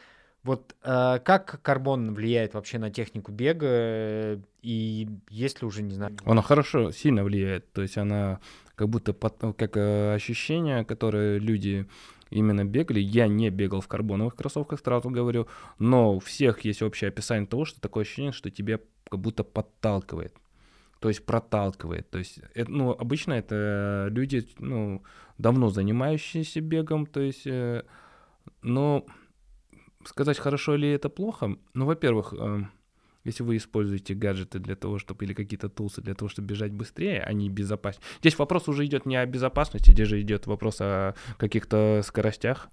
вот 0.44 0.76
э, 0.82 1.18
как 1.24 1.60
карбон 1.62 2.14
влияет 2.14 2.54
вообще 2.54 2.78
на 2.78 2.90
технику 2.90 3.32
бега? 3.32 4.40
И 4.62 5.08
есть 5.28 5.60
ли 5.60 5.66
уже, 5.66 5.82
не 5.82 5.94
знаю... 5.94 6.16
Она 6.24 6.42
хорошо, 6.42 6.90
сильно 6.90 7.24
влияет, 7.24 7.72
то 7.72 7.82
есть 7.82 7.98
она 7.98 8.40
как 8.74 8.88
будто 8.88 9.12
под, 9.12 9.36
как 9.56 9.76
э, 9.76 10.14
ощущение, 10.14 10.84
которое 10.84 11.38
люди 11.38 11.86
именно 12.30 12.64
бегали. 12.64 13.00
Я 13.00 13.26
не 13.26 13.50
бегал 13.50 13.80
в 13.80 13.88
карбоновых 13.88 14.36
кроссовках, 14.36 14.80
сразу 14.80 15.10
говорю, 15.10 15.48
но 15.78 16.14
у 16.14 16.20
всех 16.20 16.64
есть 16.64 16.82
общее 16.82 17.08
описание 17.08 17.46
того, 17.46 17.64
что 17.64 17.80
такое 17.80 18.02
ощущение, 18.02 18.32
что 18.32 18.50
тебе 18.50 18.80
как 19.10 19.20
будто 19.20 19.44
подталкивает, 19.44 20.34
то 21.00 21.08
есть 21.08 21.24
проталкивает. 21.24 22.10
То 22.10 22.18
есть, 22.18 22.40
это, 22.54 22.70
ну, 22.70 22.90
обычно 22.90 23.34
это 23.34 24.08
люди, 24.10 24.48
ну, 24.58 25.02
давно 25.38 25.70
занимающиеся 25.70 26.60
бегом, 26.60 27.06
то 27.06 27.20
есть, 27.20 27.46
э, 27.46 27.84
но 28.62 29.06
сказать, 30.04 30.38
хорошо 30.38 30.76
ли 30.76 30.88
это 30.88 31.08
плохо, 31.08 31.56
ну, 31.74 31.86
во-первых, 31.86 32.34
э, 32.36 32.62
если 33.24 33.42
вы 33.42 33.56
используете 33.56 34.14
гаджеты 34.14 34.58
для 34.58 34.74
того, 34.74 34.98
чтобы 34.98 35.24
или 35.24 35.34
какие-то 35.34 35.68
тулсы 35.68 36.00
для 36.00 36.14
того, 36.14 36.28
чтобы 36.28 36.48
бежать 36.48 36.72
быстрее, 36.72 37.20
они 37.20 37.48
безопаснее. 37.50 38.04
Здесь 38.20 38.38
вопрос 38.38 38.68
уже 38.68 38.84
идет 38.86 39.06
не 39.06 39.16
о 39.16 39.26
безопасности, 39.26 39.92
здесь 39.92 40.08
же 40.08 40.20
идет 40.20 40.46
вопрос 40.46 40.80
о 40.80 41.14
каких-то 41.36 42.00
скоростях. 42.04 42.70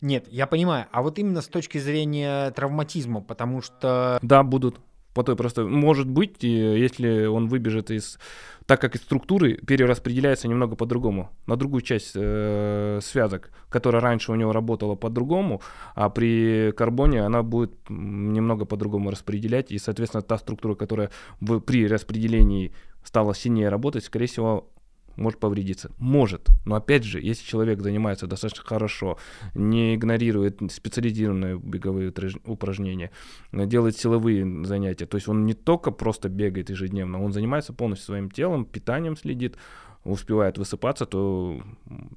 Нет, 0.00 0.26
я 0.28 0.46
понимаю. 0.46 0.86
А 0.90 1.02
вот 1.02 1.18
именно 1.18 1.40
с 1.40 1.48
точки 1.48 1.78
зрения 1.78 2.50
травматизма, 2.50 3.22
потому 3.22 3.62
что... 3.62 4.18
Да, 4.20 4.42
будут 4.42 4.80
по 5.14 5.22
той 5.22 5.36
простой. 5.36 5.66
Может 5.66 6.08
быть, 6.08 6.42
если 6.42 7.26
он 7.26 7.48
выбежит 7.48 7.90
из... 7.90 8.18
Так 8.66 8.80
как 8.80 8.96
из 8.96 9.02
структуры 9.02 9.54
перераспределяется 9.56 10.48
немного 10.48 10.74
по-другому, 10.74 11.30
на 11.46 11.56
другую 11.56 11.82
часть 11.82 12.12
э, 12.14 12.98
связок, 13.02 13.50
которая 13.68 14.00
раньше 14.00 14.32
у 14.32 14.36
него 14.36 14.52
работала 14.52 14.94
по-другому, 14.94 15.60
а 15.94 16.08
при 16.08 16.72
карбоне 16.72 17.22
она 17.26 17.42
будет 17.42 17.72
немного 17.90 18.64
по-другому 18.64 19.10
распределять, 19.10 19.70
и, 19.70 19.78
соответственно, 19.78 20.22
та 20.22 20.38
структура, 20.38 20.74
которая 20.74 21.10
в, 21.40 21.60
при 21.60 21.86
распределении 21.86 22.72
стала 23.04 23.34
сильнее 23.34 23.68
работать, 23.68 24.04
скорее 24.04 24.26
всего, 24.26 24.70
может 25.16 25.40
повредиться. 25.40 25.90
Может. 25.98 26.48
Но 26.64 26.76
опять 26.76 27.04
же, 27.04 27.20
если 27.20 27.44
человек 27.44 27.80
занимается 27.80 28.26
достаточно 28.26 28.64
хорошо, 28.64 29.18
не 29.54 29.94
игнорирует 29.94 30.60
специализированные 30.70 31.58
беговые 31.58 32.12
упражнения, 32.44 33.10
делает 33.52 33.96
силовые 33.96 34.64
занятия, 34.64 35.06
то 35.06 35.16
есть 35.16 35.28
он 35.28 35.46
не 35.46 35.54
только 35.54 35.90
просто 35.90 36.28
бегает 36.28 36.70
ежедневно, 36.70 37.22
он 37.22 37.32
занимается 37.32 37.72
полностью 37.72 38.06
своим 38.06 38.30
телом, 38.30 38.64
питанием 38.64 39.16
следит, 39.16 39.56
успевает 40.04 40.58
высыпаться, 40.58 41.06
то 41.06 41.62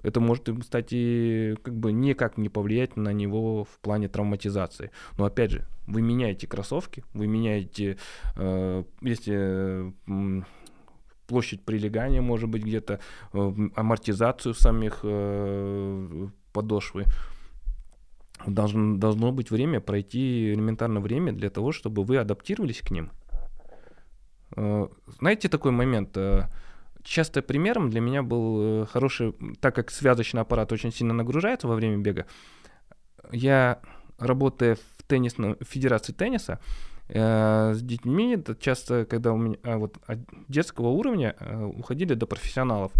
это 0.03 0.19
может, 0.19 0.49
кстати, 0.59 1.57
как 1.63 1.75
бы 1.75 1.93
никак 1.93 2.37
не 2.37 2.49
повлиять 2.49 2.97
на 2.97 3.13
него 3.13 3.63
в 3.63 3.79
плане 3.79 4.09
травматизации. 4.09 4.91
Но 5.17 5.25
опять 5.25 5.51
же, 5.51 5.65
вы 5.87 6.01
меняете 6.01 6.47
кроссовки, 6.47 7.03
вы 7.13 7.27
меняете, 7.27 7.97
э, 8.35 8.83
если 9.01 9.93
э, 10.07 10.41
площадь 11.27 11.63
прилегания, 11.63 12.21
может 12.21 12.49
быть, 12.49 12.63
где-то 12.63 12.99
э, 13.33 13.53
амортизацию 13.75 14.53
самих 14.53 14.99
э, 15.03 16.27
подошвы. 16.53 17.05
Должно, 18.45 18.97
должно 18.97 19.31
быть 19.31 19.51
время, 19.51 19.81
пройти 19.81 20.53
элементарно 20.53 20.99
время 20.99 21.33
для 21.33 21.49
того, 21.49 21.71
чтобы 21.71 22.03
вы 22.03 22.17
адаптировались 22.17 22.81
к 22.81 22.91
ним. 22.91 23.11
Э, 24.55 24.87
знаете 25.19 25.49
такой 25.49 25.71
момент? 25.71 26.17
Часто 27.03 27.41
примером 27.41 27.89
для 27.89 28.01
меня 28.01 28.21
был 28.21 28.85
хороший, 28.85 29.33
так 29.61 29.75
как 29.75 29.91
связочный 29.91 30.41
аппарат 30.41 30.71
очень 30.71 30.91
сильно 30.91 31.13
нагружается 31.13 31.67
во 31.67 31.75
время 31.75 31.97
бега, 31.97 32.25
я, 33.31 33.79
работая 34.19 34.75
в 34.75 35.03
теннисном, 35.07 35.55
в 35.59 35.63
федерации 35.63 36.13
тенниса, 36.13 36.59
с 37.09 37.81
детьми, 37.81 38.33
это 38.33 38.55
часто, 38.55 39.05
когда 39.05 39.31
у 39.31 39.37
меня 39.37 39.57
а, 39.63 39.77
вот 39.77 39.97
от 40.05 40.19
детского 40.47 40.87
уровня 40.87 41.35
э, 41.39 41.63
уходили 41.63 42.13
до 42.13 42.25
профессионалов, 42.25 42.91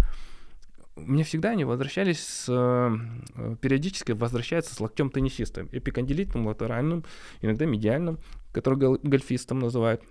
мне 0.96 1.24
всегда 1.24 1.50
они 1.50 1.64
возвращались 1.64 2.20
с, 2.26 2.46
э, 2.48 3.56
периодически 3.60 4.12
возвращаются 4.12 4.74
с 4.74 4.80
локтем 4.80 5.10
теннисиста, 5.10 5.66
эпикондилитным, 5.72 6.46
латеральным, 6.46 7.04
иногда 7.40 7.66
медиальным, 7.66 8.18
который 8.52 8.78
гол- 8.78 8.98
гольфистом 9.02 9.58
называют. 9.58 10.02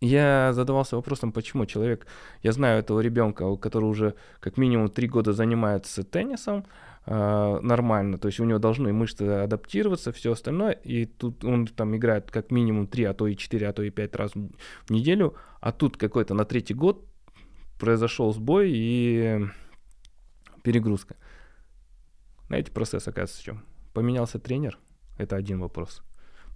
Я 0.00 0.52
задавался 0.52 0.94
вопросом, 0.94 1.32
почему 1.32 1.66
человек, 1.66 2.06
я 2.42 2.52
знаю 2.52 2.78
этого 2.78 3.00
ребенка, 3.00 3.56
который 3.56 3.86
уже 3.86 4.14
как 4.38 4.56
минимум 4.56 4.90
три 4.90 5.08
года 5.08 5.32
занимается 5.32 6.04
теннисом, 6.04 6.66
э, 7.08 7.60
нормально, 7.62 8.18
то 8.18 8.28
есть 8.28 8.38
у 8.38 8.44
него 8.44 8.58
должны 8.58 8.92
мышцы 8.92 9.22
адаптироваться, 9.22 10.12
все 10.12 10.32
остальное, 10.32 10.72
и 10.72 11.06
тут 11.06 11.42
он 11.44 11.66
там 11.66 11.96
играет 11.96 12.30
как 12.30 12.50
минимум 12.50 12.86
3, 12.86 13.04
а 13.04 13.14
то 13.14 13.26
и 13.26 13.36
4, 13.36 13.68
а 13.68 13.72
то 13.72 13.82
и 13.82 13.90
5 13.90 14.16
раз 14.16 14.32
в 14.34 14.90
неделю, 14.90 15.34
а 15.60 15.72
тут 15.72 15.96
какой-то 15.96 16.34
на 16.34 16.44
третий 16.44 16.74
год 16.74 17.06
произошел 17.78 18.32
сбой 18.32 18.70
и 18.72 19.40
перегрузка. 20.62 21.16
Знаете, 22.48 22.72
процесс 22.72 23.08
оказывается 23.08 23.40
в 23.40 23.44
чем? 23.44 23.64
Поменялся 23.94 24.38
тренер, 24.38 24.78
это 25.16 25.36
один 25.36 25.60
вопрос. 25.60 26.02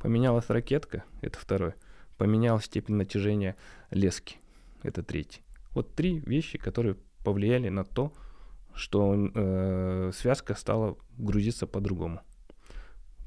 Поменялась 0.03 0.51
ракетка, 0.51 1.05
это 1.23 1.39
второй. 1.39 1.75
Поменялась 2.19 2.65
степень 2.67 2.97
натяжения 2.97 3.57
лески, 3.91 4.37
это 4.83 5.03
третий. 5.03 5.43
Вот 5.71 5.95
три 5.95 6.19
вещи, 6.19 6.59
которые 6.59 6.97
повлияли 7.25 7.71
на 7.71 7.85
то, 7.85 8.13
что 8.75 9.15
э, 9.15 10.11
связка 10.15 10.55
стала 10.55 10.97
грузиться 11.19 11.67
по-другому. 11.67 12.23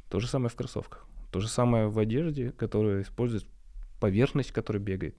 То 0.09 0.19
же 0.19 0.27
самое 0.27 0.49
в 0.49 0.55
кроссовках. 0.55 1.05
То 1.31 1.39
же 1.39 1.47
самое 1.47 1.87
в 1.87 1.99
одежде, 1.99 2.51
которая 2.51 3.01
использует 3.01 3.45
поверхность, 3.99 4.51
которая 4.51 4.81
бегает. 4.81 5.15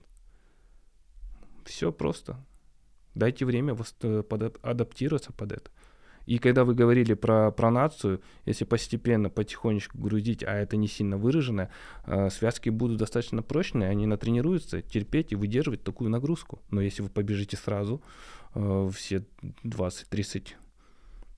Все 1.65 1.91
просто. 1.91 2.37
Дайте 3.13 3.45
время 3.45 3.75
адаптироваться 4.61 5.33
под 5.33 5.51
это. 5.51 5.71
И 6.27 6.39
когда 6.39 6.65
вы 6.65 6.75
говорили 6.75 7.13
про 7.13 7.51
пронацию, 7.51 8.21
если 8.45 8.65
постепенно, 8.65 9.29
потихонечку 9.29 9.97
грузить, 9.97 10.43
а 10.43 10.53
это 10.55 10.75
не 10.75 10.87
сильно 10.87 11.17
выражено, 11.17 11.69
э, 12.05 12.29
связки 12.29 12.69
будут 12.69 12.97
достаточно 12.97 13.41
прочные, 13.41 13.89
они 13.89 14.05
натренируются 14.05 14.81
терпеть 14.81 15.31
и 15.31 15.35
выдерживать 15.35 15.83
такую 15.83 16.09
нагрузку. 16.09 16.59
Но 16.69 16.81
если 16.81 17.01
вы 17.01 17.09
побежите 17.09 17.55
сразу, 17.55 18.01
все 18.91 19.25
20-30 19.63 20.55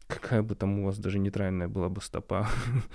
какая 0.10 0.42
бы 0.42 0.56
там 0.56 0.80
у 0.80 0.86
вас 0.86 0.98
даже 0.98 1.20
нейтральная 1.20 1.68
была 1.68 1.88
бы 1.88 2.02
стопа, 2.02 2.48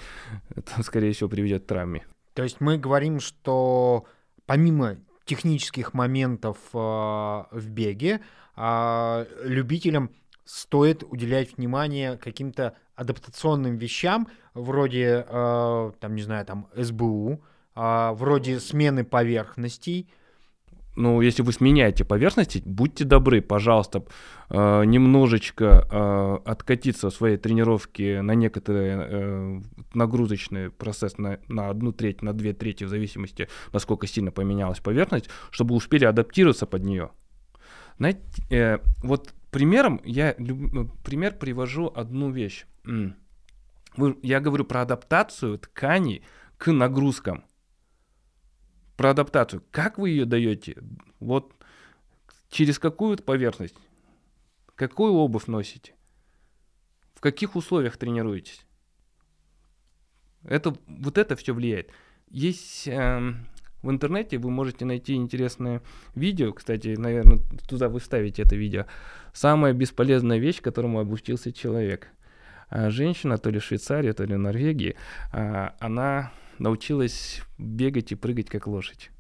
это, 0.56 0.82
скорее 0.82 1.12
всего, 1.12 1.30
приведет 1.30 1.62
к 1.62 1.66
травме. 1.66 2.04
То 2.34 2.42
есть 2.42 2.60
мы 2.60 2.76
говорим, 2.76 3.20
что 3.20 4.04
помимо 4.46 4.96
технических 5.24 5.94
моментов 5.94 6.58
э, 6.74 6.76
в 6.76 7.70
беге, 7.70 8.20
э, 8.56 9.26
любителям 9.44 10.10
стоит 10.44 11.04
уделять 11.04 11.56
внимание 11.56 12.18
каким-то 12.18 12.76
адаптационным 12.96 13.76
вещам, 13.76 14.28
вроде, 14.52 15.24
э, 15.26 15.92
там, 16.00 16.14
не 16.14 16.22
знаю, 16.22 16.44
там, 16.44 16.68
СБУ, 16.74 17.40
э, 17.76 18.10
вроде 18.12 18.60
смены 18.60 19.04
поверхностей. 19.04 20.10
Ну, 20.96 21.20
если 21.20 21.42
вы 21.42 21.52
сменяете 21.52 22.04
поверхности, 22.04 22.62
будьте 22.64 23.04
добры, 23.04 23.40
пожалуйста, 23.42 24.04
э, 24.48 24.84
немножечко 24.84 25.88
э, 25.90 26.38
откатиться 26.44 27.10
в 27.10 27.14
своей 27.14 27.36
тренировке 27.36 28.22
на 28.22 28.34
некоторые 28.34 28.98
э, 28.98 29.60
нагрузочный 29.94 30.70
процесс 30.70 31.18
на, 31.18 31.40
на 31.48 31.68
одну 31.68 31.92
треть, 31.92 32.22
на 32.22 32.32
две 32.32 32.52
трети, 32.52 32.84
в 32.84 32.88
зависимости, 32.88 33.48
насколько 33.72 34.06
сильно 34.06 34.30
поменялась 34.30 34.78
поверхность, 34.78 35.28
чтобы 35.50 35.74
успели 35.74 36.04
адаптироваться 36.04 36.66
под 36.66 36.84
нее. 36.84 37.10
Знаете, 37.98 38.20
э, 38.50 38.78
вот 39.02 39.34
примером 39.50 40.00
я 40.04 40.34
люб... 40.38 40.74
Э, 40.74 40.86
пример 41.04 41.38
привожу 41.38 41.92
одну 41.94 42.30
вещь. 42.30 42.66
Я 44.22 44.40
говорю 44.40 44.64
про 44.64 44.82
адаптацию 44.82 45.58
ткани 45.58 46.22
к 46.58 46.72
нагрузкам. 46.72 47.44
Про 48.96 49.10
адаптацию. 49.10 49.62
Как 49.70 49.98
вы 49.98 50.10
ее 50.10 50.24
даете? 50.24 50.76
Вот 51.20 51.52
через 52.50 52.78
какую 52.78 53.18
поверхность? 53.18 53.76
Какую 54.74 55.12
обувь 55.14 55.46
носите? 55.46 55.94
В 57.14 57.20
каких 57.20 57.56
условиях 57.56 57.96
тренируетесь? 57.96 58.66
Это, 60.44 60.76
вот 60.86 61.18
это 61.18 61.36
все 61.36 61.54
влияет. 61.54 61.90
Есть 62.28 62.86
э, 62.86 63.34
в 63.84 63.90
интернете 63.90 64.38
вы 64.38 64.50
можете 64.50 64.86
найти 64.86 65.14
интересное 65.14 65.82
видео. 66.14 66.54
Кстати, 66.54 66.96
наверное, 66.96 67.38
туда 67.68 67.90
вы 67.90 68.00
ставите 68.00 68.42
это 68.42 68.56
видео. 68.56 68.86
Самая 69.34 69.74
бесполезная 69.74 70.38
вещь, 70.38 70.62
которому 70.62 71.00
обучился 71.00 71.52
человек. 71.52 72.08
А 72.70 72.88
женщина, 72.88 73.36
то 73.36 73.50
ли 73.50 73.58
в 73.58 73.64
Швейцарии, 73.64 74.12
то 74.12 74.24
ли 74.24 74.34
в 74.34 74.38
Норвегии, 74.38 74.96
а, 75.32 75.74
она 75.80 76.32
научилась 76.58 77.42
бегать 77.58 78.12
и 78.12 78.14
прыгать 78.14 78.48
как 78.48 78.66
лошадь. 78.66 79.10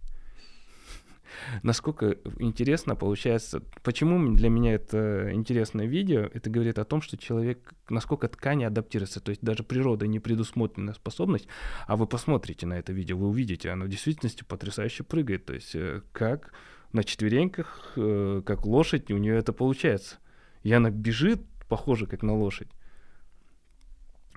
Насколько 1.62 2.16
интересно 2.38 2.96
получается, 2.96 3.60
почему 3.82 4.34
для 4.34 4.48
меня 4.48 4.74
это 4.74 5.32
интересное 5.32 5.86
видео, 5.86 6.30
это 6.32 6.50
говорит 6.50 6.78
о 6.78 6.84
том, 6.84 7.02
что 7.02 7.16
человек, 7.16 7.74
насколько 7.88 8.28
ткани 8.28 8.64
адаптируется, 8.64 9.20
то 9.20 9.30
есть 9.30 9.42
даже 9.42 9.62
природа 9.62 10.06
не 10.06 10.20
предусмотрена 10.20 10.94
способность, 10.94 11.48
а 11.86 11.96
вы 11.96 12.06
посмотрите 12.06 12.66
на 12.66 12.74
это 12.74 12.92
видео, 12.92 13.16
вы 13.16 13.28
увидите, 13.28 13.70
оно 13.70 13.86
в 13.86 13.88
действительности 13.88 14.44
потрясающе 14.44 15.02
прыгает, 15.04 15.44
то 15.44 15.54
есть 15.54 15.74
э, 15.74 16.02
как 16.12 16.52
на 16.92 17.04
четвереньках, 17.04 17.92
э, 17.96 18.42
как 18.46 18.64
лошадь, 18.64 19.10
у 19.10 19.16
нее 19.16 19.36
это 19.36 19.52
получается. 19.52 20.18
И 20.62 20.72
она 20.72 20.90
бежит, 20.90 21.42
похоже, 21.68 22.06
как 22.06 22.22
на 22.22 22.34
лошадь. 22.34 22.68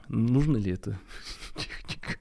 Нужно 0.10 0.58
ли 0.58 0.72
это 0.72 1.00
техника? 1.56 2.18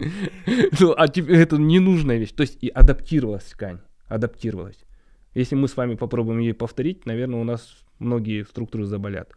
Ну, 0.80 0.94
а 0.96 1.06
это 1.06 1.56
ненужная 1.56 2.18
вещь. 2.18 2.32
То 2.32 2.42
есть 2.42 2.58
и 2.62 2.68
адаптировалась 2.68 3.44
ткань 3.44 3.80
адаптировалась. 4.10 4.84
Если 5.34 5.54
мы 5.54 5.68
с 5.68 5.76
вами 5.76 5.94
попробуем 5.94 6.40
ее 6.40 6.52
повторить, 6.52 7.06
наверное, 7.06 7.40
у 7.40 7.44
нас 7.44 7.84
многие 7.98 8.44
структуры 8.44 8.84
заболят. 8.84 9.30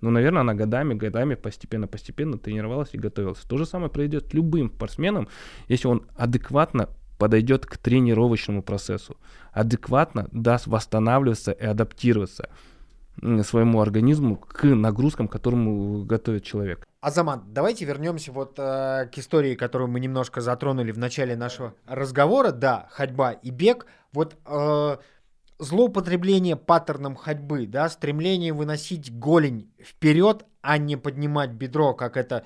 Но, 0.00 0.10
наверное, 0.10 0.40
она 0.40 0.54
годами, 0.54 0.94
годами, 0.94 1.36
постепенно, 1.36 1.86
постепенно 1.86 2.36
тренировалась 2.36 2.90
и 2.92 2.98
готовилась. 2.98 3.38
То 3.38 3.56
же 3.56 3.64
самое 3.64 3.90
произойдет 3.90 4.34
любым 4.34 4.70
спортсменом, 4.70 5.28
если 5.68 5.88
он 5.88 6.02
адекватно 6.16 6.90
подойдет 7.18 7.64
к 7.64 7.78
тренировочному 7.78 8.62
процессу, 8.62 9.16
адекватно 9.52 10.28
даст 10.32 10.66
восстанавливаться 10.66 11.52
и 11.52 11.64
адаптироваться 11.64 12.50
своему 13.42 13.80
организму 13.80 14.36
к 14.36 14.64
нагрузкам, 14.64 15.28
которому 15.28 16.04
готовит 16.04 16.44
человек. 16.44 16.86
Азамат, 17.00 17.52
давайте 17.52 17.84
вернемся 17.84 18.32
вот 18.32 18.58
э, 18.58 19.06
к 19.12 19.18
истории, 19.18 19.54
которую 19.54 19.88
мы 19.88 20.00
немножко 20.00 20.40
затронули 20.40 20.92
в 20.92 20.98
начале 20.98 21.36
нашего 21.36 21.74
разговора. 21.86 22.50
Да, 22.50 22.88
ходьба 22.90 23.32
и 23.32 23.50
бег. 23.50 23.86
Вот 24.12 24.36
э, 24.44 24.96
злоупотребление 25.58 26.56
паттерном 26.56 27.14
ходьбы, 27.14 27.66
да, 27.66 27.88
стремление 27.88 28.52
выносить 28.52 29.16
голень 29.16 29.70
вперед, 29.80 30.44
а 30.62 30.78
не 30.78 30.96
поднимать 30.96 31.50
бедро, 31.50 31.94
как 31.94 32.16
это 32.16 32.44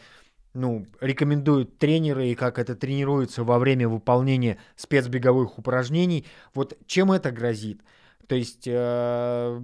ну, 0.52 0.86
рекомендуют 1.00 1.78
тренеры 1.78 2.28
и 2.28 2.34
как 2.34 2.58
это 2.58 2.74
тренируется 2.74 3.44
во 3.44 3.58
время 3.58 3.88
выполнения 3.88 4.58
спецбеговых 4.76 5.58
упражнений. 5.58 6.26
Вот 6.54 6.76
чем 6.86 7.12
это 7.12 7.30
грозит? 7.30 7.80
То 8.26 8.34
есть 8.34 8.64
э, 8.66 9.60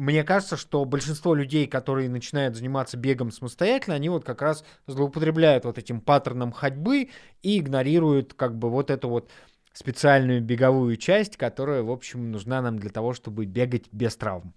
мне 0.00 0.24
кажется, 0.24 0.56
что 0.56 0.82
большинство 0.86 1.34
людей, 1.34 1.66
которые 1.66 2.08
начинают 2.08 2.56
заниматься 2.56 2.96
бегом 2.96 3.30
самостоятельно, 3.30 3.96
они 3.96 4.08
вот 4.08 4.24
как 4.24 4.40
раз 4.40 4.64
злоупотребляют 4.86 5.66
вот 5.66 5.76
этим 5.76 6.00
паттерном 6.00 6.52
ходьбы 6.52 7.10
и 7.42 7.58
игнорируют 7.58 8.32
как 8.32 8.56
бы 8.56 8.70
вот 8.70 8.90
эту 8.90 9.10
вот 9.10 9.30
специальную 9.74 10.40
беговую 10.40 10.96
часть, 10.96 11.36
которая, 11.36 11.82
в 11.82 11.90
общем, 11.90 12.30
нужна 12.30 12.62
нам 12.62 12.78
для 12.78 12.88
того, 12.88 13.12
чтобы 13.12 13.44
бегать 13.44 13.92
без 13.92 14.16
травм. 14.16 14.54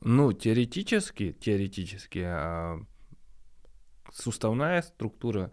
Ну, 0.00 0.32
теоретически, 0.32 1.32
теоретически, 1.32 2.22
а, 2.24 2.78
суставная 4.12 4.82
структура, 4.82 5.50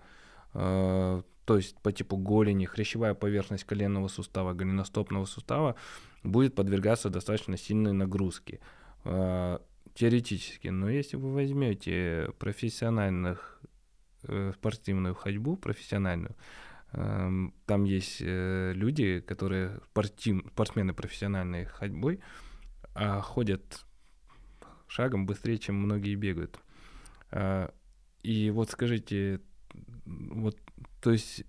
а, 0.54 1.24
то 1.46 1.58
есть 1.58 1.82
по 1.82 1.92
типу 1.92 2.18
голени, 2.18 2.66
хрящевая 2.66 3.16
поверхность 3.16 3.64
коленного 3.64 4.10
сустава, 4.10 4.54
голеностопного 4.54 5.26
сустава, 5.26 5.76
будет 6.24 6.56
подвергаться 6.56 7.10
достаточно 7.10 7.58
сильной 7.58 7.94
нагрузке. 7.94 8.60
А, 9.04 9.62
теоретически, 9.94 10.68
но 10.68 10.90
если 10.90 11.18
вы 11.18 11.34
возьмете 11.34 12.30
профессиональных 12.38 13.60
э, 14.24 14.52
спортивную 14.54 15.16
ходьбу, 15.16 15.58
профессиональную, 15.58 16.36
эм, 16.92 17.54
там 17.66 17.84
есть 17.84 18.18
э, 18.22 18.74
люди, 18.76 19.22
которые 19.22 19.80
спортив, 19.90 20.46
спортсмены 20.52 20.94
профессиональной 20.94 21.66
ходьбой, 21.66 22.20
а 22.94 23.22
ходят 23.22 23.86
шагом 24.88 25.26
быстрее, 25.26 25.58
чем 25.58 25.76
многие 25.76 26.14
бегают. 26.14 26.60
А, 27.32 27.74
и 28.22 28.52
вот 28.52 28.70
скажите, 28.70 29.42
вот, 30.06 30.58
то 31.02 31.12
есть 31.12 31.44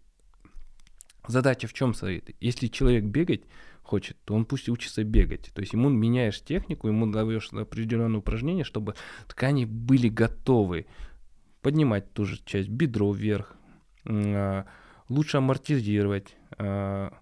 задача 1.26 1.66
в 1.66 1.72
чем 1.72 1.94
стоит? 1.94 2.34
Если 2.40 2.68
человек 2.68 3.04
бегать, 3.04 3.42
хочет, 3.88 4.16
то 4.24 4.34
он 4.34 4.44
пусть 4.44 4.68
учится 4.68 5.02
бегать. 5.02 5.50
То 5.54 5.60
есть 5.60 5.72
ему 5.72 5.88
меняешь 5.88 6.40
технику, 6.42 6.88
ему 6.88 7.06
даешь 7.06 7.50
определенное 7.52 8.18
упражнение, 8.18 8.64
чтобы 8.64 8.94
ткани 9.26 9.64
были 9.64 10.08
готовы 10.08 10.86
поднимать 11.62 12.12
ту 12.12 12.24
же 12.24 12.38
часть 12.44 12.68
бедро 12.68 13.12
вверх, 13.12 13.56
а, 14.04 14.66
лучше 15.08 15.38
амортизировать, 15.38 16.36
а, 16.58 17.12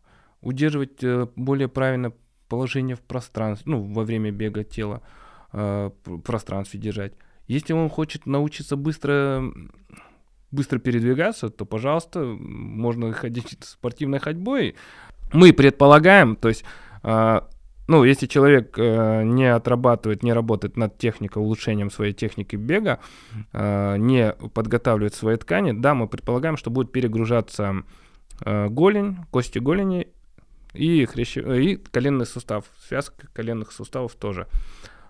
удерживать 0.40 1.02
э, 1.02 1.26
более 1.36 1.68
правильное 1.68 2.12
положение 2.48 2.96
в 2.96 3.00
пространстве, 3.00 3.72
ну, 3.72 3.82
во 3.82 4.04
время 4.04 4.30
бега 4.30 4.64
тела, 4.64 5.02
а, 5.52 5.92
в 6.04 6.20
пространстве 6.20 6.80
держать. 6.80 7.14
Если 7.48 7.72
он 7.72 7.88
хочет 7.88 8.26
научиться 8.26 8.76
быстро 8.76 9.42
быстро 10.50 10.78
передвигаться, 10.78 11.50
то, 11.50 11.64
пожалуйста, 11.64 12.24
можно 12.24 13.12
ходить 13.12 13.56
спортивной 13.60 14.18
ходьбой, 14.18 14.76
мы 15.32 15.52
предполагаем, 15.52 16.36
то 16.36 16.48
есть, 16.48 16.64
э, 17.02 17.40
ну, 17.88 18.04
если 18.04 18.26
человек 18.26 18.74
э, 18.78 19.22
не 19.24 19.46
отрабатывает, 19.52 20.22
не 20.22 20.32
работает 20.32 20.76
над 20.76 20.98
техникой, 20.98 21.42
улучшением 21.42 21.90
своей 21.90 22.12
техники 22.12 22.56
бега, 22.56 23.00
э, 23.52 23.96
не 23.98 24.32
подготавливает 24.32 25.14
свои 25.14 25.36
ткани, 25.36 25.72
да, 25.72 25.94
мы 25.94 26.08
предполагаем, 26.08 26.56
что 26.56 26.70
будет 26.70 26.92
перегружаться 26.92 27.82
э, 28.44 28.68
голень, 28.68 29.18
кости 29.30 29.58
голени 29.58 30.08
и, 30.74 31.04
хрящ... 31.04 31.36
и 31.36 31.76
коленный 31.76 32.26
сустав, 32.26 32.64
связка 32.86 33.28
коленных 33.32 33.72
суставов 33.72 34.14
тоже. 34.14 34.46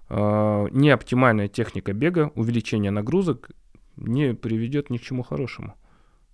Э, 0.09 0.69
неоптимальная 0.71 1.49
техника 1.49 1.93
бега, 1.93 2.31
увеличение 2.35 2.91
нагрузок 2.91 3.51
не 3.97 4.35
приведет 4.35 4.91
ни 4.91 4.99
к 4.99 5.03
чему 5.03 5.23
хорошему. 5.23 5.75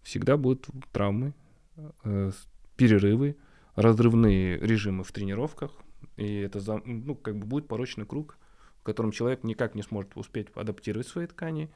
Всегда 0.03 0.37
будут 0.37 0.67
травмы, 0.93 1.35
э, 2.05 2.33
перерывы, 2.77 3.37
разрывные 3.75 4.59
режимы 4.59 5.05
в 5.05 5.13
тренировках, 5.13 5.73
и 6.17 6.41
это 6.41 6.61
ну, 6.85 7.15
как 7.15 7.37
бы 7.37 7.47
будет 7.47 7.69
порочный 7.69 8.07
круг, 8.07 8.39
в 8.81 8.83
котором 8.83 9.13
человек 9.13 9.45
никак 9.45 9.75
не 9.75 9.83
сможет 9.83 10.17
успеть 10.17 10.49
адаптировать 10.55 11.07
свои 11.07 11.27
ткани, 11.27 11.71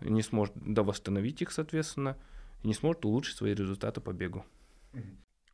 не 0.00 0.22
сможет 0.22 0.54
да, 0.56 0.82
восстановить 0.82 1.42
их, 1.42 1.50
соответственно, 1.50 2.16
и 2.62 2.68
не 2.68 2.74
сможет 2.74 3.04
улучшить 3.04 3.36
свои 3.36 3.54
результаты 3.54 4.00
по 4.00 4.12
бегу. 4.12 4.44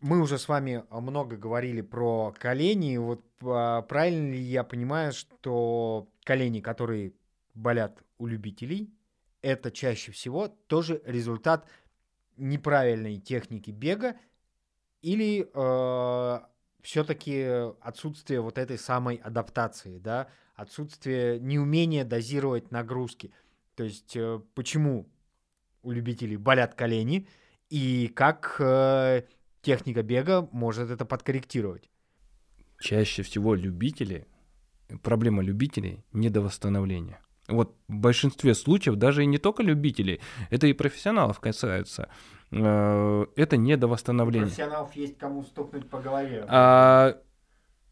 Мы 0.01 0.21
уже 0.21 0.39
с 0.39 0.49
вами 0.49 0.85
много 0.91 1.37
говорили 1.37 1.83
про 1.83 2.35
колени. 2.39 2.97
Вот 2.97 3.23
а, 3.43 3.83
правильно 3.83 4.33
ли 4.33 4.39
я 4.39 4.65
понимаю, 4.65 5.13
что 5.13 6.09
колени, 6.25 6.61
которые 6.61 7.13
болят 7.55 8.03
у 8.19 8.27
любителей, 8.27 8.91
это 9.43 9.71
чаще 9.71 10.13
всего 10.13 10.49
тоже 10.49 11.03
результат 11.05 11.67
неправильной 12.37 13.19
техники 13.19 13.71
бега 13.71 14.17
или 15.03 15.49
э, 15.53 16.41
все-таки 16.83 17.73
отсутствие 17.81 18.41
вот 18.41 18.59
этой 18.59 18.79
самой 18.79 19.17
адаптации, 19.17 19.99
да, 19.99 20.29
отсутствие 20.55 21.41
неумения 21.41 22.05
дозировать 22.05 22.71
нагрузки. 22.71 23.33
То 23.75 23.85
есть 23.85 24.17
э, 24.17 24.41
почему 24.55 25.09
у 25.83 25.93
любителей 25.93 26.37
болят 26.37 26.75
колени 26.75 27.27
и 27.71 28.09
как 28.09 28.57
э, 28.59 29.23
техника 29.63 30.03
бега 30.03 30.49
может 30.53 30.91
это 30.91 31.05
подкорректировать? 31.05 31.89
Чаще 32.79 33.23
всего 33.23 33.55
любители, 33.55 34.27
проблема 35.03 35.43
любителей– 35.43 36.05
недовосстановление. 36.13 37.21
Вот 37.49 37.77
в 37.89 37.95
большинстве 37.95 38.55
случаев 38.55 38.97
даже 38.97 39.23
и 39.23 39.27
не 39.27 39.39
только 39.39 39.63
любителей, 39.63 40.21
это 40.51 40.67
и 40.67 40.73
профессионалов 40.73 41.41
касается. 41.41 42.09
Э, 42.53 43.27
это 43.37 43.57
не 43.57 43.77
до 43.77 43.87
восстановления. 43.87 44.47
Профессионалов 44.47 44.95
есть 44.95 45.19
кому 45.19 45.43
стукнуть 45.43 45.89
по 45.89 46.01
голове. 46.01 46.45
А 46.49 47.17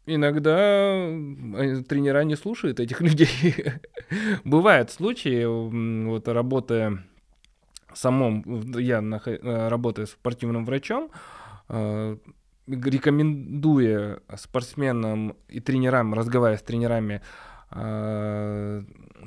иногда 0.05 0.57
э, 0.57 1.83
тренера 1.87 2.23
не 2.23 2.35
слушают 2.35 2.79
этих 2.79 3.01
людей. 3.05 3.55
Бывают 4.43 4.91
случаи, 4.91 5.45
вот 6.05 6.27
работая 6.27 7.05
самом, 7.93 8.43
я 8.77 8.99
э, 8.99 9.67
работаю 9.69 10.07
спортивным 10.07 10.65
врачом, 10.65 11.09
рекомендуя 12.67 14.19
спортсменам 14.35 15.35
и 15.47 15.59
тренерам, 15.59 16.13
разговаривая 16.13 16.57
с 16.57 16.63
тренерами 16.63 17.21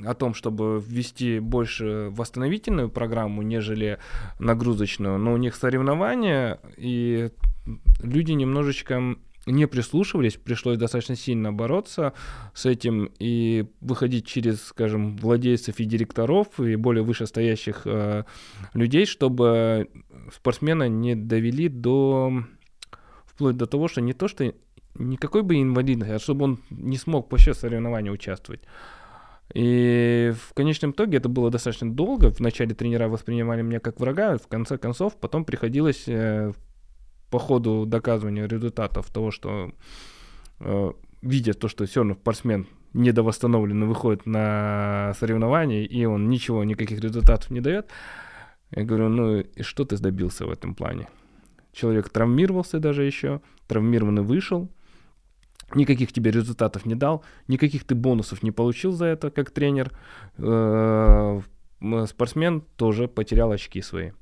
о 0.05 0.15
том, 0.15 0.35
чтобы 0.35 0.83
ввести 0.85 1.39
больше 1.39 2.09
восстановительную 2.11 2.89
программу, 2.89 3.43
нежели 3.43 3.99
нагрузочную, 4.39 5.19
но 5.19 5.33
у 5.33 5.37
них 5.37 5.55
соревнования, 5.55 6.61
и 6.77 7.31
люди 8.03 8.33
немножечко 8.33 9.17
не 9.47 9.67
прислушивались, 9.67 10.37
пришлось 10.37 10.79
достаточно 10.79 11.17
сильно 11.17 11.53
бороться 11.53 12.13
с 12.55 12.67
этим 12.67 13.11
и 13.19 13.67
выходить 13.81 14.27
через, 14.27 14.63
скажем, 14.63 15.17
владельцев 15.17 15.81
и 15.81 15.85
директоров 15.85 16.61
и 16.61 16.77
более 16.77 17.03
вышестоящих 17.03 17.83
э, 17.85 18.25
людей, 18.75 19.05
чтобы 19.05 19.89
спортсмена 20.33 20.89
не 20.89 21.17
довели 21.17 21.69
до 21.69 22.45
вплоть 23.25 23.57
до 23.57 23.67
того, 23.67 23.89
что 23.89 24.01
не 24.01 24.13
то, 24.13 24.29
что 24.29 24.55
никакой 24.95 25.43
бы 25.43 25.61
инвалидности, 25.61 26.13
а 26.13 26.19
чтобы 26.19 26.45
он 26.45 26.59
не 26.71 26.97
смог 26.97 27.29
по 27.29 27.39
счету 27.39 27.59
соревнований 27.59 28.11
участвовать. 28.11 28.61
И 29.55 30.33
в 30.35 30.55
конечном 30.55 30.93
итоге 30.93 31.19
это 31.19 31.29
было 31.29 31.51
достаточно 31.51 31.91
долго. 31.91 32.31
Вначале 32.31 32.75
тренера 32.75 33.09
воспринимали 33.09 33.63
меня 33.63 33.81
как 33.81 34.01
врага, 34.01 34.39
в 34.39 34.49
конце 34.49 34.79
концов 34.79 35.17
потом 35.19 35.45
приходилось 35.45 36.05
э, 36.07 36.53
по 37.31 37.39
ходу 37.39 37.85
доказывания 37.87 38.47
результатов 38.47 39.11
того, 39.11 39.31
что 39.31 39.73
э, 40.61 40.93
видя 41.23 41.55
то, 41.55 41.69
что 41.69 41.87
все 41.87 42.01
равно 42.01 42.15
спортсмен 42.15 42.67
недовосстановленный 42.95 43.87
выходит 43.87 44.27
на 44.27 45.15
соревнования, 45.19 45.85
и 45.85 46.05
он 46.05 46.29
ничего, 46.29 46.65
никаких 46.65 47.01
результатов 47.01 47.51
не 47.51 47.61
дает, 47.61 47.89
я 48.71 48.85
говорю, 48.85 49.09
ну 49.09 49.41
и 49.41 49.63
что 49.63 49.85
ты 49.85 49.97
добился 49.99 50.47
в 50.47 50.51
этом 50.51 50.75
плане? 50.75 51.09
Человек 51.73 52.11
травмировался 52.11 52.79
даже 52.79 53.05
еще, 53.05 53.41
травмированный 53.67 54.23
вышел, 54.23 54.69
никаких 55.77 56.13
тебе 56.13 56.31
результатов 56.31 56.87
не 56.87 56.95
дал, 56.95 57.25
никаких 57.49 57.85
ты 57.85 57.95
бонусов 57.95 58.43
не 58.43 58.51
получил 58.51 58.93
за 58.93 59.07
это 59.07 59.31
как 59.31 59.51
тренер. 59.51 59.93
Э, 60.39 61.41
спортсмен 62.07 62.63
тоже 62.77 63.09
потерял 63.09 63.51
очки 63.53 63.83
свои. 63.83 64.13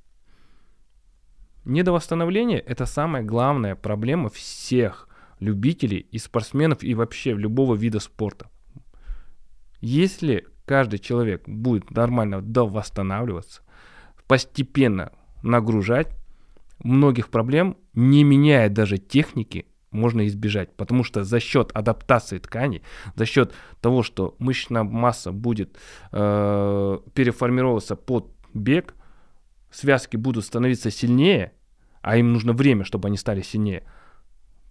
Недовосстановление– 1.65 2.59
это 2.67 2.87
самая 2.87 3.23
главная 3.23 3.75
проблема 3.77 4.31
всех 4.31 5.09
любителей 5.41 5.99
и 5.99 6.19
спортсменов 6.19 6.83
и 6.83 6.95
вообще 6.95 7.35
любого 7.35 7.75
вида 7.75 8.01
спорта. 8.01 8.49
Если 9.81 10.47
каждый 10.65 10.99
человек 10.99 11.49
будет 11.49 11.91
нормально 11.91 12.41
довосстанавливаться, 12.41 13.63
постепенно 14.27 15.13
нагружать, 15.43 16.09
многих 16.83 17.29
проблем, 17.29 17.77
не 17.95 18.25
меняя 18.25 18.69
даже 18.69 18.99
техники, 18.99 19.67
можно 19.91 20.27
избежать, 20.27 20.75
потому 20.77 21.05
что 21.05 21.25
за 21.25 21.41
счет 21.41 21.71
адаптации 21.75 22.39
тканей, 22.39 22.83
за 23.15 23.27
счет 23.27 23.53
того, 23.81 24.03
что 24.03 24.37
мышечная 24.39 24.83
масса 24.83 25.33
будет 25.33 25.77
э, 26.13 26.99
переформироваться 27.15 27.97
под 27.97 28.33
бег, 28.55 28.95
связки 29.71 30.17
будут 30.17 30.45
становиться 30.45 30.91
сильнее, 30.91 31.53
а 32.03 32.17
им 32.17 32.33
нужно 32.33 32.53
время, 32.53 32.85
чтобы 32.85 33.09
они 33.09 33.17
стали 33.17 33.43
сильнее, 33.43 33.85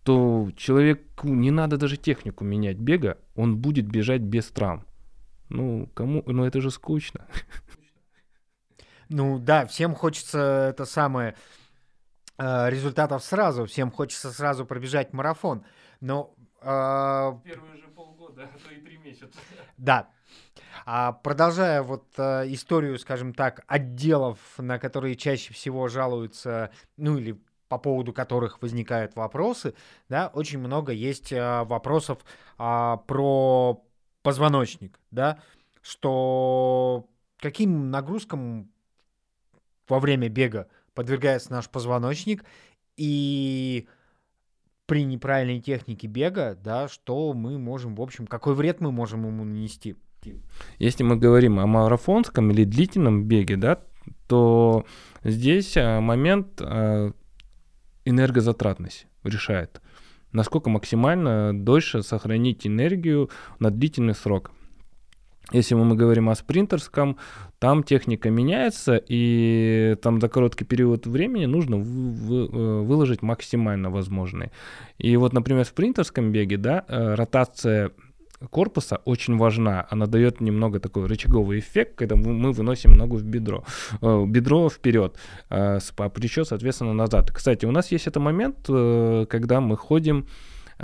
то 0.04 0.50
человеку 0.56 1.28
не 1.28 1.52
надо 1.52 1.78
даже 1.78 1.98
технику 1.98 2.44
менять 2.44 2.78
бега, 2.78 3.18
он 3.36 3.58
будет 3.58 3.86
бежать 3.86 4.22
без 4.22 4.48
травм. 4.48 4.86
Ну, 5.50 5.90
кому? 5.94 6.24
Ну, 6.26 6.46
это 6.46 6.62
же 6.62 6.72
скучно. 6.72 7.26
Ну 9.10 9.40
да, 9.40 9.66
всем 9.66 9.96
хочется 9.96 10.68
это 10.70 10.86
самое 10.86 11.36
результатов 12.40 13.24
сразу, 13.24 13.66
всем 13.66 13.92
хочется 13.92 14.32
сразу 14.32 14.66
пробежать 14.66 15.14
марафон, 15.14 15.66
но... 16.02 16.34
Э, 16.62 17.34
Первые 17.44 17.78
же 17.78 17.88
полгода, 17.90 18.50
а 18.54 18.58
то 18.58 18.74
и 18.74 18.82
три 18.82 18.98
месяца. 18.98 19.38
Да, 19.78 20.10
а 20.86 21.14
продолжая 21.14 21.82
вот 21.84 22.06
э, 22.18 22.52
историю, 22.54 22.98
скажем 23.00 23.34
так, 23.34 23.64
отделов, 23.68 24.40
на 24.58 24.80
которые 24.80 25.16
чаще 25.16 25.54
всего 25.54 25.88
жалуются, 25.88 26.72
ну 26.98 27.18
или 27.18 27.40
по 27.68 27.78
поводу 27.78 28.14
которых 28.14 28.62
возникают 28.62 29.16
вопросы, 29.16 29.76
да, 30.10 30.28
очень 30.34 30.60
много 30.60 30.92
есть 30.92 31.32
э, 31.32 31.64
вопросов 31.64 32.20
э, 32.58 32.98
про 33.08 33.84
позвоночник, 34.24 35.00
да, 35.12 35.40
что 35.82 37.08
каким 37.38 37.92
нагрузкам 37.92 38.72
во 39.88 40.00
время 40.00 40.30
бега 40.30 40.68
подвергается 40.94 41.52
наш 41.52 41.70
позвоночник 41.70 42.44
и 42.98 43.88
при 44.86 45.04
неправильной 45.04 45.60
технике 45.60 46.08
бега, 46.08 46.58
да, 46.62 46.88
что 46.88 47.34
мы 47.34 47.60
можем, 47.60 47.96
в 47.96 48.02
общем, 48.02 48.26
какой 48.26 48.56
вред 48.56 48.82
мы 48.82 48.92
можем 48.92 49.26
ему 49.26 49.44
нанести. 49.44 49.96
Если 50.80 51.04
мы 51.04 51.16
говорим 51.16 51.60
о 51.60 51.68
марафонском 51.68 52.52
или 52.52 52.64
длительном 52.64 53.26
беге, 53.26 53.56
да, 53.56 53.82
то 54.28 54.86
здесь 55.24 55.78
а, 55.78 56.02
момент 56.02 56.60
а, 56.62 57.12
энергозатратность 58.06 59.08
решает. 59.24 59.82
Насколько 60.32 60.70
максимально 60.70 61.52
дольше 61.54 62.04
сохранить 62.04 62.68
энергию 62.68 63.30
на 63.60 63.72
длительный 63.72 64.16
срок. 64.16 64.52
Если 65.52 65.76
мы 65.76 65.96
говорим 65.96 66.30
о 66.30 66.36
спринтерском, 66.36 67.18
там 67.60 67.84
техника 67.84 68.30
меняется, 68.30 69.02
и 69.10 69.96
там 70.02 70.22
за 70.22 70.30
короткий 70.30 70.66
период 70.66 71.08
времени 71.08 71.46
нужно 71.46 71.76
э, 71.76 71.80
выложить 71.80 73.22
максимально 73.22 73.90
возможное. 73.90 74.52
И 74.98 75.18
вот, 75.18 75.34
например, 75.34 75.66
в 75.66 75.68
спринтерском 75.68 76.32
беге, 76.32 76.58
да, 76.58 76.86
э, 76.88 77.16
ротация 77.16 77.92
корпуса 78.50 79.02
очень 79.06 79.38
важна. 79.38 79.86
Она 79.90 80.06
дает 80.06 80.40
немного 80.40 80.80
такой 80.80 81.08
рычаговый 81.08 81.60
эффект, 81.60 81.96
когда 81.96 82.16
мы 82.16 82.54
выносим 82.54 82.92
ногу 82.92 83.18
в 83.18 83.24
бедро. 83.24 83.66
Э, 84.02 84.26
бедро 84.26 84.70
вперед, 84.70 85.18
а 85.50 85.80
плечо, 86.14 86.46
соответственно, 86.46 86.94
назад. 86.94 87.32
Кстати, 87.32 87.66
у 87.66 87.72
нас 87.72 87.92
есть 87.92 88.08
этот 88.08 88.24
момент, 88.24 88.58
когда 88.66 89.60
мы 89.60 89.76
ходим 89.76 90.28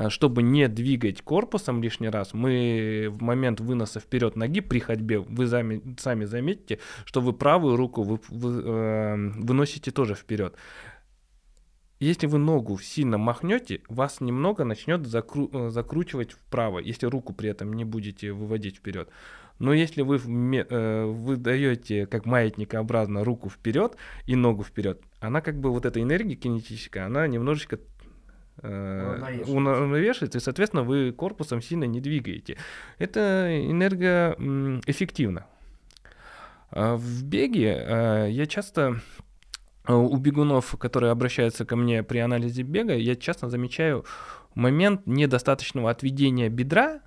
чтобы 0.10 0.44
не 0.44 0.68
двигать 0.68 1.22
корпусом 1.22 1.82
лишний 1.82 2.10
раз, 2.10 2.34
мы 2.34 3.08
в 3.10 3.22
момент 3.22 3.60
выноса 3.60 4.00
вперед 4.00 4.36
ноги 4.36 4.62
при 4.62 4.80
ходьбе, 4.80 5.20
вы 5.20 5.48
сами, 5.48 5.82
сами 5.98 6.26
заметите, 6.26 6.80
что 7.06 7.22
вы 7.22 7.34
правую 7.34 7.76
руку 7.76 8.04
вы, 8.04 8.20
вы, 8.30 8.62
э, 8.62 9.16
выносите 9.38 9.92
тоже 9.92 10.16
вперед 10.16 10.56
если 12.00 12.28
вы 12.28 12.38
ногу 12.38 12.78
сильно 12.78 13.18
махнете, 13.18 13.82
вас 13.88 14.20
немного 14.20 14.64
начнет 14.66 15.08
закру 15.08 15.50
э, 15.52 15.70
закручивать 15.70 16.34
вправо, 16.34 16.80
если 16.80 17.06
руку 17.06 17.34
при 17.34 17.50
этом 17.50 17.74
не 17.74 17.86
будете 17.86 18.32
выводить 18.32 18.78
вперед. 18.78 19.10
Но 19.60 19.74
если 19.74 20.02
вы, 20.02 20.18
э, 20.18 21.06
вы 21.06 22.06
как 22.08 22.26
маятникообразно 22.26 23.24
руку 23.24 23.50
вперед 23.50 23.96
и 24.26 24.36
ногу 24.36 24.64
вперед, 24.64 25.02
она 25.20 25.40
как 25.40 25.60
бы 25.60 25.72
вот 25.72 25.86
эта 25.86 26.02
энергия 26.02 26.36
кинетическая, 26.36 27.06
она 27.06 27.26
немножечко 27.28 27.80
э, 28.62 29.44
унавешивается, 29.48 30.38
и, 30.38 30.42
соответственно, 30.42 30.84
вы 30.84 31.12
корпусом 31.12 31.62
сильно 31.62 31.86
не 31.86 32.02
двигаете. 32.02 32.58
Это 32.98 33.50
энергоэффективно. 33.70 35.46
А 36.72 36.96
в 36.96 37.24
беге 37.24 37.78
э, 37.78 38.28
я 38.32 38.46
часто 38.46 39.02
Э, 39.88 39.94
у 39.94 40.16
бегунов, 40.18 40.76
которые 40.78 41.12
обращаются 41.12 41.66
ко 41.66 41.76
мне 41.76 42.04
при 42.04 42.20
анализе 42.20 42.64
бега, 42.64 42.96
я 42.96 43.16
часто 43.16 43.50
замечаю 43.50 44.06
момент 44.56 45.06
недостаточного 45.06 45.92
отведения 45.92 46.50
бедра 46.50 47.02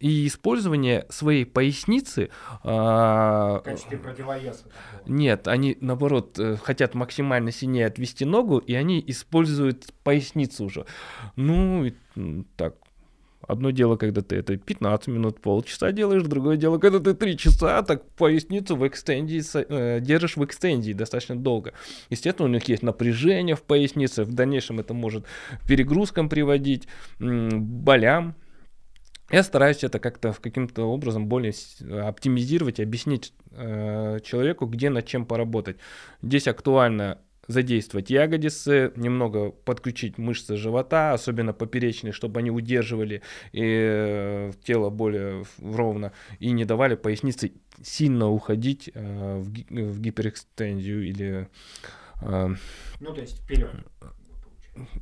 и 0.00 0.26
использования 0.26 1.06
своей 1.10 1.44
поясницы. 1.44 2.30
А, 2.64 3.60
в 3.60 3.62
качестве 3.62 3.98
противовеса. 3.98 4.64
Нет, 5.06 5.46
они 5.46 5.76
наоборот 5.80 6.38
э, 6.38 6.56
хотят 6.56 6.94
максимально 6.94 7.52
сильнее 7.52 7.86
отвести 7.86 8.24
ногу, 8.24 8.58
и 8.58 8.74
они 8.74 9.02
используют 9.06 9.92
поясницу 10.02 10.64
уже. 10.64 10.86
Ну, 11.36 11.90
так, 12.56 12.74
Одно 13.50 13.70
дело, 13.70 13.96
когда 13.96 14.20
ты 14.20 14.36
это 14.36 14.56
15 14.56 15.08
минут, 15.08 15.40
полчаса 15.40 15.90
делаешь, 15.90 16.22
другое 16.22 16.56
дело, 16.56 16.78
когда 16.78 17.00
ты 17.00 17.14
3 17.14 17.36
часа 17.36 17.82
так 17.82 18.08
поясницу 18.10 18.76
в 18.76 18.86
экстензии 18.86 19.42
э, 19.54 20.00
держишь 20.00 20.36
в 20.36 20.44
экстензии 20.44 20.92
достаточно 20.92 21.34
долго. 21.34 21.72
Естественно, 22.10 22.48
у 22.48 22.52
них 22.52 22.68
есть 22.68 22.84
напряжение 22.84 23.56
в 23.56 23.62
пояснице, 23.62 24.22
в 24.22 24.32
дальнейшем 24.32 24.78
это 24.78 24.94
может 24.94 25.24
перегрузкам 25.66 26.28
приводить, 26.28 26.86
болям. 27.18 28.36
Я 29.30 29.42
стараюсь 29.44 29.84
это 29.84 29.98
как-то 29.98 30.32
каким-то 30.32 30.84
образом 30.84 31.26
более 31.26 31.52
оптимизировать, 32.02 32.80
объяснить 32.80 33.32
э, 33.52 34.18
человеку, 34.24 34.66
где 34.66 34.90
над 34.90 35.06
чем 35.06 35.24
поработать. 35.24 35.76
Здесь 36.22 36.48
актуально 36.48 37.18
задействовать 37.46 38.10
ягодицы, 38.10 38.92
немного 38.96 39.50
подключить 39.50 40.18
мышцы 40.18 40.56
живота, 40.56 41.12
особенно 41.12 41.52
поперечные, 41.52 42.12
чтобы 42.12 42.40
они 42.40 42.50
удерживали 42.50 43.22
и, 43.52 43.60
э, 43.62 44.52
тело 44.64 44.90
более 44.90 45.44
ровно 45.60 46.12
и 46.38 46.50
не 46.52 46.64
давали 46.64 46.94
пояснице 46.94 47.52
сильно 47.82 48.28
уходить 48.28 48.90
э, 48.94 49.38
в, 49.38 49.52
ги- 49.52 49.66
в 49.68 50.00
гиперэкстензию 50.00 51.06
или... 51.06 51.48
Э, 52.22 52.54
ну, 53.00 53.14
то 53.14 53.20
есть 53.20 53.42
вперед. 53.42 53.70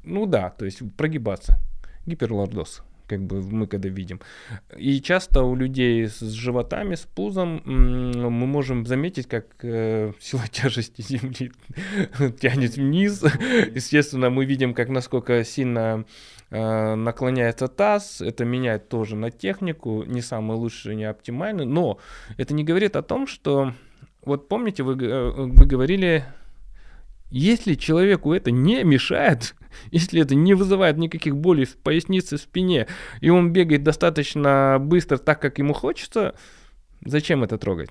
Ну 0.05 0.27
да, 0.27 0.51
то 0.51 0.65
есть 0.65 0.81
прогибаться. 0.97 1.59
Гиперлордоз 2.07 2.83
как 3.09 3.23
бы 3.23 3.43
мы 3.43 3.67
когда 3.67 3.89
видим. 3.89 4.21
И 4.77 5.01
часто 5.01 5.43
у 5.43 5.57
людей 5.57 6.07
с 6.07 6.21
животами, 6.21 6.95
с 6.95 7.01
пузом 7.01 7.63
мы 7.65 8.47
можем 8.47 8.87
заметить, 8.87 9.27
как 9.27 9.47
э, 9.63 10.13
сила 10.21 10.45
тяжести 10.51 11.03
Земли 11.03 11.53
тянет 12.41 12.77
вниз. 12.77 13.25
Естественно, 13.75 14.31
мы 14.31 14.45
видим, 14.45 14.75
как 14.75 14.89
насколько 14.89 15.43
сильно 15.45 16.05
э, 16.51 16.95
наклоняется 16.95 17.69
таз. 17.69 18.21
Это 18.21 18.45
меняет 18.45 18.89
тоже 18.89 19.17
на 19.17 19.31
технику, 19.31 20.05
не 20.05 20.21
самый 20.21 20.57
лучший, 20.57 20.95
не 20.95 21.05
оптимальный. 21.05 21.67
Но 21.67 21.99
это 22.37 22.55
не 22.55 22.65
говорит 22.65 22.97
о 22.97 23.03
том, 23.03 23.27
что... 23.27 23.73
Вот 24.23 24.49
помните, 24.49 24.83
вы, 24.83 24.93
э, 25.03 25.31
вы 25.31 25.67
говорили 25.67 26.25
если 27.31 27.75
человеку 27.75 28.33
это 28.33 28.51
не 28.51 28.83
мешает, 28.85 29.55
если 29.91 30.23
это 30.23 30.35
не 30.35 30.55
вызывает 30.55 30.97
никаких 30.97 31.37
болей 31.37 31.65
в 31.65 31.77
пояснице, 31.77 32.37
в 32.37 32.41
спине, 32.41 32.87
и 33.21 33.31
он 33.31 33.53
бегает 33.53 33.83
достаточно 33.83 34.79
быстро, 34.81 35.19
так 35.19 35.41
как 35.41 35.59
ему 35.59 35.73
хочется, 35.73 36.35
зачем 37.05 37.45
это 37.45 37.59
трогать? 37.59 37.91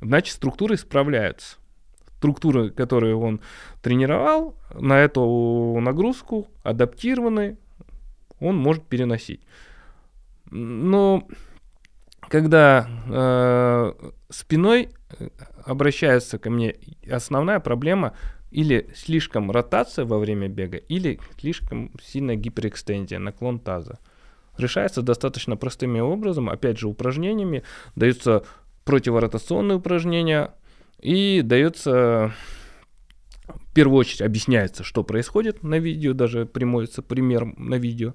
Значит, 0.00 0.34
структуры 0.34 0.76
справляются. 0.76 1.56
Структуры, 2.18 2.70
которые 2.70 3.16
он 3.16 3.40
тренировал, 3.82 4.56
на 4.74 5.00
эту 5.00 5.78
нагрузку 5.80 6.48
адаптированы, 6.62 7.58
он 8.38 8.56
может 8.56 8.84
переносить. 8.84 9.40
Но 10.50 11.26
когда 12.28 12.88
э, 13.08 14.10
спиной 14.30 14.90
э, 15.18 15.28
обращается 15.64 16.38
ко 16.38 16.50
мне, 16.50 16.76
основная 17.10 17.60
проблема 17.60 18.14
или 18.52 18.90
слишком 18.94 19.50
ротация 19.50 20.04
во 20.04 20.18
время 20.18 20.48
бега, 20.48 20.76
или 20.76 21.18
слишком 21.38 21.90
сильная 22.02 22.36
гиперэкстензия, 22.36 23.18
наклон 23.18 23.58
таза. 23.58 23.98
Решается 24.58 25.02
достаточно 25.02 25.56
простыми 25.56 26.00
образом, 26.00 26.50
опять 26.50 26.78
же 26.78 26.88
упражнениями, 26.88 27.62
даются 27.96 28.44
противоротационные 28.84 29.78
упражнения 29.78 30.54
и 31.00 31.40
дается 31.42 32.34
в 33.48 33.74
первую 33.74 34.00
очередь 34.00 34.22
объясняется, 34.22 34.84
что 34.84 35.02
происходит 35.02 35.62
на 35.62 35.78
видео, 35.78 36.12
даже 36.12 36.46
приводится 36.46 37.02
пример 37.02 37.46
на 37.56 37.76
видео. 37.76 38.14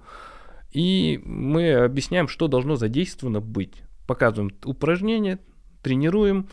И 0.71 1.19
мы 1.23 1.73
объясняем, 1.73 2.27
что 2.27 2.47
должно 2.47 2.75
задействовано 2.75 3.41
быть. 3.41 3.81
Показываем 4.05 4.55
упражнения, 4.63 5.39
тренируем. 5.81 6.49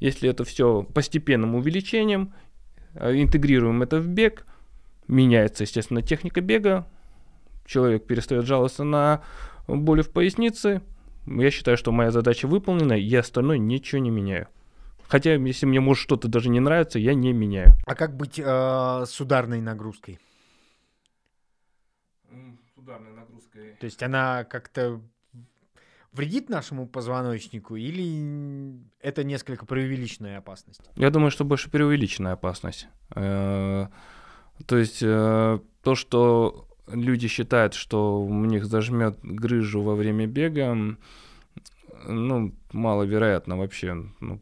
Если 0.00 0.28
это 0.28 0.44
все 0.44 0.82
постепенным 0.82 1.54
увеличением, 1.54 2.34
интегрируем 2.94 3.82
это 3.82 4.00
в 4.00 4.06
бег, 4.06 4.46
меняется, 5.08 5.64
естественно, 5.64 6.02
техника 6.02 6.40
бега, 6.40 6.86
человек 7.64 8.06
перестает 8.06 8.46
жаловаться 8.46 8.84
на 8.84 9.22
боли 9.66 10.02
в 10.02 10.10
пояснице, 10.10 10.82
я 11.26 11.50
считаю, 11.50 11.76
что 11.76 11.92
моя 11.92 12.10
задача 12.10 12.46
выполнена, 12.46 12.94
и 12.94 13.14
остальное 13.14 13.58
ничего 13.58 14.00
не 14.00 14.10
меняю. 14.10 14.48
Хотя, 15.08 15.34
если 15.34 15.66
мне 15.66 15.80
может 15.80 16.02
что-то 16.02 16.28
даже 16.28 16.50
не 16.50 16.60
нравится, 16.60 16.98
я 16.98 17.14
не 17.14 17.32
меняю. 17.32 17.72
А 17.84 17.94
как 17.94 18.16
быть 18.16 18.38
э, 18.38 18.42
с 18.44 19.20
ударной 19.20 19.60
нагрузкой? 19.60 20.20
С 22.30 22.78
ударной 22.78 23.12
нагрузкой. 23.12 23.76
То 23.80 23.86
есть 23.86 24.02
она 24.02 24.44
как-то 24.44 25.00
вредит 26.12 26.48
нашему 26.48 26.86
позвоночнику 26.86 27.76
или 27.76 28.80
это 29.00 29.24
несколько 29.24 29.66
преувеличенная 29.66 30.38
опасность? 30.38 30.82
Я 30.96 31.10
думаю, 31.10 31.30
что 31.30 31.44
больше 31.44 31.70
преувеличенная 31.70 32.32
опасность. 32.32 32.88
Э, 33.14 33.86
то 34.66 34.76
есть 34.76 35.02
э, 35.02 35.58
то, 35.82 35.94
что 35.94 36.68
люди 36.88 37.28
считают, 37.28 37.74
что 37.74 38.20
у 38.20 38.44
них 38.44 38.64
зажмет 38.66 39.18
грыжу 39.22 39.82
во 39.82 39.94
время 39.94 40.26
бега, 40.26 40.76
ну, 42.06 42.54
маловероятно 42.72 43.56
вообще. 43.56 43.94
Ну, 44.20 44.40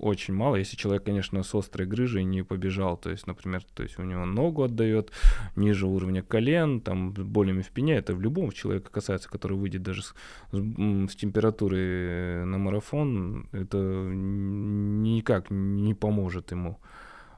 очень 0.00 0.34
мало, 0.34 0.56
если 0.56 0.76
человек, 0.76 1.04
конечно, 1.04 1.42
с 1.42 1.54
острой 1.54 1.86
грыжей 1.86 2.24
не 2.24 2.42
побежал, 2.42 2.96
то 2.96 3.10
есть, 3.10 3.26
например, 3.26 3.62
то 3.74 3.82
есть 3.82 3.98
у 3.98 4.02
него 4.02 4.24
ногу 4.24 4.62
отдает 4.62 5.10
ниже 5.56 5.86
уровня 5.86 6.22
колен, 6.22 6.80
там, 6.80 7.12
болями 7.12 7.62
в 7.62 7.66
спине, 7.66 7.94
это 7.96 8.14
в 8.14 8.20
любом 8.20 8.52
человека 8.52 8.90
касается, 8.90 9.28
который 9.28 9.56
выйдет 9.56 9.82
даже 9.82 10.02
с, 10.02 10.14
с, 10.52 11.12
с 11.12 11.16
температурой 11.16 12.44
на 12.44 12.58
марафон, 12.58 13.48
это 13.52 13.78
никак 13.78 15.50
не 15.50 15.94
поможет 15.94 16.50
ему. 16.50 16.78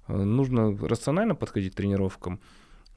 Нужно 0.08 0.76
рационально 0.76 1.34
подходить 1.34 1.72
к 1.72 1.76
тренировкам, 1.76 2.40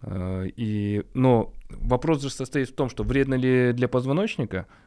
и, 0.07 1.03
но 1.13 1.53
вопрос 1.69 2.21
же 2.21 2.29
состоит 2.29 2.69
в 2.69 2.75
том, 2.75 2.89
что 2.89 3.03
вредно 3.03 3.35
ли 3.35 3.73
для 3.73 3.87
позвоночника– 3.87 4.67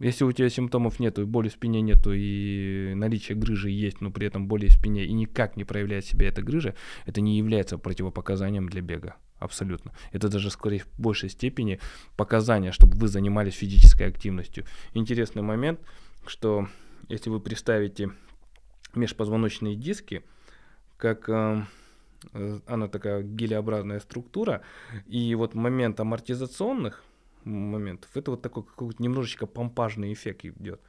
если 0.00 0.24
у 0.24 0.32
тебя 0.32 0.50
симптомов 0.50 0.98
нету, 0.98 1.22
и 1.22 1.24
боли 1.24 1.48
в 1.48 1.52
спине 1.52 1.80
нету, 1.80 2.12
и 2.12 2.94
наличие 2.94 3.36
грыжи 3.38 3.70
есть, 3.70 4.00
но 4.00 4.10
при 4.10 4.26
этом 4.26 4.48
боли 4.48 4.66
в 4.66 4.72
спине, 4.72 5.04
и 5.04 5.12
никак 5.12 5.56
не 5.56 5.64
проявляет 5.64 6.04
себя 6.04 6.28
эта 6.28 6.42
грыжа, 6.42 6.74
это 7.06 7.20
не 7.20 7.38
является 7.38 7.78
противопоказанием 7.78 8.68
для 8.68 8.82
бега. 8.82 9.16
Абсолютно. 9.38 9.92
Это 10.12 10.28
даже, 10.28 10.50
скорее, 10.50 10.80
в 10.80 11.00
большей 11.00 11.28
степени 11.28 11.78
показания, 12.16 12.72
чтобы 12.72 12.96
вы 12.96 13.08
занимались 13.08 13.54
физической 13.54 14.08
активностью. 14.08 14.64
Интересный 14.94 15.42
момент, 15.42 15.80
что 16.26 16.68
если 17.08 17.30
вы 17.30 17.40
представите 17.40 18.10
межпозвоночные 18.94 19.76
диски, 19.76 20.22
как 20.96 21.28
э, 21.28 21.62
э 22.32 22.60
она 22.66 22.88
такая 22.88 23.22
гелеобразная 23.22 24.00
структура, 24.00 24.62
и 25.06 25.34
вот 25.34 25.54
момент 25.54 26.00
амортизационных– 26.00 27.04
моментов. 27.44 28.10
Это 28.16 28.30
вот 28.30 28.42
такой 28.42 28.64
какой-то 28.64 29.02
немножечко 29.02 29.46
помпажный 29.46 30.12
эффект 30.12 30.44
идет. 30.44 30.80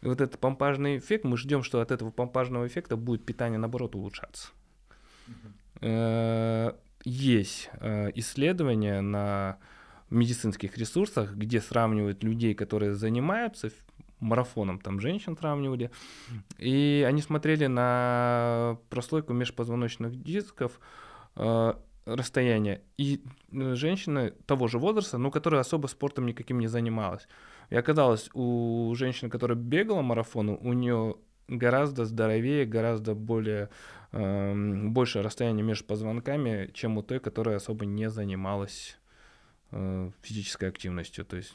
И 0.00 0.06
вот 0.06 0.20
этот 0.20 0.40
помпажный 0.40 0.98
эффект, 0.98 1.24
мы 1.24 1.36
ждем, 1.36 1.62
что 1.62 1.80
от 1.80 1.90
этого 1.90 2.10
помпажного 2.10 2.66
эффекта 2.66 2.96
будет 2.96 3.24
питание, 3.24 3.58
наоборот, 3.58 3.94
улучшаться. 3.94 4.48
Э, 5.80 6.72
есть 7.04 7.70
э, 7.80 8.10
исследования 8.14 9.00
на 9.00 9.58
медицинских 10.10 10.78
ресурсах, 10.78 11.34
где 11.34 11.60
сравнивают 11.60 12.22
людей, 12.22 12.54
которые 12.54 12.94
занимаются 12.94 13.70
марафоном, 14.20 14.78
там 14.78 15.00
женщин 15.00 15.36
сравнивали, 15.36 15.90
и 16.58 17.04
они 17.06 17.20
смотрели 17.20 17.66
на 17.66 18.78
прослойку 18.88 19.32
межпозвоночных 19.32 20.22
дисков, 20.22 20.80
э, 21.36 21.74
расстояние. 22.06 22.80
И 22.96 23.22
э, 23.52 23.74
женщина 23.74 24.30
того 24.46 24.68
же 24.68 24.78
возраста, 24.78 25.18
но 25.18 25.30
которая 25.30 25.60
особо 25.60 25.88
спортом 25.88 26.26
никаким 26.26 26.60
не 26.60 26.68
занималась. 26.68 27.28
И 27.68 27.76
оказалось, 27.76 28.30
у 28.32 28.94
женщины, 28.94 29.28
которая 29.28 29.58
бегала 29.58 30.02
марафон, 30.02 30.50
у 30.50 30.72
нее 30.72 31.16
гораздо 31.48 32.04
здоровее, 32.04 32.64
гораздо 32.64 33.14
более 33.14 33.68
э, 34.12 34.54
большее 34.88 35.22
расстояние 35.22 35.64
между 35.64 35.84
позвонками, 35.84 36.70
чем 36.72 36.96
у 36.96 37.02
той, 37.02 37.18
которая 37.18 37.56
особо 37.56 37.84
не 37.84 38.08
занималась 38.08 38.98
э, 39.72 40.10
физической 40.22 40.68
активностью. 40.68 41.24
То 41.24 41.36
есть 41.36 41.54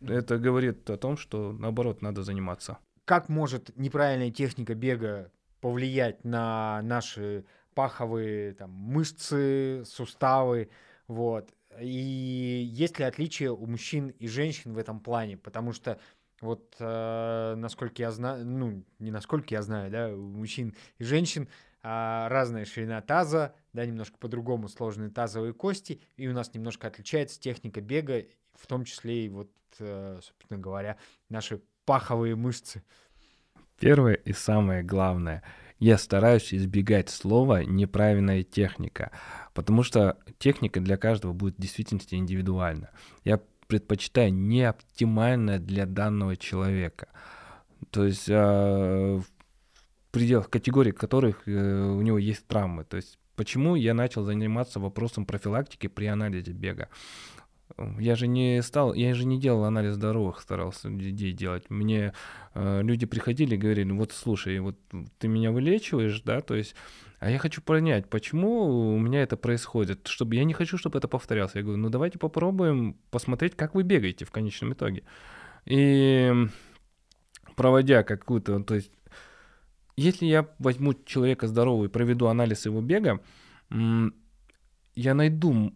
это 0.00 0.38
говорит 0.38 0.90
о 0.90 0.96
том, 0.96 1.16
что 1.16 1.52
наоборот 1.52 2.02
надо 2.02 2.22
заниматься. 2.22 2.78
Как 3.04 3.28
может 3.28 3.76
неправильная 3.76 4.30
техника 4.30 4.74
бега 4.74 5.30
повлиять 5.60 6.24
на 6.24 6.80
наши 6.82 7.44
паховые 7.74 8.54
там, 8.54 8.70
мышцы, 8.70 9.82
суставы, 9.84 10.70
вот. 11.06 11.52
И 11.80 12.68
есть 12.72 12.98
ли 12.98 13.04
отличия 13.04 13.50
у 13.50 13.66
мужчин 13.66 14.08
и 14.08 14.26
женщин 14.26 14.74
в 14.74 14.78
этом 14.78 15.00
плане? 15.00 15.36
Потому 15.36 15.72
что 15.72 15.98
вот 16.40 16.74
э, 16.78 17.54
насколько 17.56 18.02
я 18.02 18.10
знаю, 18.10 18.46
ну, 18.46 18.84
не 18.98 19.10
насколько 19.10 19.54
я 19.54 19.62
знаю, 19.62 19.90
да, 19.90 20.08
у 20.08 20.32
мужчин 20.32 20.74
и 20.98 21.04
женщин 21.04 21.48
э, 21.82 22.26
разная 22.28 22.64
ширина 22.64 23.00
таза, 23.02 23.54
да, 23.72 23.84
немножко 23.84 24.16
по-другому 24.18 24.68
сложные 24.68 25.10
тазовые 25.10 25.52
кости, 25.52 26.00
и 26.16 26.28
у 26.28 26.32
нас 26.32 26.54
немножко 26.54 26.88
отличается 26.88 27.40
техника 27.40 27.80
бега, 27.80 28.24
в 28.54 28.66
том 28.66 28.84
числе 28.84 29.26
и 29.26 29.28
вот, 29.28 29.50
э, 29.78 30.18
собственно 30.22 30.58
говоря, 30.58 30.96
наши 31.28 31.60
паховые 31.84 32.36
мышцы. 32.36 32.82
Первое 33.78 34.14
и 34.14 34.32
самое 34.32 34.82
главное— 34.82 35.42
я 35.80 35.96
стараюсь 35.96 36.52
избегать 36.52 37.08
слова 37.08 37.64
неправильная 37.64 38.42
техника, 38.42 39.10
потому 39.54 39.82
что 39.82 40.18
техника 40.38 40.78
для 40.80 40.98
каждого 40.98 41.32
будет 41.32 41.56
в 41.56 41.60
действительности 41.60 42.14
индивидуальна. 42.14 42.90
Я 43.24 43.40
предпочитаю 43.66 44.32
не 44.32 44.62
оптимальная 44.62 45.58
для 45.58 45.86
данного 45.86 46.36
человека. 46.36 47.08
То 47.90 48.04
есть 48.04 48.28
э, 48.28 48.34
в 48.34 49.24
пределах 50.10 50.50
категорий 50.50 50.92
которых 50.92 51.48
э, 51.48 51.52
у 51.52 52.02
него 52.02 52.18
есть 52.18 52.46
травмы. 52.46 52.84
То 52.84 52.98
есть 52.98 53.18
почему 53.34 53.74
я 53.74 53.94
начал 53.94 54.24
заниматься 54.24 54.80
вопросом 54.80 55.24
профилактики 55.24 55.86
при 55.86 56.06
анализе 56.06 56.52
бега? 56.52 56.90
Я 57.98 58.14
же 58.16 58.26
не 58.26 58.62
стал, 58.62 58.94
я 58.94 59.14
же 59.14 59.26
не 59.26 59.38
делал 59.38 59.64
анализ 59.64 59.94
здоровых, 59.94 60.40
старался 60.40 60.88
людей 60.88 61.32
делать. 61.32 61.70
Мне 61.70 62.12
э, 62.54 62.82
люди 62.82 63.06
приходили 63.06 63.54
и 63.54 63.58
говорили, 63.58 63.84
«Ну 63.84 63.98
вот 63.98 64.12
слушай, 64.12 64.58
вот 64.60 64.76
ты 65.18 65.28
меня 65.28 65.52
вылечиваешь, 65.52 66.20
да, 66.22 66.40
то 66.40 66.54
есть, 66.54 66.74
а 67.18 67.30
я 67.30 67.38
хочу 67.38 67.62
понять, 67.62 68.08
почему 68.08 68.94
у 68.94 68.98
меня 68.98 69.22
это 69.22 69.36
происходит, 69.36 70.08
чтобы 70.08 70.34
я 70.36 70.44
не 70.44 70.52
хочу, 70.52 70.78
чтобы 70.78 70.98
это 70.98 71.08
повторялось. 71.08 71.54
Я 71.54 71.62
говорю, 71.62 71.78
ну 71.78 71.90
давайте 71.90 72.18
попробуем 72.18 72.96
посмотреть, 73.10 73.56
как 73.56 73.74
вы 73.74 73.82
бегаете 73.82 74.24
в 74.24 74.30
конечном 74.30 74.72
итоге. 74.72 75.04
И 75.64 76.32
проводя 77.56 78.02
какую-то, 78.02 78.60
то 78.60 78.74
есть, 78.74 78.90
если 79.96 80.26
я 80.26 80.48
возьму 80.58 80.94
человека 81.04 81.46
здорового 81.46 81.84
и 81.84 81.88
проведу 81.88 82.26
анализ 82.26 82.64
его 82.66 82.80
бега, 82.80 83.20
я 84.94 85.14
найду 85.14 85.72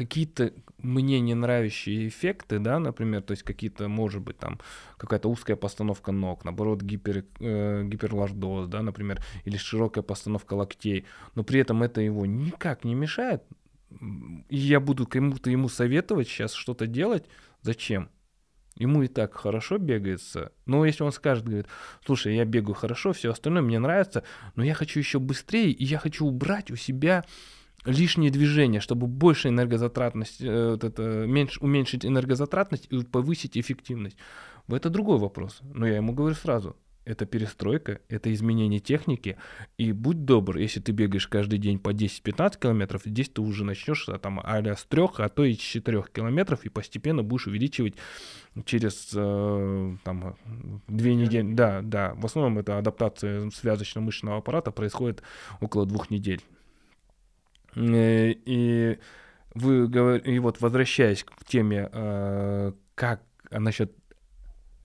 какие-то 0.00 0.54
мне 0.78 1.20
не 1.20 1.34
нравящие 1.34 2.08
эффекты, 2.08 2.58
да, 2.58 2.78
например, 2.78 3.20
то 3.20 3.32
есть 3.32 3.42
какие-то, 3.42 3.86
может 3.86 4.22
быть, 4.22 4.38
там 4.38 4.58
какая-то 4.96 5.28
узкая 5.28 5.56
постановка 5.56 6.10
ног, 6.10 6.42
наоборот, 6.42 6.80
гипер, 6.80 7.26
э, 7.38 7.84
гиперлордоз, 7.84 8.68
да, 8.68 8.80
например, 8.80 9.22
или 9.44 9.58
широкая 9.58 10.02
постановка 10.02 10.54
локтей, 10.54 11.04
но 11.34 11.44
при 11.44 11.60
этом 11.60 11.82
это 11.82 12.00
его 12.00 12.24
никак 12.24 12.84
не 12.84 12.94
мешает, 12.94 13.42
и 14.48 14.56
я 14.56 14.80
буду 14.80 15.06
кому-то 15.06 15.50
ему 15.50 15.68
советовать 15.68 16.28
сейчас 16.28 16.54
что-то 16.54 16.86
делать, 16.86 17.26
зачем? 17.60 18.08
Ему 18.76 19.02
и 19.02 19.08
так 19.08 19.34
хорошо 19.34 19.76
бегается. 19.76 20.52
Но 20.64 20.86
если 20.86 21.02
он 21.02 21.12
скажет, 21.12 21.44
говорит, 21.44 21.66
слушай, 22.06 22.34
я 22.34 22.46
бегаю 22.46 22.74
хорошо, 22.74 23.12
все 23.12 23.32
остальное 23.32 23.60
мне 23.60 23.78
нравится, 23.78 24.22
но 24.54 24.64
я 24.64 24.72
хочу 24.72 24.98
еще 24.98 25.18
быстрее, 25.18 25.72
и 25.72 25.84
я 25.84 25.98
хочу 25.98 26.24
убрать 26.24 26.70
у 26.70 26.76
себя 26.76 27.26
лишние 27.84 28.30
движения, 28.30 28.80
чтобы 28.80 29.06
больше 29.06 29.48
энергозатратность, 29.48 30.40
э, 30.40 30.70
вот 30.72 30.84
это, 30.84 31.02
меньше, 31.26 31.60
уменьшить 31.60 32.04
энергозатратность 32.04 32.86
и 32.90 33.04
повысить 33.04 33.56
эффективность. 33.56 34.16
Это 34.68 34.90
другой 34.90 35.18
вопрос. 35.18 35.60
Но 35.62 35.86
я 35.86 35.96
ему 35.96 36.12
говорю 36.12 36.34
сразу, 36.34 36.76
это 37.04 37.26
перестройка, 37.26 38.00
это 38.08 38.32
изменение 38.32 38.78
техники. 38.78 39.36
И 39.78 39.92
будь 39.92 40.24
добр, 40.24 40.58
если 40.58 40.80
ты 40.80 40.92
бегаешь 40.92 41.26
каждый 41.26 41.58
день 41.58 41.78
по 41.78 41.90
10-15 41.90 42.60
километров, 42.60 43.02
здесь 43.04 43.28
ты 43.30 43.40
уже 43.40 43.64
начнешь 43.64 44.08
а, 44.08 44.18
там 44.18 44.40
а 44.42 44.62
с 44.62 44.84
3, 44.84 45.08
а 45.18 45.28
то 45.28 45.44
и 45.44 45.54
с 45.54 45.58
4 45.58 46.04
километров, 46.12 46.64
и 46.64 46.68
постепенно 46.68 47.22
будешь 47.22 47.46
увеличивать 47.46 47.94
через 48.64 49.10
э, 49.14 49.96
там, 50.04 50.36
две 50.88 51.14
недели. 51.14 51.52
Да, 51.52 51.80
да. 51.82 52.14
В 52.14 52.26
основном 52.26 52.58
это 52.58 52.78
адаптация 52.78 53.50
связочно-мышечного 53.50 54.38
аппарата 54.38 54.70
происходит 54.70 55.22
около 55.60 55.86
двух 55.86 56.10
недель. 56.10 56.42
Э, 57.76 58.32
и 58.32 58.98
вы 59.54 59.88
говорите, 59.88 60.32
и 60.32 60.38
вот 60.38 60.60
возвращаясь 60.60 61.24
к 61.24 61.44
теме, 61.44 61.88
э, 61.92 62.72
как 62.94 63.22
насчет 63.50 63.92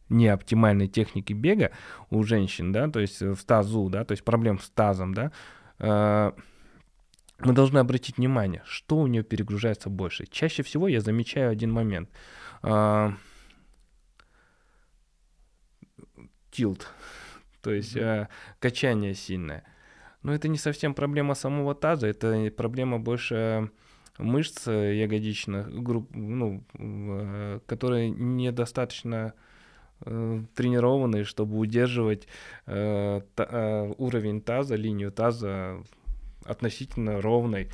неоптимальной 0.09 0.87
техники 0.87 1.33
бега 1.33 1.71
у 2.09 2.23
женщин, 2.23 2.71
да, 2.71 2.89
то 2.89 2.99
есть 2.99 3.21
в 3.21 3.43
тазу, 3.43 3.89
да, 3.89 4.05
то 4.05 4.11
есть 4.11 4.23
проблем 4.23 4.59
с 4.59 4.69
тазом, 4.69 5.13
да, 5.13 5.31
э, 5.79 6.31
мы 7.39 7.53
должны 7.53 7.79
обратить 7.79 8.17
внимание, 8.17 8.61
что 8.65 8.97
у 8.97 9.07
нее 9.07 9.23
перегружается 9.23 9.89
больше. 9.89 10.25
Чаще 10.25 10.63
всего 10.63 10.87
я 10.87 11.01
замечаю 11.01 11.51
один 11.51 11.69
момент. 11.69 12.09
Тилт, 16.49 16.87
то 17.61 17.73
есть 17.73 17.97
качание 18.59 19.13
сильное. 19.13 19.65
Но 20.25 20.33
это 20.33 20.47
не 20.47 20.57
совсем 20.57 20.95
проблема 20.95 21.35
самого 21.35 21.75
таза, 21.75 22.07
это 22.07 22.51
проблема 22.57 22.97
больше 22.97 23.69
мышц 24.17 24.65
ягодичных, 24.65 25.71
групп, 25.71 26.09
ну, 26.15 26.63
э, 26.73 27.59
которые 27.67 28.09
недостаточно 28.09 29.35
э, 30.03 30.41
тренированные, 30.55 31.25
чтобы 31.25 31.59
удерживать 31.59 32.27
э, 32.65 33.21
та, 33.35 33.83
уровень 33.99 34.41
таза, 34.41 34.73
линию 34.73 35.11
таза 35.11 35.83
относительно 36.43 37.21
ровной. 37.21 37.69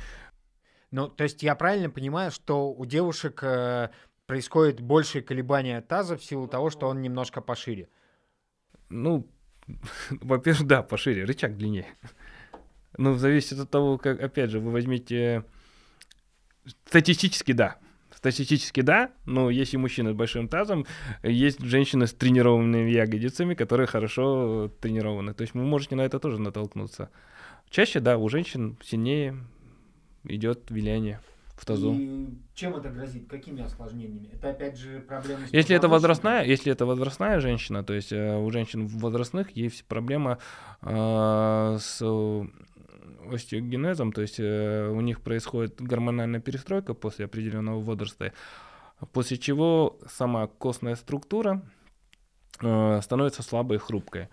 Ну, 0.90 1.08
то 1.08 1.24
есть 1.24 1.42
я 1.42 1.54
правильно 1.54 1.88
понимаю, 1.88 2.30
что 2.30 2.70
у 2.70 2.84
девушек 2.84 3.42
э, 3.44 3.88
происходит 4.26 4.82
большее 4.82 5.22
колебание 5.22 5.80
таза 5.80 6.18
в 6.18 6.22
силу 6.22 6.46
того, 6.48 6.68
что 6.68 6.88
он 6.88 7.00
немножко 7.00 7.40
пошире? 7.40 7.88
Ну, 8.90 9.26
во-первых, 10.10 10.66
да, 10.66 10.82
пошире, 10.82 11.24
рычаг 11.24 11.56
длиннее. 11.56 11.86
Ну, 12.98 13.14
зависит 13.14 13.58
от 13.58 13.70
того, 13.70 13.98
как, 13.98 14.20
опять 14.20 14.50
же, 14.50 14.60
вы 14.60 14.70
возьмите... 14.70 15.44
Статистически, 16.86 17.52
да. 17.52 17.78
Статистически, 18.14 18.82
да, 18.82 19.10
но 19.24 19.50
есть 19.50 19.74
и 19.74 19.76
мужчины 19.76 20.12
с 20.12 20.14
большим 20.14 20.46
тазом, 20.46 20.86
есть 21.24 21.60
женщины 21.60 22.06
с 22.06 22.12
тренированными 22.12 22.88
ягодицами, 22.88 23.54
которые 23.54 23.88
хорошо 23.88 24.70
тренированы. 24.80 25.34
То 25.34 25.42
есть 25.42 25.54
вы 25.54 25.64
можете 25.64 25.96
на 25.96 26.02
это 26.02 26.20
тоже 26.20 26.40
натолкнуться. 26.40 27.10
Чаще, 27.68 27.98
да, 27.98 28.18
у 28.18 28.28
женщин 28.28 28.76
сильнее 28.84 29.36
идет 30.24 30.70
виляние 30.70 31.20
в 31.56 31.64
тазу. 31.64 31.94
И 31.94 32.28
чем 32.54 32.76
это 32.76 32.90
грозит? 32.90 33.28
Какими 33.28 33.62
осложнениями? 33.62 34.30
Это 34.32 34.50
опять 34.50 34.76
же 34.76 35.00
проблема 35.00 35.46
с 35.46 35.52
Если 35.52 35.74
это 35.74 35.88
возрастная, 35.88 36.44
если 36.44 36.72
это 36.72 36.86
возрастная 36.86 37.40
женщина, 37.40 37.82
то 37.82 37.92
есть 37.94 38.12
э, 38.12 38.36
у 38.36 38.50
женщин 38.50 38.86
возрастных 38.86 39.56
есть 39.56 39.84
проблема 39.84 40.38
э, 40.82 41.76
с 41.80 42.02
остеогенезом, 43.30 44.12
то 44.12 44.22
есть 44.22 44.38
э, 44.38 44.88
у 44.88 45.00
них 45.00 45.20
происходит 45.20 45.80
гормональная 45.80 46.40
перестройка 46.40 46.94
после 46.94 47.26
определенного 47.26 47.80
возраста, 47.80 48.32
после 49.12 49.38
чего 49.38 49.98
сама 50.08 50.46
костная 50.46 50.96
структура 50.96 51.62
э, 52.60 53.00
становится 53.02 53.42
слабой 53.42 53.76
и 53.76 53.80
хрупкой. 53.80 54.28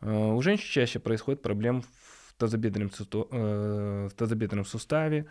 Э, 0.00 0.32
у 0.32 0.40
женщин 0.42 0.66
чаще 0.68 0.98
происходит 0.98 1.42
проблем 1.42 1.82
в 1.82 2.34
тазобедренном, 2.38 2.90
в 2.90 4.10
тазобедренном 4.16 4.64
суставе, 4.64 5.26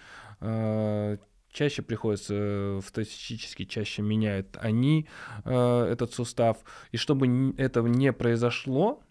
чаще 1.51 1.81
приходится 1.81 2.79
статистически 2.85 3.65
чаще 3.65 4.01
меняют 4.01 4.57
они 4.61 5.07
э, 5.45 5.87
этот 5.91 6.13
сустав. 6.13 6.57
И 6.91 6.97
чтобы 6.97 7.53
этого 7.57 7.87
не 7.87 8.13
произошло, 8.13 9.01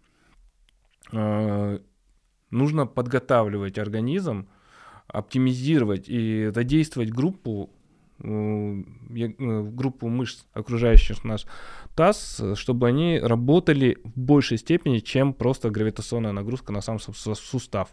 э, 1.12 1.80
нужно 2.50 2.86
подготавливать 2.86 3.78
организм, 3.78 4.48
оптимизировать 5.06 6.08
и 6.08 6.50
задействовать 6.54 7.10
группу 7.10 7.70
э, 8.20 8.82
э, 9.10 9.62
группу 9.62 10.08
мышц, 10.08 10.44
окружающих 10.52 11.24
наш 11.24 11.46
таз, 11.94 12.42
чтобы 12.54 12.88
они 12.88 13.18
работали 13.18 13.98
в 14.04 14.18
большей 14.18 14.58
степени, 14.58 14.98
чем 14.98 15.32
просто 15.32 15.70
гравитационная 15.70 16.32
нагрузка 16.32 16.72
на 16.72 16.80
сам 16.80 16.98
сустав. 16.98 17.88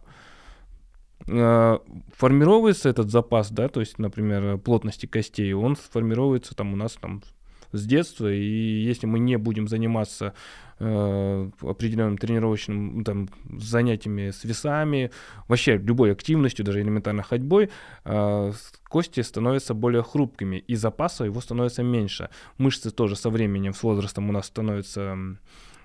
Э, 1.27 1.79
формируется 2.15 2.89
этот 2.89 3.09
запас, 3.09 3.51
да, 3.51 3.67
то 3.69 3.79
есть, 3.79 3.97
например, 3.97 4.57
плотности 4.57 5.05
костей, 5.05 5.53
он 5.53 5.75
формируется 5.75 6.55
там 6.55 6.73
у 6.73 6.75
нас 6.75 6.93
там 6.93 7.23
с 7.71 7.85
детства, 7.85 8.31
и 8.31 8.83
если 8.83 9.07
мы 9.07 9.19
не 9.19 9.37
будем 9.37 9.67
заниматься 9.67 10.33
э, 10.79 11.49
определенным 11.61 12.17
тренировочным 12.17 13.03
там, 13.03 13.29
занятиями 13.59 14.31
с 14.31 14.43
весами, 14.43 15.11
вообще 15.47 15.77
любой 15.77 16.11
активностью, 16.11 16.65
даже 16.65 16.81
элементарно 16.81 17.23
ходьбой, 17.23 17.69
э, 18.03 18.51
кости 18.89 19.21
становятся 19.21 19.73
более 19.73 20.03
хрупкими, 20.03 20.57
и 20.57 20.75
запаса 20.75 21.25
его 21.25 21.41
становится 21.41 21.83
меньше. 21.83 22.29
Мышцы 22.57 22.91
тоже 22.91 23.15
со 23.15 23.29
временем, 23.29 23.73
с 23.73 23.83
возрастом 23.83 24.29
у 24.29 24.31
нас 24.31 24.47
становятся 24.47 25.17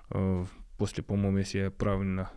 э, 0.09 0.45
после, 0.77 1.03
по-моему, 1.03 1.37
если 1.37 1.59
я 1.59 1.71
правильно, 1.71 2.29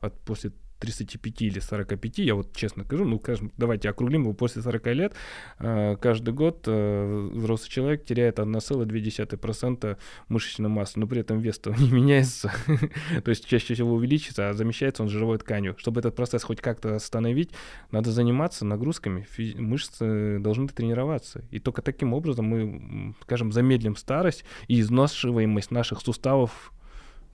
от, 0.00 0.18
после 0.20 0.52
35 0.82 1.42
или 1.42 1.60
45, 1.60 2.18
я 2.18 2.34
вот 2.34 2.54
честно 2.56 2.82
скажу, 2.84 3.04
ну, 3.04 3.18
скажем, 3.20 3.52
давайте 3.56 3.88
округлим 3.88 4.22
его 4.22 4.32
после 4.32 4.62
40 4.62 4.86
лет, 4.88 5.14
э, 5.60 5.96
каждый 6.00 6.34
год 6.34 6.64
э, 6.66 7.30
взрослый 7.32 7.70
человек 7.70 8.04
теряет 8.04 8.40
1,2% 8.40 9.96
мышечной 10.28 10.68
массы, 10.68 10.98
но 10.98 11.06
при 11.06 11.20
этом 11.20 11.38
вес-то 11.38 11.70
не 11.78 11.90
меняется, 11.90 12.52
то 13.24 13.28
есть 13.28 13.46
чаще 13.46 13.74
всего 13.74 13.94
увеличится, 13.94 14.48
а 14.48 14.52
замещается 14.54 15.04
он 15.04 15.08
жировой 15.08 15.38
тканью. 15.38 15.76
Чтобы 15.78 16.00
этот 16.00 16.16
процесс 16.16 16.42
хоть 16.42 16.60
как-то 16.60 16.96
остановить, 16.96 17.50
надо 17.92 18.10
заниматься 18.10 18.64
нагрузками, 18.64 19.26
мышцы 19.56 20.38
должны 20.40 20.66
тренироваться. 20.68 21.44
И 21.50 21.60
только 21.60 21.82
таким 21.82 22.12
образом 22.12 22.46
мы, 22.46 23.14
скажем, 23.22 23.52
замедлим 23.52 23.94
старость 23.94 24.44
и 24.66 24.80
изнашиваемость 24.80 25.70
наших 25.70 26.00
суставов 26.00 26.72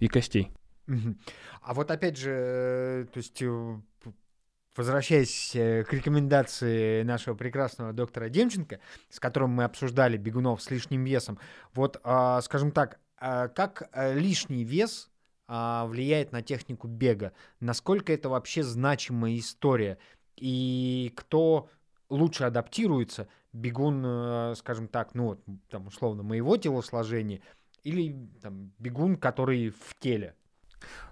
и 0.01 0.09
костей. 0.09 0.51
А 1.63 1.75
вот 1.75 1.91
опять 1.91 2.17
же, 2.17 2.31
э, 2.31 3.07
то 3.13 3.19
есть 3.19 3.43
э, 3.43 3.81
возвращаясь 4.77 5.55
э, 5.55 5.85
к 5.85 5.93
рекомендации 5.93 7.03
нашего 7.03 7.35
прекрасного 7.35 7.93
доктора 7.93 8.29
Демченко, 8.29 8.81
с 9.11 9.21
которым 9.21 9.51
мы 9.51 9.65
обсуждали 9.65 10.17
бегунов 10.17 10.63
с 10.63 10.71
лишним 10.71 11.05
весом, 11.05 11.39
вот, 11.75 12.01
а, 12.05 12.41
скажем 12.41 12.71
так, 12.71 13.01
а 13.21 13.49
как 13.49 13.91
лишний 14.15 14.65
вес 14.65 15.11
а, 15.49 15.87
влияет 15.87 16.33
на 16.33 16.43
технику 16.43 16.87
бега? 16.87 17.33
Насколько 17.59 18.13
это 18.13 18.29
вообще 18.29 18.63
значимая 18.63 19.37
история? 19.37 19.99
И 20.37 21.13
кто 21.17 21.69
лучше 22.09 22.45
адаптируется 22.45 23.29
бегун, 23.53 24.03
э, 24.05 24.55
скажем 24.57 24.89
так, 24.89 25.15
ну 25.15 25.25
вот, 25.27 25.41
там, 25.69 25.87
условно, 25.87 26.23
моего 26.23 26.57
телосложения, 26.57 27.41
или 27.83 28.15
там, 28.43 28.73
бегун, 28.79 29.17
который 29.17 29.71
в 29.71 29.99
теле? 29.99 30.35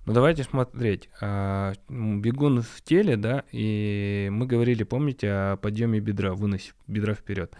Ну 0.07 0.13
давайте 0.13 0.45
смотреть. 0.45 1.09
А, 1.21 1.73
бегун 1.89 2.63
в 2.63 2.81
теле, 2.83 3.17
да, 3.17 3.45
и 3.51 4.29
мы 4.31 4.47
говорили, 4.47 4.85
помните, 4.85 5.31
о 5.31 5.57
подъеме 5.57 6.01
бедра, 6.01 6.33
выносе 6.35 6.73
бедра 6.87 7.15
вперед. 7.15 7.57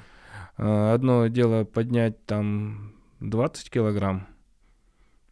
А, 0.57 0.95
одно 0.95 1.27
дело 1.27 1.65
поднять 1.65 2.25
там 2.25 2.93
20 3.21 3.71
килограмм, 3.71 4.29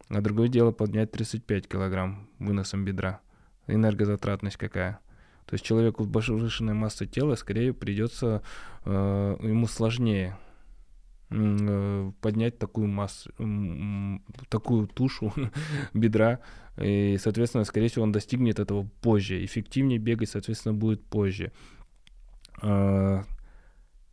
а 0.09 0.21
другое 0.21 0.49
дело 0.49 0.73
поднять 0.73 1.13
35 1.13 1.69
килограмм 1.69 2.29
выносом 2.39 2.85
бедра. 2.85 3.21
Энергозатратность 3.67 4.57
какая. 4.57 4.99
То 5.47 5.55
есть 5.55 5.65
человеку 5.65 6.05
с 6.05 6.11
повышенной 6.11 6.75
массой 6.75 7.07
тела 7.07 7.35
скорее 7.35 7.73
придется 7.73 8.43
э, 8.85 9.37
ему 9.41 9.67
сложнее 9.67 10.37
поднять 11.29 12.59
такую 12.59 12.87
массу, 12.87 13.31
э, 13.39 14.19
такую 14.49 14.87
тушу 14.87 15.33
бедра, 15.95 16.41
и, 16.77 17.17
соответственно, 17.21 17.65
скорее 17.65 17.89
всего, 17.89 18.05
он 18.05 18.13
достигнет 18.13 18.59
этого 18.59 18.89
позже. 19.01 19.45
Эффективнее 19.45 19.99
бегать, 19.99 20.31
соответственно, 20.31 20.75
будет 20.75 21.05
позже. 21.05 21.53
Э, 22.63 23.23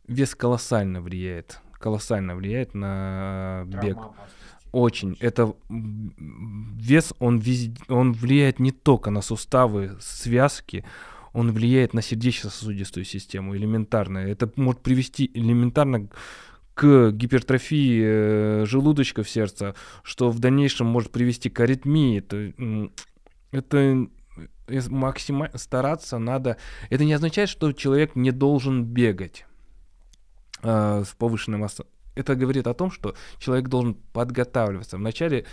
вес 0.06 0.34
колоссально 0.34 1.00
влияет, 1.00 1.60
колоссально 1.72 2.34
влияет 2.36 2.74
на 2.74 3.64
бег. 3.66 3.98
Очень. 4.72 5.16
Это 5.20 5.54
вес, 5.68 7.12
он, 7.18 7.38
везде, 7.38 7.76
он 7.88 8.14
влияет 8.14 8.58
не 8.58 8.72
только 8.72 9.10
на 9.10 9.20
суставы, 9.20 9.98
связки, 10.00 10.84
он 11.34 11.52
влияет 11.52 11.92
на 11.92 12.00
сердечно-сосудистую 12.00 13.04
систему 13.04 13.54
элементарно. 13.54 14.18
Это 14.18 14.50
может 14.56 14.80
привести 14.80 15.30
элементарно 15.34 16.06
к 16.06 16.16
гипертрофии 16.80 18.02
э, 18.02 18.64
желудочка 18.66 19.22
в 19.22 19.28
сердце, 19.28 19.74
что 20.02 20.30
в 20.30 20.38
дальнейшем 20.38 20.86
может 20.86 21.10
привести 21.10 21.50
к 21.50 21.60
аритмии. 21.60 22.18
Это, 23.50 24.08
это 24.68 24.90
максимально 24.90 25.58
стараться 25.58 26.18
надо. 26.18 26.56
Это 26.90 27.04
не 27.04 27.12
означает, 27.12 27.48
что 27.48 27.72
человек 27.72 28.16
не 28.16 28.30
должен 28.30 28.84
бегать 28.84 29.44
э, 30.62 31.04
с 31.04 31.14
повышенной 31.14 31.58
массой. 31.58 31.86
Это 32.14 32.34
говорит 32.34 32.66
о 32.66 32.74
том, 32.74 32.90
что 32.90 33.14
человек 33.38 33.68
должен 33.68 33.94
подготавливаться. 33.94 34.96
Вначале 34.96 35.46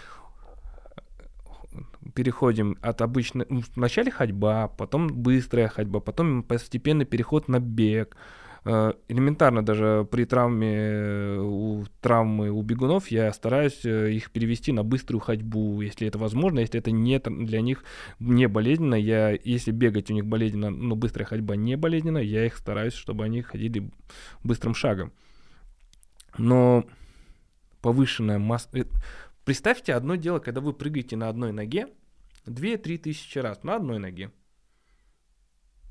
переходим 2.14 2.78
от 2.82 3.02
обычной... 3.02 3.46
Ну, 3.50 3.64
вначале 3.76 4.12
ходьба, 4.12 4.68
потом 4.68 5.08
быстрая 5.08 5.68
ходьба, 5.68 6.00
потом 6.00 6.44
постепенный 6.44 7.06
переход 7.06 7.48
на 7.48 7.60
бег. 7.60 8.16
Э, 8.16 8.49
элементарно 8.66 9.64
даже 9.64 10.08
при 10.12 10.26
травме, 10.26 10.76
э, 10.76 11.38
у 11.40 11.86
травмы 12.02 12.52
у 12.52 12.62
бегунов 12.62 13.10
я 13.10 13.32
стараюсь 13.32 13.86
э, 13.86 14.12
их 14.12 14.32
перевести 14.32 14.72
на 14.72 14.84
быструю 14.84 15.22
ходьбу, 15.22 15.82
если 15.82 16.08
это 16.08 16.18
возможно, 16.18 16.60
если 16.60 16.80
это 16.80 16.92
не 16.92 17.20
для 17.20 17.62
них 17.62 17.84
не 18.20 18.48
болезненно, 18.48 18.96
я, 18.96 19.32
если 19.32 19.72
бегать 19.72 20.12
у 20.12 20.14
них 20.14 20.26
болезненно, 20.26 20.70
но 20.70 20.96
быстрая 20.96 21.26
ходьба 21.26 21.56
не 21.56 21.78
болезненно, 21.78 22.18
я 22.18 22.46
их 22.46 22.58
стараюсь, 22.58 22.94
чтобы 22.94 23.24
они 23.24 23.42
ходили 23.42 23.90
быстрым 24.44 24.76
шагом. 24.76 25.14
Но 26.38 26.86
повышенная 27.82 28.40
масса... 28.40 28.70
Представьте 29.46 29.94
одно 29.94 30.16
дело, 30.16 30.40
когда 30.40 30.62
вы 30.62 30.74
прыгаете 30.74 31.16
на 31.16 31.30
одной 31.30 31.52
ноге 31.52 31.88
2-3 32.46 32.98
тысячи 32.98 33.40
раз 33.40 33.64
на 33.64 33.78
одной 33.78 34.00
ноге. 34.00 34.32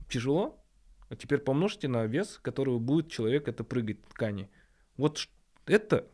Тяжело? 0.09 0.63
А 1.09 1.17
теперь 1.17 1.39
помножьте 1.39 1.89
на 1.89 2.05
вес, 2.07 2.39
который 2.43 2.79
будет 2.79 3.11
человек 3.11 3.49
это 3.49 3.65
прыгать 3.65 4.03
ткани. 4.09 4.51
Вот 4.97 5.29
это 5.67 6.07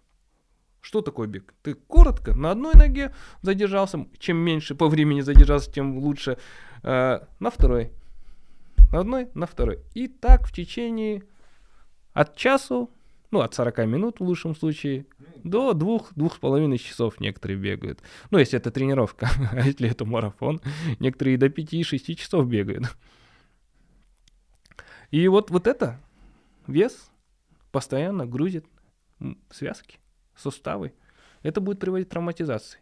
что 0.81 1.01
такое 1.01 1.27
бег? 1.27 1.55
Ты 1.63 1.75
коротко 1.75 2.35
на 2.35 2.51
одной 2.51 2.75
ноге 2.75 3.15
задержался, 3.41 4.07
чем 4.19 4.37
меньше 4.37 4.75
по 4.75 4.89
времени 4.89 5.23
задержался, 5.23 5.73
тем 5.73 5.99
лучше. 5.99 6.37
Э, 6.83 7.21
на 7.41 7.51
второй. 7.51 7.91
На 8.93 9.01
одной, 9.01 9.29
на 9.35 9.47
второй. 9.47 9.81
И 9.95 10.09
так 10.09 10.47
в 10.47 10.53
течение 10.53 11.23
от 12.13 12.37
часу 12.37 12.91
ну, 13.35 13.41
от 13.41 13.53
40 13.53 13.79
минут 13.87 14.21
в 14.21 14.23
лучшем 14.23 14.55
случае, 14.55 15.07
до 15.43 15.73
двух, 15.73 16.15
двух 16.15 16.37
с 16.37 16.39
половиной 16.39 16.79
часов 16.79 17.19
некоторые 17.19 17.59
бегают. 17.59 18.01
Ну, 18.31 18.39
если 18.39 18.59
это 18.59 18.71
тренировка, 18.71 19.29
а 19.53 19.61
если 19.61 19.91
это 19.91 20.05
марафон, 20.05 20.61
некоторые 21.01 21.37
до 21.37 21.47
5-6 21.47 22.15
часов 22.15 22.47
бегают. 22.47 22.97
И 25.15 25.29
вот, 25.29 25.53
вот 25.53 25.69
это 25.69 26.01
вес 26.67 27.09
постоянно 27.71 28.27
грузит 28.27 28.67
связки, 29.49 30.01
суставы. 30.35 30.93
Это 31.45 31.61
будет 31.61 31.79
приводить 31.79 32.09
к 32.09 32.11
травматизации. 32.11 32.81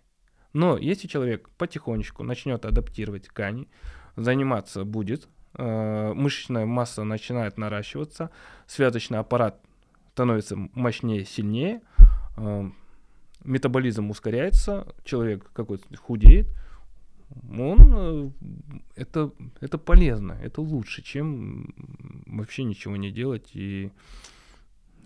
Но 0.54 0.78
если 0.78 1.08
человек 1.08 1.50
потихонечку 1.58 2.22
начнет 2.22 2.64
адаптировать 2.64 3.24
ткани, 3.24 3.68
заниматься 4.16 4.86
будет, 4.86 5.28
э, 5.58 6.12
мышечная 6.14 6.64
масса 6.64 7.04
начинает 7.04 7.58
наращиваться, 7.58 8.30
связочный 8.66 9.18
аппарат 9.18 9.60
становится 10.12 10.56
мощнее, 10.56 11.26
сильнее, 11.26 11.82
э, 12.38 12.70
метаболизм 13.44 14.08
ускоряется, 14.08 14.86
человек 15.04 15.52
какой-то 15.52 15.84
худеет, 15.98 16.46
он 17.50 17.78
э, 17.94 18.30
это, 18.96 19.32
это 19.60 19.78
полезно, 19.78 20.32
это 20.42 20.60
лучше, 20.60 21.02
чем 21.02 21.74
вообще 22.26 22.64
ничего 22.64 22.96
не 22.96 23.10
делать 23.10 23.50
и 23.54 23.90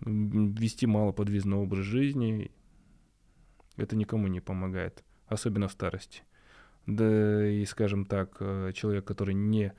вести 0.00 0.86
малоподвижный 0.86 1.56
образ 1.56 1.84
жизни. 1.84 2.50
Это 3.76 3.96
никому 3.96 4.26
не 4.28 4.40
помогает, 4.40 5.04
особенно 5.26 5.68
в 5.68 5.72
старости. 5.72 6.22
Да 6.86 7.48
и, 7.48 7.64
скажем 7.64 8.06
так, 8.06 8.36
э, 8.40 8.72
человек, 8.74 9.04
который 9.04 9.34
не 9.34 9.72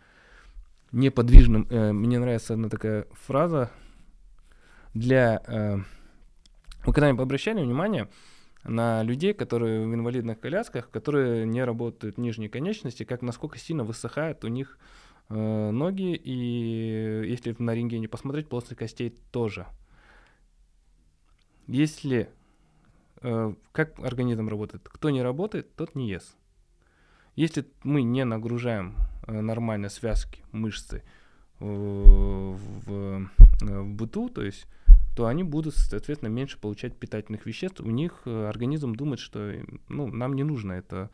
неподвижным, 0.92 1.68
э, 1.70 1.92
мне 1.92 2.20
нравится 2.20 2.54
одна 2.54 2.70
такая 2.70 3.08
фраза, 3.12 3.72
для... 4.94 5.42
Э, 5.48 5.78
вы 6.86 6.94
когда-нибудь 6.94 7.22
обращали 7.22 7.62
внимание 7.62 8.08
на 8.68 9.02
людей, 9.04 9.34
которые 9.34 9.88
в 9.88 9.94
инвалидных 9.94 10.40
колясках, 10.40 10.90
которые 10.90 11.46
не 11.46 11.64
работают 11.64 12.18
нижние 12.18 12.50
конечности, 12.50 13.04
как 13.04 13.22
насколько 13.22 13.58
сильно 13.58 13.84
высыхают 13.84 14.44
у 14.44 14.50
них 14.50 14.78
э, 15.30 15.72
ноги, 15.72 16.14
и 16.16 17.26
если 17.28 17.56
на 17.58 17.74
рентгене 17.74 18.08
посмотреть, 18.08 18.50
плотность 18.50 18.78
костей 18.78 19.16
тоже. 19.32 19.66
Если 21.68 22.30
э, 23.22 23.54
как 23.72 24.00
организм 24.00 24.50
работает, 24.50 24.88
кто 24.88 25.10
не 25.10 25.22
работает, 25.22 25.74
тот 25.76 25.96
не 25.96 26.10
ест. 26.10 26.36
Если 27.36 27.66
мы 27.84 28.04
не 28.04 28.26
нагружаем 28.26 28.96
э, 29.28 29.40
нормально 29.40 29.90
связки, 29.90 30.44
мышцы 30.52 31.04
э, 31.60 31.66
в, 31.66 32.58
в, 32.58 33.30
в 33.62 33.94
быту, 33.94 34.30
то 34.30 34.44
есть 34.44 34.68
то 35.18 35.26
они 35.26 35.44
будут, 35.44 35.74
соответственно, 35.74 36.30
меньше 36.30 36.60
получать 36.60 36.96
питательных 36.96 37.48
веществ. 37.48 37.80
У 37.80 37.90
них 37.90 38.22
э, 38.26 38.48
организм 38.48 38.94
думает, 38.94 39.20
что 39.20 39.52
ну, 39.90 40.06
нам 40.06 40.36
не 40.36 40.44
нужно 40.44 40.74
это 40.74 41.10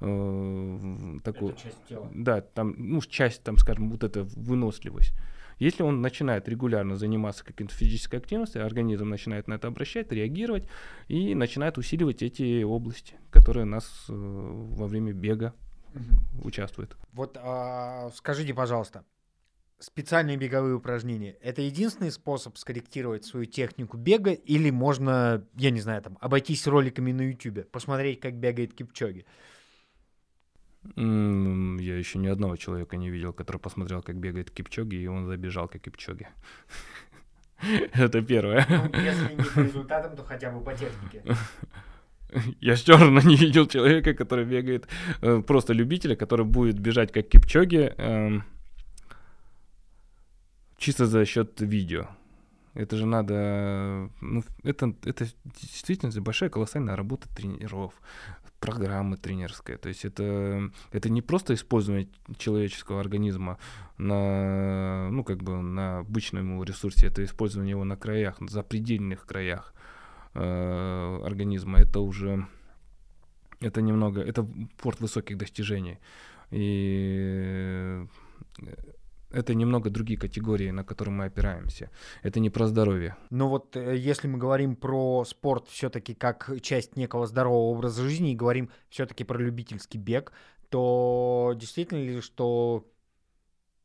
э, 0.00 1.18
такое. 1.24 1.50
Это 1.50 1.62
часть 1.62 1.84
тела. 1.88 2.08
Да, 2.14 2.40
там, 2.40 2.76
ну, 2.78 3.00
часть, 3.00 3.42
там, 3.42 3.56
скажем, 3.56 3.90
вот 3.90 4.04
эта 4.04 4.22
выносливость. 4.22 5.12
Если 5.58 5.82
он 5.82 6.02
начинает 6.02 6.48
регулярно 6.48 6.94
заниматься 6.94 7.44
какой-то 7.44 7.74
физической 7.74 8.20
активностью, 8.20 8.64
организм 8.64 9.08
начинает 9.08 9.48
на 9.48 9.54
это 9.54 9.66
обращать, 9.66 10.12
реагировать 10.12 10.68
и 11.08 11.34
начинает 11.34 11.78
усиливать 11.78 12.22
эти 12.22 12.62
области, 12.62 13.16
которые 13.32 13.64
у 13.64 13.68
нас 13.68 14.06
э, 14.08 14.12
во 14.12 14.86
время 14.86 15.12
бега 15.12 15.52
угу. 15.96 16.46
участвуют. 16.46 16.96
Вот 17.12 17.36
а, 17.42 18.10
скажите, 18.14 18.54
пожалуйста, 18.54 19.02
специальные 19.78 20.36
беговые 20.36 20.74
упражнения— 20.74 21.36
это 21.42 21.62
единственный 21.62 22.10
способ 22.10 22.56
скорректировать 22.56 23.24
свою 23.24 23.46
технику 23.46 23.96
бега, 23.96 24.32
или 24.32 24.70
можно, 24.70 25.44
я 25.56 25.70
не 25.70 25.80
знаю, 25.80 26.02
там, 26.02 26.18
обойтись 26.20 26.66
роликами 26.66 27.12
на 27.12 27.22
YouTube, 27.22 27.70
посмотреть, 27.70 28.20
как 28.20 28.34
бегает 28.34 28.74
Кипчоги? 28.74 29.24
Я 30.96 31.98
еще 31.98 32.18
ни 32.18 32.28
одного 32.28 32.56
человека 32.56 32.96
не 32.96 33.10
видел, 33.10 33.32
который 33.32 33.58
посмотрел, 33.58 34.02
как 34.02 34.16
бегает 34.16 34.50
Кипчоги, 34.50 34.96
и 34.96 35.06
он 35.06 35.26
забежал 35.26 35.68
как 35.68 35.82
Кипчоги. 35.82 36.28
Это 37.92 38.22
первое. 38.22 38.66
Ну, 38.68 39.00
если 39.00 39.34
не 39.34 39.42
по 39.42 39.60
результатам, 39.60 40.16
то 40.16 40.24
хотя 40.24 40.50
бы 40.50 40.64
по 40.64 40.72
технике. 40.72 41.22
Я 42.60 42.74
все 42.74 42.96
равно 42.96 43.20
не 43.20 43.36
видел 43.36 43.66
человека, 43.66 44.14
который 44.14 44.44
бегает, 44.44 44.86
э, 45.22 45.42
просто 45.46 45.72
любителя, 45.72 46.14
который 46.14 46.44
будет 46.44 46.78
бежать 46.78 47.10
как 47.10 47.28
Кипчоги, 47.28 47.92
эм, 47.96 48.44
чисто 50.78 51.06
за 51.06 51.24
счет 51.26 51.60
видео. 51.60 52.08
Это 52.74 52.96
же 52.96 53.06
надо... 53.06 54.08
Ну, 54.20 54.44
это, 54.62 54.94
это 55.04 55.26
действительно 55.44 56.12
большая 56.22 56.48
колоссальная 56.48 56.96
работа 56.96 57.28
тренеров, 57.34 57.92
программы 58.60 59.16
тренерская. 59.16 59.78
То 59.78 59.88
есть 59.88 60.04
это, 60.04 60.70
это 60.92 61.10
не 61.10 61.20
просто 61.20 61.54
использование 61.54 62.08
человеческого 62.36 63.00
организма 63.00 63.58
на, 63.96 65.10
ну, 65.10 65.24
как 65.24 65.42
бы 65.42 65.60
на 65.60 65.98
обычном 65.98 66.52
его 66.52 66.64
ресурсе, 66.64 67.08
это 67.08 67.24
использование 67.24 67.72
его 67.72 67.84
на 67.84 67.96
краях, 67.96 68.40
на 68.40 68.48
запредельных 68.48 69.26
краях 69.26 69.74
э, 70.34 71.20
организма. 71.24 71.78
Это 71.80 72.00
уже... 72.00 72.46
Это 73.60 73.82
немного... 73.82 74.20
Это 74.20 74.46
порт 74.80 75.00
высоких 75.00 75.36
достижений. 75.36 75.98
И 76.52 78.06
это 79.30 79.54
немного 79.54 79.90
другие 79.90 80.18
категории, 80.18 80.70
на 80.70 80.84
которые 80.84 81.14
мы 81.14 81.24
опираемся. 81.26 81.90
Это 82.22 82.40
не 82.40 82.50
про 82.50 82.66
здоровье. 82.66 83.16
Но 83.30 83.48
вот 83.48 83.76
э, 83.76 83.96
если 83.96 84.28
мы 84.28 84.38
говорим 84.38 84.76
про 84.76 85.24
спорт 85.24 85.68
все-таки 85.68 86.14
как 86.14 86.50
часть 86.62 86.96
некого 86.96 87.26
здорового 87.26 87.70
образа 87.70 88.02
жизни 88.02 88.32
и 88.32 88.36
говорим 88.36 88.70
все-таки 88.88 89.24
про 89.24 89.38
любительский 89.38 89.98
бег, 89.98 90.32
то 90.70 91.54
действительно 91.56 92.02
ли, 92.02 92.20
что 92.20 92.86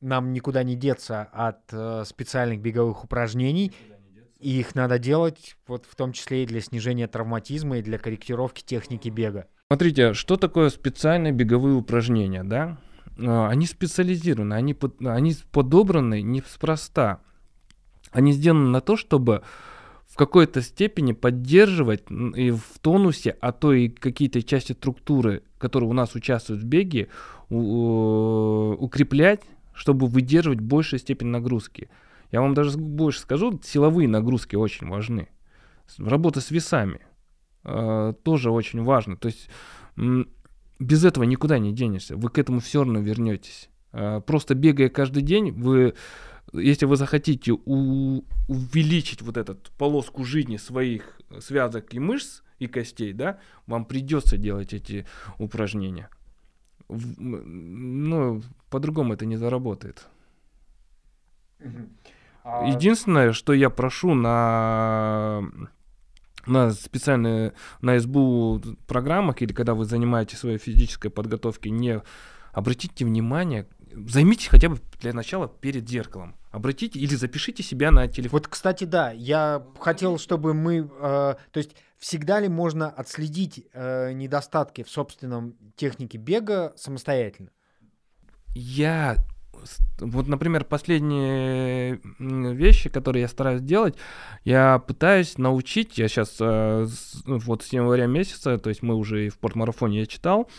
нам 0.01 0.33
никуда 0.33 0.63
не 0.63 0.75
деться 0.75 1.23
от 1.31 1.61
э, 1.71 2.03
специальных 2.05 2.59
беговых 2.59 3.03
упражнений, 3.03 3.73
и 4.39 4.59
их 4.59 4.75
надо 4.75 4.99
делать 4.99 5.55
вот 5.67 5.85
в 5.85 5.95
том 5.95 6.11
числе 6.11 6.43
и 6.43 6.45
для 6.45 6.59
снижения 6.59 7.07
травматизма 7.07 7.77
и 7.77 7.81
для 7.81 7.97
корректировки 7.97 8.61
техники 8.61 9.07
бега. 9.07 9.47
Смотрите, 9.67 10.13
что 10.13 10.35
такое 10.35 10.69
специальные 10.69 11.31
беговые 11.31 11.75
упражнения, 11.75 12.43
да? 12.43 12.77
А, 13.17 13.49
они 13.49 13.65
специализированы, 13.65 14.53
они, 14.53 14.73
под, 14.73 15.01
они 15.05 15.35
подобраны 15.51 16.21
неспроста. 16.21 17.21
Они 18.11 18.31
сделаны 18.31 18.69
на 18.69 18.81
то, 18.81 18.95
чтобы 18.95 19.43
в 20.07 20.15
какой-то 20.15 20.61
степени 20.61 21.13
поддерживать 21.13 22.03
и 22.11 22.51
в 22.51 22.79
тонусе, 22.81 23.35
а 23.41 23.51
то 23.51 23.73
и 23.73 23.89
какие-то 23.89 24.43
части 24.43 24.73
структуры, 24.73 25.41
которые 25.57 25.89
у 25.89 25.93
нас 25.93 26.13
участвуют 26.13 26.61
в 26.61 26.65
беге, 26.65 27.07
укреплять, 27.49 29.41
чтобы 29.73 30.05
выдерживать 30.05 30.59
большую 30.59 30.99
степень 30.99 31.27
нагрузки. 31.27 31.89
Я 32.31 32.41
вам 32.41 32.53
даже 32.53 32.77
больше 32.77 33.21
скажу, 33.21 33.59
силовые 33.63 34.07
нагрузки 34.07 34.55
очень 34.55 34.87
важны. 34.87 35.29
Работа 35.97 36.41
с 36.41 36.51
весами 36.51 36.99
э, 37.63 38.13
тоже 38.23 38.51
очень 38.51 38.83
важно. 38.83 39.17
То 39.17 39.27
есть 39.27 39.49
без 40.79 41.05
этого 41.05 41.23
никуда 41.23 41.59
не 41.59 41.73
денешься. 41.73 42.15
Вы 42.15 42.29
к 42.29 42.37
этому 42.37 42.59
все 42.59 42.83
равно 42.83 42.99
вернетесь. 42.99 43.69
А, 43.91 44.19
просто 44.21 44.55
бегая 44.55 44.89
каждый 44.89 45.23
день, 45.23 45.51
вы, 45.51 45.93
если 46.51 46.85
вы 46.85 46.95
захотите 46.95 47.53
у, 47.53 48.23
увеличить 48.47 49.21
вот 49.21 49.37
эту 49.37 49.57
полоску 49.77 50.23
жизни 50.23 50.57
своих 50.57 51.19
связок 51.39 51.93
и 51.93 51.99
мышц 51.99 52.41
и 52.59 52.67
костей, 52.67 53.13
да, 53.13 53.39
вам 53.67 53.85
придется 53.85 54.37
делать 54.37 54.73
эти 54.73 55.05
упражнения. 55.37 56.09
Ну, 56.89 58.41
по-другому 58.69 59.13
это 59.13 59.25
не 59.25 59.37
заработает. 59.37 60.07
А 62.43 62.67
Единственное, 62.67 63.31
что 63.31 63.53
я 63.53 63.69
прошу 63.69 64.13
на 64.13 65.43
на 66.45 66.71
специальные, 66.71 67.53
на 67.81 67.99
СБУ 67.99 68.61
программах 68.87 69.41
или 69.41 69.53
когда 69.53 69.73
вы 69.73 69.85
занимаетесь 69.85 70.39
своей 70.39 70.57
физической 70.57 71.09
подготовкой, 71.09 71.71
не 71.71 72.01
обратите 72.51 73.05
внимание, 73.05 73.67
займитесь 74.07 74.47
хотя 74.47 74.69
бы 74.69 74.79
для 74.99 75.13
начала 75.13 75.47
перед 75.47 75.87
зеркалом. 75.87 76.35
Обратите 76.51 76.99
или 76.99 77.15
запишите 77.15 77.63
себя 77.63 77.91
на 77.91 78.07
телефон. 78.07 78.39
Вот, 78.39 78.47
кстати, 78.47 78.83
да, 78.83 79.11
я 79.11 79.65
хотел, 79.79 80.19
чтобы 80.19 80.53
мы, 80.53 80.77
э, 80.77 80.87
то 80.99 81.57
есть 81.57 81.75
всегда 81.97 82.39
ли 82.39 82.47
можно 82.47 82.89
отследить 82.89 83.65
э, 83.73 84.11
недостатки 84.13 84.83
в 84.83 84.89
собственном 84.89 85.55
технике 85.75 86.17
бега 86.17 86.73
самостоятельно? 86.75 87.49
Я 88.53 89.17
вот, 89.99 90.27
например, 90.27 90.65
последние 90.65 91.99
вещи, 92.19 92.89
которые 92.89 93.21
я 93.21 93.27
стараюсь 93.27 93.61
делать, 93.61 93.95
я 94.43 94.79
пытаюсь 94.79 95.37
научить, 95.37 95.97
я 95.97 96.07
сейчас 96.07 96.37
э, 96.39 96.87
вот 97.25 97.63
с 97.63 97.71
января 97.73 98.05
месяца, 98.05 98.57
то 98.57 98.69
есть 98.69 98.81
мы 98.81 98.95
уже 98.95 99.27
и 99.27 99.29
в 99.29 99.37
портмарафоне 99.37 99.99
я 99.99 100.05
читал, 100.05 100.49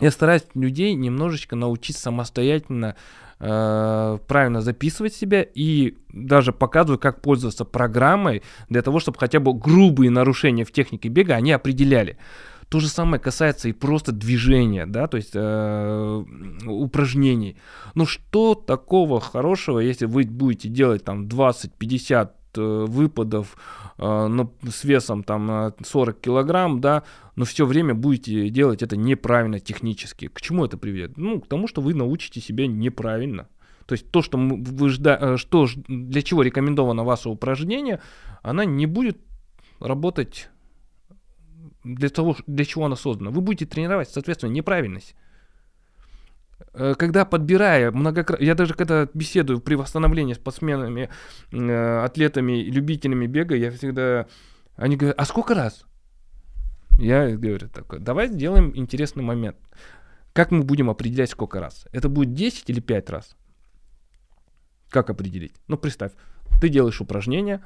я 0.00 0.10
стараюсь 0.10 0.44
людей 0.54 0.94
немножечко 0.94 1.56
научить 1.56 1.96
самостоятельно 1.96 2.96
э, 3.40 4.18
правильно 4.26 4.60
записывать 4.60 5.14
себя 5.14 5.42
и 5.42 5.96
даже 6.12 6.52
показываю, 6.52 6.98
как 6.98 7.22
пользоваться 7.22 7.64
программой 7.64 8.42
для 8.68 8.82
того, 8.82 9.00
чтобы 9.00 9.18
хотя 9.18 9.40
бы 9.40 9.54
грубые 9.54 10.10
нарушения 10.10 10.64
в 10.64 10.72
технике 10.72 11.08
бега 11.08 11.34
они 11.34 11.52
определяли. 11.52 12.18
То 12.68 12.80
же 12.80 12.88
самое 12.88 13.20
касается 13.20 13.68
и 13.68 13.72
просто 13.72 14.10
движения, 14.10 14.86
да, 14.86 15.06
то 15.06 15.16
есть 15.16 15.32
э, 15.34 16.24
упражнений. 16.66 17.56
Ну 17.94 18.06
что 18.06 18.54
такого 18.54 19.20
хорошего, 19.20 19.78
если 19.78 20.06
вы 20.06 20.24
будете 20.24 20.68
делать 20.68 21.04
там 21.04 21.26
20-50 21.26 22.30
э, 22.56 22.84
выпадов 22.88 23.56
э, 23.98 24.26
но 24.26 24.52
с 24.68 24.82
весом 24.82 25.22
там 25.22 25.74
40 25.84 26.20
килограмм, 26.20 26.80
да, 26.80 27.04
но 27.36 27.44
все 27.44 27.66
время 27.66 27.94
будете 27.94 28.48
делать 28.48 28.82
это 28.82 28.96
неправильно 28.96 29.60
технически. 29.60 30.26
К 30.26 30.40
чему 30.40 30.64
это 30.64 30.76
приведет? 30.76 31.16
Ну, 31.16 31.40
к 31.40 31.46
тому, 31.46 31.68
что 31.68 31.80
вы 31.80 31.94
научите 31.94 32.40
себя 32.40 32.66
неправильно. 32.66 33.46
То 33.86 33.92
есть 33.92 34.10
то, 34.10 34.22
что 34.22 34.38
вы 34.38 34.88
жда... 34.88 35.18
Э, 35.20 35.36
что, 35.36 35.68
для 35.86 36.22
чего 36.22 36.42
рекомендовано 36.42 37.04
ваше 37.04 37.28
упражнение, 37.28 38.00
она 38.42 38.64
не 38.64 38.86
будет 38.86 39.18
работать 39.78 40.48
для 41.94 42.08
того, 42.08 42.36
для 42.46 42.64
чего 42.64 42.86
она 42.86 42.96
создана. 42.96 43.30
Вы 43.30 43.40
будете 43.40 43.66
тренировать, 43.66 44.08
соответственно, 44.10 44.50
неправильность. 44.50 45.14
Э, 46.72 46.94
когда 46.98 47.24
подбирая 47.24 47.90
многократно, 47.90 48.44
я 48.44 48.54
даже 48.54 48.74
когда 48.74 49.08
беседую 49.14 49.60
при 49.60 49.74
восстановлении 49.74 50.34
с 50.34 50.36
спортсменами, 50.36 51.10
э, 51.52 52.04
атлетами, 52.04 52.62
любителями 52.64 53.26
бега, 53.26 53.54
я 53.54 53.70
всегда, 53.70 54.26
они 54.74 54.96
говорят, 54.96 55.18
а 55.18 55.24
сколько 55.24 55.54
раз? 55.54 55.84
Я 56.98 57.36
говорю 57.36 57.68
такой, 57.68 58.00
давай 58.00 58.28
сделаем 58.28 58.72
интересный 58.74 59.22
момент. 59.22 59.56
Как 60.32 60.50
мы 60.50 60.62
будем 60.62 60.90
определять, 60.90 61.30
сколько 61.30 61.60
раз? 61.60 61.86
Это 61.92 62.08
будет 62.08 62.34
10 62.34 62.68
или 62.68 62.80
5 62.80 63.10
раз? 63.10 63.36
Как 64.90 65.10
определить? 65.10 65.54
Ну, 65.68 65.76
представь, 65.76 66.12
ты 66.60 66.68
делаешь 66.68 67.00
упражнение, 67.00 67.62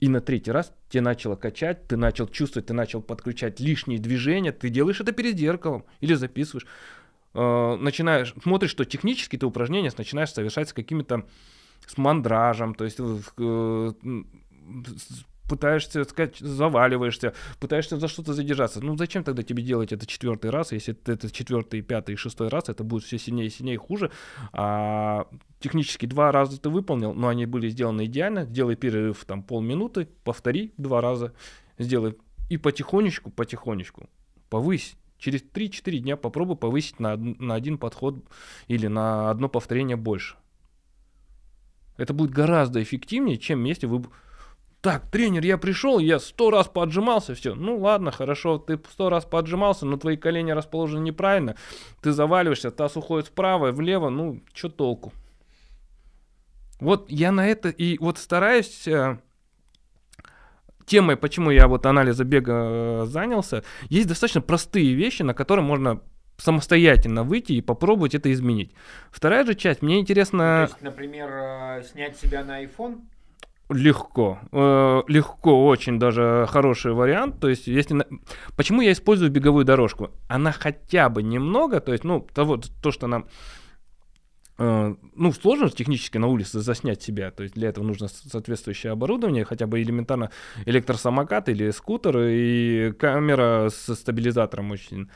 и 0.00 0.08
на 0.08 0.20
третий 0.20 0.50
раз 0.50 0.72
тебе 0.88 1.02
начало 1.02 1.36
качать, 1.36 1.86
ты 1.86 1.96
начал 1.96 2.26
чувствовать, 2.26 2.66
ты 2.66 2.72
начал 2.72 3.02
подключать 3.02 3.60
лишние 3.60 3.98
движения, 3.98 4.50
ты 4.50 4.70
делаешь 4.70 5.00
это 5.00 5.12
перед 5.12 5.38
зеркалом 5.38 5.84
или 6.00 6.14
записываешь. 6.14 6.66
Э, 7.34 7.76
начинаешь, 7.76 8.34
смотришь, 8.42 8.70
что 8.70 8.84
технически 8.84 9.36
ты 9.36 9.46
упражнения 9.46 9.92
начинаешь 9.96 10.32
совершать 10.32 10.70
с 10.70 10.72
какими-то 10.72 11.26
с 11.86 11.96
мандражем, 11.98 12.74
то 12.74 12.84
есть 12.84 12.98
э, 12.98 13.92
пытаешься 15.50 16.04
сказать, 16.04 16.38
заваливаешься, 16.38 17.34
пытаешься 17.58 17.98
за 17.98 18.06
что-то 18.06 18.34
задержаться. 18.34 18.80
Ну 18.80 18.96
зачем 18.96 19.24
тогда 19.24 19.42
тебе 19.42 19.64
делать 19.64 19.92
это 19.92 20.06
четвертый 20.06 20.50
раз, 20.50 20.70
если 20.70 20.96
это 21.06 21.28
четвертый, 21.28 21.82
пятый, 21.82 22.14
шестой 22.14 22.48
раз, 22.48 22.68
это 22.68 22.84
будет 22.84 23.02
все 23.02 23.18
сильнее 23.18 23.48
и 23.48 23.50
сильнее 23.50 23.76
хуже. 23.76 24.12
А 24.52 25.26
технически 25.58 26.06
два 26.06 26.30
раза 26.30 26.60
ты 26.60 26.68
выполнил, 26.70 27.14
но 27.14 27.26
они 27.26 27.46
были 27.46 27.68
сделаны 27.68 28.04
идеально. 28.04 28.44
Сделай 28.44 28.76
перерыв 28.76 29.24
там 29.24 29.42
полминуты, 29.42 30.06
повтори 30.22 30.72
два 30.76 31.00
раза, 31.00 31.32
сделай 31.78 32.14
и 32.48 32.56
потихонечку, 32.56 33.30
потихонечку 33.30 34.08
повысь. 34.48 34.96
Через 35.18 35.42
3-4 35.42 35.98
дня 35.98 36.16
попробуй 36.16 36.56
повысить 36.56 37.00
на, 37.00 37.16
на 37.16 37.54
один 37.54 37.76
подход 37.76 38.24
или 38.68 38.86
на 38.86 39.30
одно 39.30 39.48
повторение 39.48 39.96
больше. 39.96 40.36
Это 41.96 42.14
будет 42.14 42.30
гораздо 42.30 42.80
эффективнее, 42.82 43.36
чем 43.36 43.64
если 43.64 43.86
вы 43.86 44.04
так, 44.80 45.06
тренер, 45.10 45.44
я 45.44 45.58
пришел, 45.58 45.98
я 45.98 46.18
сто 46.18 46.50
раз 46.50 46.66
поджимался, 46.68 47.34
все. 47.34 47.54
Ну 47.54 47.78
ладно, 47.78 48.10
хорошо, 48.10 48.58
ты 48.58 48.80
сто 48.90 49.10
раз 49.10 49.26
поджимался, 49.26 49.84
но 49.84 49.98
твои 49.98 50.16
колени 50.16 50.52
расположены 50.52 51.02
неправильно, 51.02 51.56
ты 52.00 52.12
заваливаешься, 52.12 52.70
таз 52.70 52.96
уходит 52.96 53.28
вправо, 53.28 53.72
влево, 53.72 54.08
ну, 54.08 54.40
что 54.54 54.70
толку? 54.70 55.12
Вот 56.80 57.10
я 57.10 57.30
на 57.30 57.46
это 57.46 57.68
и 57.68 57.98
вот 57.98 58.16
стараюсь 58.16 58.88
э, 58.88 59.18
темой, 60.86 61.16
почему 61.16 61.50
я 61.50 61.68
вот 61.68 61.84
анализа 61.84 62.24
бега 62.24 62.52
э, 62.54 63.04
занялся, 63.06 63.62
есть 63.90 64.08
достаточно 64.08 64.40
простые 64.40 64.94
вещи, 64.94 65.22
на 65.22 65.34
которые 65.34 65.64
можно 65.64 66.00
самостоятельно 66.38 67.22
выйти 67.22 67.52
и 67.52 67.60
попробовать 67.60 68.14
это 68.14 68.32
изменить. 68.32 68.72
Вторая 69.10 69.44
же 69.44 69.54
часть, 69.54 69.82
мне 69.82 70.00
интересно... 70.00 70.68
То 70.68 70.72
есть, 70.72 70.82
например, 70.82 71.28
э, 71.30 71.82
снять 71.82 72.16
себя 72.16 72.42
на 72.44 72.64
iPhone? 72.64 73.02
Легко, 73.72 74.40
э, 74.50 75.02
легко, 75.06 75.66
очень 75.68 76.00
даже 76.00 76.46
хороший 76.50 76.92
вариант. 76.92 77.38
То 77.38 77.48
есть, 77.48 77.68
если 77.68 78.04
почему 78.56 78.82
я 78.82 78.90
использую 78.90 79.30
беговую 79.30 79.64
дорожку? 79.64 80.10
Она 80.26 80.50
хотя 80.50 81.08
бы 81.08 81.22
немного, 81.22 81.78
то 81.78 81.92
есть, 81.92 82.02
ну, 82.02 82.20
того, 82.34 82.60
то, 82.82 82.90
что 82.90 83.06
нам 83.06 83.28
э, 84.58 84.94
ну, 85.14 85.32
сложно 85.32 85.70
технически 85.70 86.18
на 86.18 86.26
улице 86.26 86.58
заснять 86.58 87.00
себя, 87.00 87.30
то 87.30 87.44
есть 87.44 87.54
для 87.54 87.68
этого 87.68 87.84
нужно 87.84 88.08
соответствующее 88.08 88.90
оборудование, 88.90 89.44
хотя 89.44 89.68
бы 89.68 89.80
элементарно 89.80 90.32
электросамокат 90.66 91.48
или 91.48 91.70
скутер 91.70 92.18
и 92.18 92.92
камера 92.98 93.68
с 93.70 93.94
стабилизатором 93.94 94.72
очень. 94.72 95.08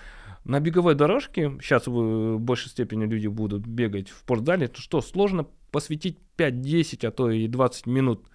На 0.45 0.61
беговой 0.61 0.95
дорожке, 0.95 1.59
сейчас 1.61 1.89
в 1.89 2.39
большей 2.39 2.71
степени 2.71 3.05
люди 3.05 3.27
будут 3.27 3.67
бегать 3.67 4.11
в 4.11 4.19
спортзале, 4.19 4.69
то 4.69 4.81
что, 4.81 5.01
сложно 5.01 5.47
посвятить 5.73 6.19
5-10, 6.37 7.07
а 7.09 7.11
то 7.11 7.31
и 7.31 7.49
20 7.49 7.87
минут 7.87 8.29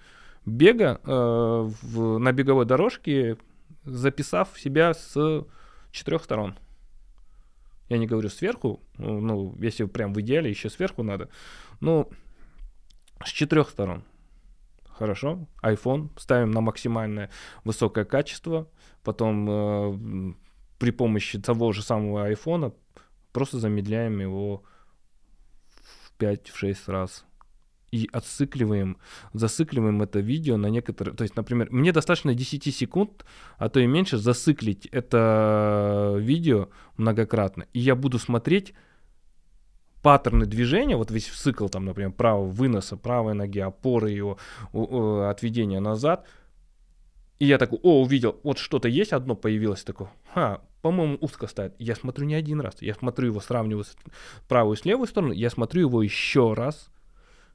бега 0.50 1.00
э, 1.04 1.70
в, 1.82 2.18
на 2.18 2.32
беговой 2.32 2.66
дорожке, 2.66 3.38
записав 3.86 4.60
себя 4.60 4.94
с 4.94 5.46
четырех 5.92 6.24
сторон. 6.24 6.58
Я 7.88 7.98
не 7.98 8.08
говорю 8.08 8.30
сверху, 8.30 8.84
ну, 8.98 9.56
если 9.60 9.86
прям 9.86 10.14
в 10.14 10.22
идеале, 10.22 10.50
еще 10.50 10.70
сверху 10.70 11.02
надо. 11.02 11.30
Ну, 11.80 12.10
с 13.24 13.30
четырех 13.30 13.70
сторон. 13.70 14.04
Хорошо. 14.86 15.48
iPhone 15.64 16.10
ставим 16.20 16.52
на 16.52 16.62
максимальное 16.62 17.30
высокое 17.64 18.06
качество. 18.06 18.68
Потом 19.04 19.50
э, 19.50 20.34
при 20.78 20.92
помощи 20.92 21.40
того 21.40 21.72
же 21.72 21.82
самого 21.82 22.32
iPhone 22.32 22.76
просто 23.32 23.60
замедляем 23.60 24.20
его 24.20 24.64
в 25.70 26.14
5-6 26.20 26.78
раз 26.88 27.26
и 27.92 28.10
отцикливаем, 28.12 28.98
зацикливаем 29.34 30.02
это 30.02 30.20
видео 30.20 30.58
на 30.58 30.68
некоторые... 30.68 31.16
То 31.16 31.24
есть, 31.24 31.36
например, 31.36 31.70
мне 31.72 31.92
достаточно 31.92 32.34
10 32.34 32.76
секунд, 32.76 33.26
а 33.58 33.70
то 33.70 33.80
и 33.80 33.88
меньше, 33.88 34.18
зациклить 34.18 34.86
это 34.88 36.16
видео 36.20 36.70
многократно. 36.98 37.66
И 37.74 37.80
я 37.80 37.96
буду 37.96 38.20
смотреть 38.20 38.74
паттерны 40.02 40.46
движения, 40.46 40.96
вот 40.96 41.12
весь 41.12 41.28
цикл, 41.28 41.68
там, 41.68 41.86
например, 41.86 42.12
правого 42.12 42.48
выноса, 42.48 42.96
правой 42.98 43.34
ноги, 43.34 43.60
опоры 43.60 44.12
его, 44.12 44.38
отведения 45.28 45.80
назад. 45.80 46.26
И 47.40 47.46
я 47.46 47.58
такой, 47.58 47.80
о, 47.84 48.02
увидел, 48.02 48.40
вот 48.44 48.58
что-то 48.58 48.88
есть, 48.88 49.14
одно 49.14 49.36
появилось, 49.36 49.84
такое, 49.84 50.10
ха, 50.34 50.62
по-моему, 50.82 51.18
узко 51.22 51.48
ставит. 51.48 51.74
Я 51.80 51.96
смотрю 51.96 52.26
не 52.26 52.36
один 52.36 52.62
раз, 52.62 52.82
я 52.82 52.94
смотрю 52.94 53.28
его, 53.28 53.40
сравниваю 53.40 53.86
с 53.86 53.96
правую 54.48 54.76
с 54.78 54.86
левую 54.86 55.08
сторону, 55.08 55.34
я 55.34 55.50
смотрю 55.50 55.82
его 55.82 56.02
еще 56.04 56.54
раз, 56.54 56.90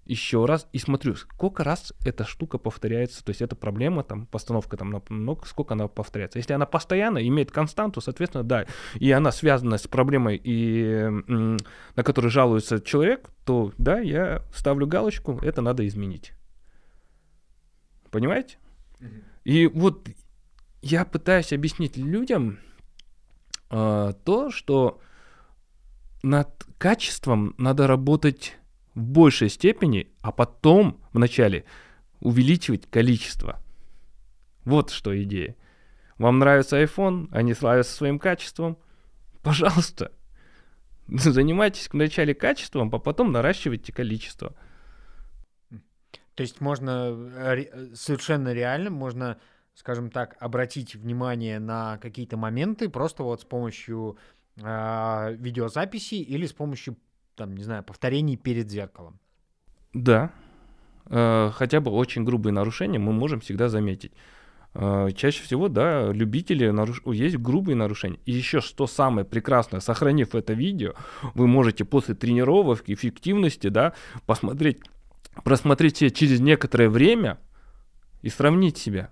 еще 0.06 0.44
раз 0.44 0.68
и 0.72 0.78
смотрю, 0.78 1.14
сколько 1.14 1.64
раз 1.64 1.93
эта 2.05 2.24
штука 2.24 2.59
повторяется, 2.59 3.24
то 3.24 3.31
есть 3.31 3.43
эта 3.43 3.56
проблема, 3.56 4.05
там, 4.05 4.26
постановка 4.26 4.76
там 4.76 4.90
на 4.90 5.02
ног, 5.09 5.47
сколько 5.47 5.74
она 5.74 5.89
повторяется. 5.89 6.39
Если 6.39 6.52
она 6.52 6.66
постоянно 6.66 7.26
имеет 7.26 7.51
константу, 7.51 8.01
соответственно, 8.01 8.44
да, 8.44 8.66
и 8.94 9.10
она 9.10 9.32
связана 9.32 9.78
с 9.78 9.86
проблемой, 9.86 10.40
и, 10.43 11.09
на 11.97 12.02
которую 12.02 12.31
жалуется 12.31 12.81
человек, 12.81 13.31
то 13.44 13.72
да, 13.78 13.98
я 14.01 14.43
ставлю 14.55 14.86
галочку, 14.86 15.39
это 15.43 15.62
надо 15.62 15.86
изменить. 15.86 16.32
Понимаете? 18.10 18.59
И 19.44 19.66
вот 19.66 20.09
я 20.82 21.05
пытаюсь 21.05 21.52
объяснить 21.52 21.97
людям 21.97 22.59
э, 23.70 24.12
то, 24.24 24.51
что 24.51 25.01
над 26.22 26.66
качеством 26.78 27.55
надо 27.59 27.86
работать 27.86 28.56
в 28.95 29.03
большей 29.03 29.49
степени, 29.49 30.09
а 30.21 30.33
потом 30.33 31.01
вначале 31.12 31.65
увеличивать 32.21 32.89
количество. 32.91 33.61
Вот 34.65 34.91
что 34.91 35.21
идея. 35.23 35.57
Вам 36.19 36.39
нравится 36.39 36.83
iPhone, 36.83 37.29
они 37.33 37.55
славятся 37.55 37.95
своим 37.95 38.19
качеством. 38.19 38.79
Пожалуйста, 39.43 40.12
занимайтесь 41.09 41.89
вначале 41.93 42.35
качеством, 42.35 42.95
а 42.95 42.99
потом 42.99 43.33
наращивайте 43.33 43.93
количество. 43.93 44.55
То 46.35 46.41
есть 46.41 46.61
можно 46.61 47.15
э, 47.37 47.95
совершенно 47.95 48.53
реально, 48.53 48.91
можно, 48.91 49.39
скажем 49.75 50.11
так, 50.11 50.37
обратить 50.41 50.95
внимание 50.95 51.59
на 51.59 51.99
какие-то 51.99 52.37
моменты 52.37 52.89
просто 52.89 53.23
вот 53.23 53.43
с 53.43 53.45
помощью 53.45 54.19
э, 54.57 55.37
видеозаписи 55.39 56.16
или 56.16 56.47
с 56.47 56.53
помощью 56.53 56.97
там, 57.36 57.55
не 57.55 57.65
знаю, 57.65 57.82
повторений 57.82 58.36
перед 58.36 58.70
зеркалом. 58.70 59.19
Да. 59.93 60.32
Э, 61.06 61.51
хотя 61.52 61.81
бы 61.81 61.90
очень 61.90 62.24
грубые 62.24 62.52
нарушения 62.52 62.98
мы 62.98 63.12
можем 63.12 63.40
всегда 63.40 63.69
заметить. 63.69 64.12
Э, 64.74 65.09
чаще 65.15 65.43
всего, 65.43 65.69
да, 65.69 66.12
любители 66.12 66.69
наруш... 66.70 67.02
есть 67.06 67.36
грубые 67.36 67.77
нарушения. 67.77 68.19
И 68.24 68.32
еще 68.32 68.61
что 68.61 68.86
самое 68.86 69.24
прекрасное, 69.24 69.81
сохранив 69.81 70.35
это 70.35 70.52
видео, 70.52 70.94
вы 71.35 71.47
можете 71.47 71.85
после 71.85 72.15
тренировок, 72.15 72.82
эффективности, 72.89 73.69
да, 73.69 73.93
посмотреть, 74.27 74.81
просмотреть 75.44 75.98
себя 75.98 76.11
через 76.11 76.40
некоторое 76.40 76.89
время 76.89 77.39
и 78.23 78.28
сравнить 78.28 78.78
себя. 78.78 79.11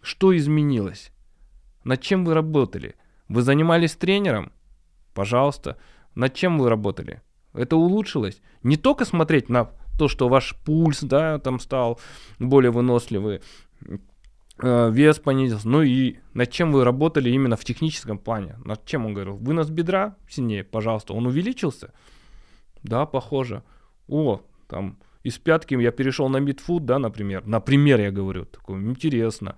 Что 0.00 0.36
изменилось? 0.36 1.10
Над 1.82 2.00
чем 2.00 2.24
вы 2.24 2.34
работали? 2.34 2.94
Вы 3.28 3.42
занимались 3.42 3.96
тренером? 3.96 4.52
Пожалуйста. 5.14 5.78
Над 6.16 6.34
чем 6.34 6.58
вы 6.58 6.68
работали? 6.68 7.22
Это 7.52 7.76
улучшилось? 7.76 8.40
Не 8.62 8.76
только 8.76 9.04
смотреть 9.04 9.48
на 9.48 9.70
то, 9.98 10.08
что 10.08 10.28
ваш 10.28 10.56
пульс, 10.64 11.02
да, 11.02 11.38
там 11.38 11.60
стал 11.60 12.00
более 12.38 12.70
выносливый, 12.70 13.42
э, 14.62 14.90
вес 14.90 15.18
понизился, 15.18 15.68
ну 15.68 15.82
и 15.82 16.16
над 16.34 16.50
чем 16.50 16.72
вы 16.72 16.84
работали 16.84 17.30
именно 17.30 17.56
в 17.56 17.64
техническом 17.64 18.18
плане. 18.18 18.56
Над 18.64 18.84
чем 18.86 19.06
он 19.06 19.14
говорил? 19.14 19.36
Вынос 19.36 19.70
бедра 19.70 20.16
сильнее, 20.28 20.64
пожалуйста. 20.64 21.12
Он 21.12 21.26
увеличился? 21.26 21.92
Да, 22.82 23.06
похоже. 23.06 23.62
О, 24.08 24.40
там 24.68 24.98
из 25.22 25.38
пятки 25.38 25.74
я 25.74 25.90
перешел 25.90 26.28
на 26.28 26.38
мидфуд, 26.38 26.86
да, 26.86 26.98
например. 26.98 27.46
Например, 27.46 28.00
я 28.00 28.10
говорю, 28.10 28.46
такое 28.46 28.80
интересно. 28.80 29.56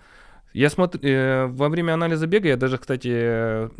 Я 0.59 0.71
смотрю, 0.71 1.01
э, 1.03 1.47
во 1.47 1.69
время 1.69 1.93
анализа 1.95 2.27
бега 2.27 2.49
я 2.49 2.57
даже, 2.57 2.79
кстати, 2.79 3.09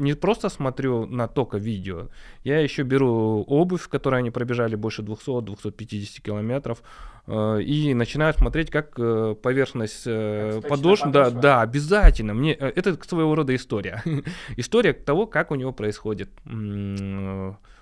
не 0.01 0.15
просто 0.15 0.49
смотрю 0.49 1.07
на 1.07 1.27
только 1.27 1.59
видео, 1.59 2.07
я 2.45 2.61
еще 2.61 2.85
беру 2.85 3.45
обувь, 3.49 3.89
которой 3.89 4.21
они 4.21 4.31
пробежали 4.31 4.77
больше 4.77 5.03
200-250 5.03 6.23
километров, 6.23 6.79
э, 7.27 7.63
и 7.63 7.95
начинаю 7.95 8.33
смотреть, 8.35 8.71
как 8.71 8.93
э, 8.97 9.35
поверхность 9.43 10.05
э, 10.07 10.61
подошвы, 10.69 11.11
да, 11.11 11.31
да, 11.31 11.63
обязательно. 11.63 12.33
Мне 12.33 12.53
э, 12.53 12.73
это 12.77 12.97
своего 13.09 13.35
рода 13.35 13.57
история, 13.57 14.01
история 14.57 14.93
того, 14.93 15.27
как 15.27 15.51
у 15.51 15.57
него 15.57 15.73
происходит. 15.73 16.31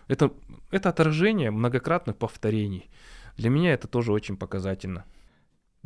Это 0.08 0.30
это 0.70 0.88
отражение 0.88 1.50
многократных 1.50 2.16
повторений. 2.16 2.88
Для 3.36 3.50
меня 3.50 3.74
это 3.74 3.88
тоже 3.88 4.12
очень 4.12 4.38
показательно. 4.38 5.04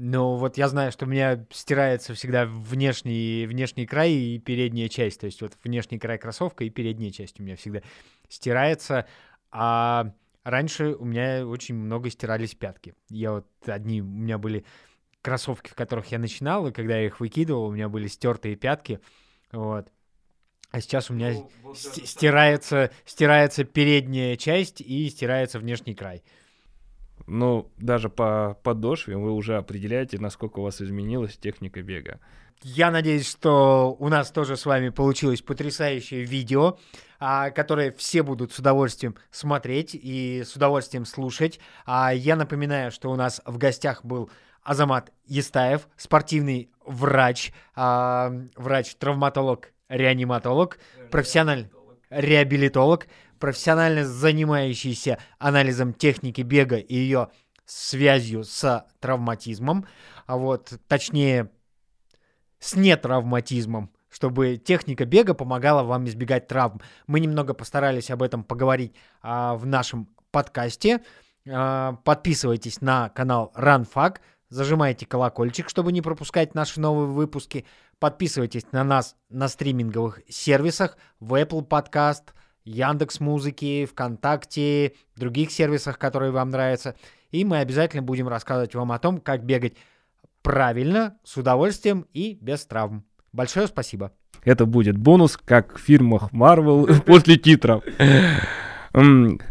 Ну, 0.03 0.37
вот 0.37 0.57
я 0.57 0.67
знаю, 0.69 0.93
что 0.93 1.05
у 1.05 1.09
меня 1.11 1.45
стирается 1.51 2.15
всегда 2.15 2.47
внешний, 2.47 3.45
внешний 3.47 3.85
край 3.85 4.13
и 4.13 4.39
передняя 4.39 4.89
часть. 4.89 5.21
То 5.21 5.27
есть 5.27 5.43
вот 5.43 5.53
внешний 5.63 5.99
край 5.99 6.17
кроссовка 6.17 6.65
и 6.65 6.71
передняя 6.71 7.11
часть 7.11 7.39
у 7.39 7.43
меня 7.43 7.55
всегда 7.57 7.83
стирается. 8.31 9.07
А 9.51 10.15
раньше 10.43 10.95
у 10.95 11.05
меня 11.05 11.47
очень 11.47 11.75
много 11.75 12.09
стирались 12.09 12.55
пятки. 12.55 12.95
Я 13.11 13.33
вот 13.33 13.47
одни, 13.67 14.01
у 14.01 14.07
меня 14.07 14.39
были 14.39 14.65
кроссовки, 15.21 15.69
в 15.69 15.75
которых 15.75 16.07
я 16.07 16.19
начинал, 16.19 16.67
и 16.67 16.73
когда 16.73 16.97
я 16.97 17.05
их 17.05 17.21
выкидывал, 17.21 17.67
у 17.67 17.73
меня 17.73 17.91
были 17.91 18.07
стертые 18.07 18.57
пятки. 18.57 19.01
Вот. 19.53 19.87
А 20.71 20.81
сейчас 20.81 21.11
у 21.11 21.13
меня 21.13 21.33
ну, 21.33 21.51
вот 21.63 21.77
стирается, 21.77 22.91
стирается 23.05 23.65
передняя 23.65 24.37
часть 24.37 24.81
и 24.81 25.11
стирается 25.11 25.59
внешний 25.59 25.95
край. 25.95 26.23
Ну, 27.31 27.71
даже 27.79 28.09
по 28.09 28.59
подошве 28.65 29.17
вы 29.17 29.31
уже 29.31 29.57
определяете, 29.57 30.19
насколько 30.19 30.59
у 30.59 30.63
вас 30.65 30.83
изменилась 30.83 31.37
техника 31.37 31.81
бега. 31.81 32.19
Я 32.63 32.91
надеюсь, 32.91 33.31
что 33.31 33.97
у 34.01 34.09
нас 34.09 34.33
тоже 34.33 34.57
с 34.57 34.67
вами 34.67 34.89
получилось 34.89 35.41
потрясающее 35.41 36.25
видео, 36.25 36.77
а, 37.21 37.51
которое 37.51 37.93
все 37.93 38.25
будут 38.25 38.53
с 38.53 38.59
удовольствием 38.59 39.15
смотреть 39.31 39.95
и 39.95 40.43
с 40.45 40.57
удовольствием 40.57 41.05
слушать. 41.05 41.61
А 41.87 42.13
я 42.13 42.35
напоминаю, 42.35 42.91
что 42.91 43.13
у 43.13 43.15
нас 43.15 43.41
в 43.47 43.59
гостях 43.59 44.05
был 44.05 44.29
Азамат 44.65 45.13
Естаев, 45.25 45.89
спортивный 45.97 46.69
врач, 46.85 47.53
а, 47.77 48.33
врач-травматолог, 48.57 49.73
реаниматолог, 49.89 50.81
профессиональный 51.13 51.71
реабилитолог 52.11 53.07
профессионально 53.41 54.05
занимающийся 54.05 55.19
анализом 55.39 55.95
техники 55.95 56.43
бега 56.43 56.77
и 56.77 56.95
ее 56.95 57.31
связью 57.65 58.45
с 58.45 58.87
травматизмом, 59.01 59.87
а 60.27 60.37
вот 60.37 60.73
точнее 60.87 61.51
с 62.59 62.77
нетравматизмом, 62.77 63.91
чтобы 64.11 64.57
техника 64.57 65.07
бега 65.07 65.35
помогала 65.35 65.83
вам 65.83 66.07
избегать 66.07 66.47
травм. 66.47 66.81
Мы 67.07 67.21
немного 67.21 67.55
постарались 67.55 68.11
об 68.11 68.23
этом 68.23 68.45
поговорить 68.45 68.95
а, 69.23 69.55
в 69.55 69.67
нашем 69.67 70.09
подкасте. 70.31 71.01
А, 71.49 71.95
подписывайтесь 72.05 72.81
на 72.81 73.09
канал 73.09 73.53
RunFag, 73.57 74.19
зажимайте 74.51 75.07
колокольчик, 75.07 75.71
чтобы 75.71 75.93
не 75.93 76.03
пропускать 76.03 76.55
наши 76.55 76.81
новые 76.81 77.07
выпуски. 77.07 77.65
Подписывайтесь 77.99 78.71
на 78.73 78.85
нас 78.85 79.17
на 79.31 79.49
стриминговых 79.49 80.21
сервисах 80.29 80.99
в 81.21 81.35
Apple 81.35 81.67
Podcast– 81.67 82.25
Яндекс 82.65 83.21
Музыки, 83.21 83.87
ВКонтакте, 83.87 84.95
других 85.17 85.51
сервисах, 85.51 85.99
которые 85.99 86.33
вам 86.33 86.51
нравятся. 86.51 86.95
И 87.31 87.45
мы 87.45 87.59
обязательно 87.59 88.03
будем 88.03 88.29
рассказывать 88.29 88.75
вам 88.75 88.93
о 88.93 88.99
том, 88.99 89.19
как 89.19 89.45
бегать 89.45 89.75
правильно, 90.43 91.17
с 91.25 91.37
удовольствием 91.37 92.07
и 92.13 92.39
без 92.41 92.65
травм. 92.67 93.05
Большое 93.33 93.67
спасибо. 93.67 94.13
Это 94.43 94.67
будет 94.67 94.97
бонус, 94.97 95.37
как 95.37 95.77
в 95.77 95.81
фильмах 95.81 96.33
Marvel 96.33 97.01
после 97.07 97.37
титров. 97.37 97.85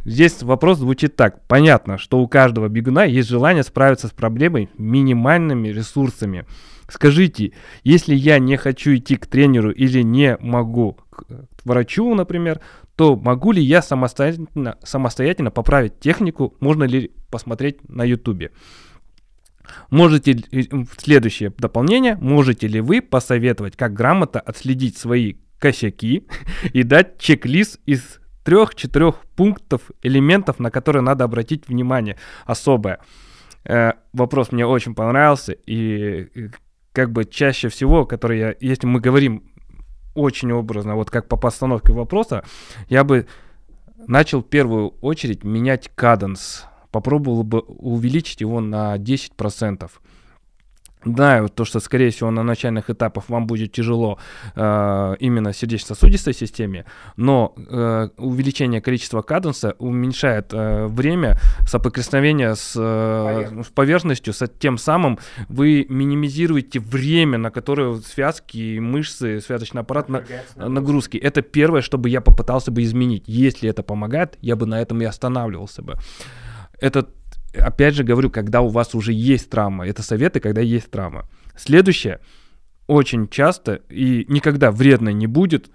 Здесь 0.03 0.43
вопрос 0.43 0.79
звучит 0.79 1.15
так. 1.15 1.47
Понятно, 1.47 1.97
что 1.97 2.19
у 2.19 2.27
каждого 2.27 2.67
бегуна 2.67 3.05
есть 3.05 3.29
желание 3.29 3.63
справиться 3.63 4.07
с 4.07 4.11
проблемой 4.11 4.69
минимальными 4.77 5.69
ресурсами. 5.69 6.45
Скажите, 6.89 7.53
если 7.83 8.15
я 8.15 8.39
не 8.39 8.57
хочу 8.57 8.95
идти 8.95 9.15
к 9.15 9.27
тренеру 9.27 9.71
или 9.71 10.01
не 10.01 10.37
могу 10.41 10.97
к 11.09 11.23
врачу, 11.63 12.13
например, 12.15 12.59
то 12.99 13.15
могу 13.15 13.53
ли 13.53 13.63
я 13.63 13.81
самостоятельно, 13.81 14.77
самостоятельно 14.83 15.51
поправить 15.51 16.01
технику, 16.01 16.57
можно 16.59 16.83
ли 16.83 17.13
посмотреть 17.31 17.77
на 17.87 18.03
ютубе? 18.03 18.51
Можете, 19.89 20.37
следующее 20.97 21.53
дополнение, 21.57 22.17
можете 22.17 22.67
ли 22.67 22.81
вы 22.81 23.01
посоветовать, 23.01 23.77
как 23.77 23.93
грамотно 23.93 24.41
отследить 24.41 24.97
свои 24.97 25.35
косяки 25.59 26.27
и 26.73 26.83
дать 26.83 27.17
чек-лист 27.19 27.79
из 27.85 28.19
трех-четырех 28.43 29.21
пунктов, 29.37 29.91
элементов, 30.01 30.59
на 30.59 30.69
которые 30.69 31.01
надо 31.01 31.23
обратить 31.23 31.69
внимание 31.69 32.17
особое. 32.45 32.99
Э, 33.63 33.93
вопрос 34.11 34.51
мне 34.51 34.65
очень 34.65 34.93
понравился, 34.93 35.53
и, 35.53 36.23
и 36.35 36.49
как 36.91 37.13
бы 37.13 37.23
чаще 37.23 37.69
всего, 37.69 38.05
который 38.05 38.39
я, 38.39 38.55
если 38.59 38.87
мы 38.87 38.99
говорим 38.99 39.48
очень 40.15 40.51
образно, 40.51 40.95
вот 40.95 41.09
как 41.09 41.27
по 41.27 41.37
постановке 41.37 41.93
вопроса, 41.93 42.43
я 42.87 43.03
бы 43.03 43.27
начал 44.07 44.41
в 44.41 44.47
первую 44.47 44.95
очередь 45.01 45.43
менять 45.43 45.91
каденс 45.95 46.65
попробовал 46.91 47.43
бы 47.43 47.59
увеличить 47.59 48.41
его 48.41 48.59
на 48.59 48.95
10%. 48.97 49.89
Знаю, 51.05 51.47
то, 51.47 51.63
что, 51.63 51.79
скорее 51.79 52.09
всего, 52.09 52.29
на 52.29 52.43
начальных 52.43 52.89
этапах 52.89 53.29
вам 53.29 53.47
будет 53.47 53.71
тяжело 53.71 54.19
э, 54.55 55.15
именно 55.19 55.53
сердечно-сосудистой 55.53 56.33
системе, 56.33 56.85
но 57.15 57.53
э, 57.55 58.09
увеличение 58.17 58.81
количества 58.81 59.21
каденса 59.21 59.75
уменьшает 59.79 60.49
э, 60.51 60.87
время 60.87 61.39
соприкосновения 61.65 62.53
с, 62.53 62.73
э, 62.75 63.63
с 63.63 63.67
поверхностью, 63.67 64.33
с 64.33 64.45
тем 64.59 64.77
самым 64.77 65.19
вы 65.47 65.85
минимизируете 65.87 66.81
время, 66.81 67.37
на 67.37 67.49
которое 67.49 67.95
связки, 68.01 68.79
мышцы, 68.79 69.39
связочный 69.39 69.81
аппарат 69.81 70.09
на, 70.09 70.23
нагрузки. 70.57 71.15
Это 71.15 71.41
первое, 71.41 71.81
что 71.81 71.97
бы 71.97 72.09
я 72.09 72.19
попытался 72.19 72.71
бы 72.71 72.83
изменить. 72.83 73.23
Если 73.25 73.69
это 73.69 73.83
помогает, 73.83 74.37
я 74.41 74.57
бы 74.57 74.65
на 74.65 74.81
этом 74.81 75.01
и 75.01 75.05
останавливался 75.05 75.81
бы 75.81 75.95
это, 76.79 77.07
опять 77.59 77.95
же 77.95 78.03
говорю, 78.03 78.29
когда 78.29 78.61
у 78.61 78.69
вас 78.69 78.95
уже 78.95 79.13
есть 79.13 79.49
травма. 79.49 79.87
Это 79.87 80.03
советы, 80.03 80.39
когда 80.39 80.61
есть 80.61 80.89
травма. 80.89 81.27
Следующее, 81.55 82.19
очень 82.87 83.27
часто 83.27 83.81
и 83.89 84.25
никогда 84.27 84.71
вредно 84.71 85.09
не 85.09 85.27
будет, 85.27 85.69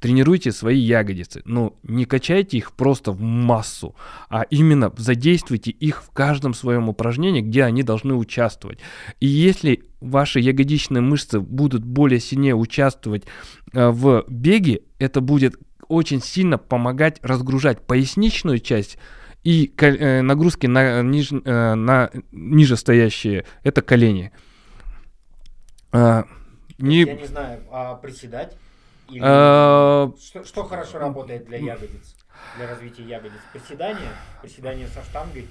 тренируйте 0.00 0.52
свои 0.52 0.78
ягодицы. 0.78 1.42
Но 1.44 1.78
не 1.82 2.04
качайте 2.04 2.56
их 2.56 2.72
просто 2.72 3.12
в 3.12 3.20
массу, 3.20 3.94
а 4.28 4.42
именно 4.42 4.92
задействуйте 4.96 5.70
их 5.70 6.02
в 6.02 6.10
каждом 6.10 6.54
своем 6.54 6.88
упражнении, 6.88 7.40
где 7.40 7.64
они 7.64 7.82
должны 7.82 8.14
участвовать. 8.14 8.78
И 9.20 9.26
если 9.26 9.84
ваши 10.00 10.40
ягодичные 10.40 11.02
мышцы 11.02 11.40
будут 11.40 11.84
более 11.84 12.20
сильнее 12.20 12.54
участвовать 12.54 13.24
э, 13.72 13.88
в 13.90 14.24
беге, 14.28 14.82
это 14.98 15.20
будет 15.20 15.56
очень 15.88 16.20
сильно 16.20 16.58
помогать 16.58 17.18
разгружать 17.22 17.86
поясничную 17.86 18.58
часть 18.58 18.98
и 19.48 19.72
э, 19.78 20.20
нагрузки 20.20 20.66
на, 20.66 21.00
ниж, 21.00 21.32
э, 21.32 21.74
на 21.74 22.10
нижестоящие 22.32 23.46
это 23.62 23.80
колени. 23.80 24.30
А, 25.90 26.26
не... 26.76 27.04
Я 27.04 27.14
не 27.14 27.26
знаю, 27.26 27.62
а 27.70 27.94
приседать? 27.94 28.58
Или... 29.08 29.22
А... 29.24 30.12
Что, 30.22 30.44
что 30.44 30.64
хорошо 30.64 30.98
работает 30.98 31.46
для 31.46 31.56
ягодиц? 31.56 32.14
Для 32.58 32.68
развития 32.68 33.04
ягодиц? 33.04 33.40
Приседание? 33.54 34.10
Приседание 34.42 34.86
со 34.88 35.02
штангой? 35.02 35.48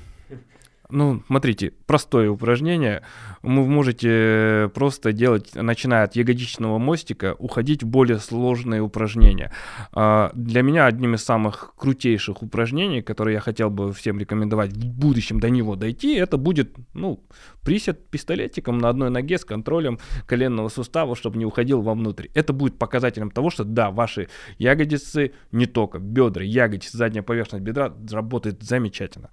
Ну, 0.89 1.21
смотрите, 1.27 1.73
простое 1.85 2.29
упражнение. 2.29 3.01
Вы 3.41 3.67
можете 3.67 4.71
просто 4.73 5.11
делать, 5.11 5.53
начиная 5.53 6.05
от 6.05 6.15
ягодичного 6.15 6.77
мостика, 6.77 7.35
уходить 7.39 7.83
в 7.83 7.87
более 7.87 8.19
сложные 8.19 8.81
упражнения. 8.81 9.51
А, 9.91 10.31
для 10.33 10.61
меня 10.61 10.85
одним 10.85 11.15
из 11.15 11.25
самых 11.25 11.73
крутейших 11.75 12.41
упражнений, 12.41 13.01
которые 13.01 13.35
я 13.35 13.39
хотел 13.41 13.69
бы 13.69 13.91
всем 13.91 14.17
рекомендовать 14.17 14.71
в 14.71 14.85
будущем 14.85 15.41
до 15.41 15.49
него 15.49 15.75
дойти, 15.75 16.15
это 16.15 16.37
будет, 16.37 16.73
ну, 16.93 17.21
присед 17.63 18.09
пистолетиком 18.09 18.77
на 18.77 18.87
одной 18.87 19.09
ноге 19.09 19.37
с 19.37 19.43
контролем 19.43 19.99
коленного 20.25 20.69
сустава, 20.69 21.17
чтобы 21.17 21.37
не 21.37 21.45
уходил 21.45 21.81
вовнутрь. 21.81 22.27
Это 22.33 22.53
будет 22.53 22.79
показателем 22.79 23.29
того, 23.29 23.49
что 23.49 23.65
да, 23.65 23.91
ваши 23.91 24.29
ягодицы, 24.57 25.33
не 25.51 25.65
только 25.65 25.99
бедра, 25.99 26.43
ягодицы, 26.43 26.97
задняя 26.97 27.23
поверхность 27.23 27.65
бедра 27.65 27.93
работает 28.09 28.63
замечательно. 28.63 29.29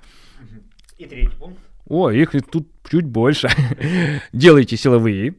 И 0.99 1.07
третий 1.07 1.37
пункт. 1.37 1.61
О, 1.87 2.11
их 2.11 2.33
тут 2.51 2.69
чуть 2.89 3.07
больше. 3.07 3.49
Делайте 4.33 4.77
силовые, 4.77 5.35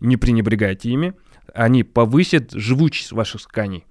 не 0.00 0.16
пренебрегайте 0.16 0.90
ими. 0.90 1.14
Они 1.54 1.82
повысят 1.82 2.52
живучесть 2.52 3.12
ваших 3.12 3.42
тканей. 3.42 3.84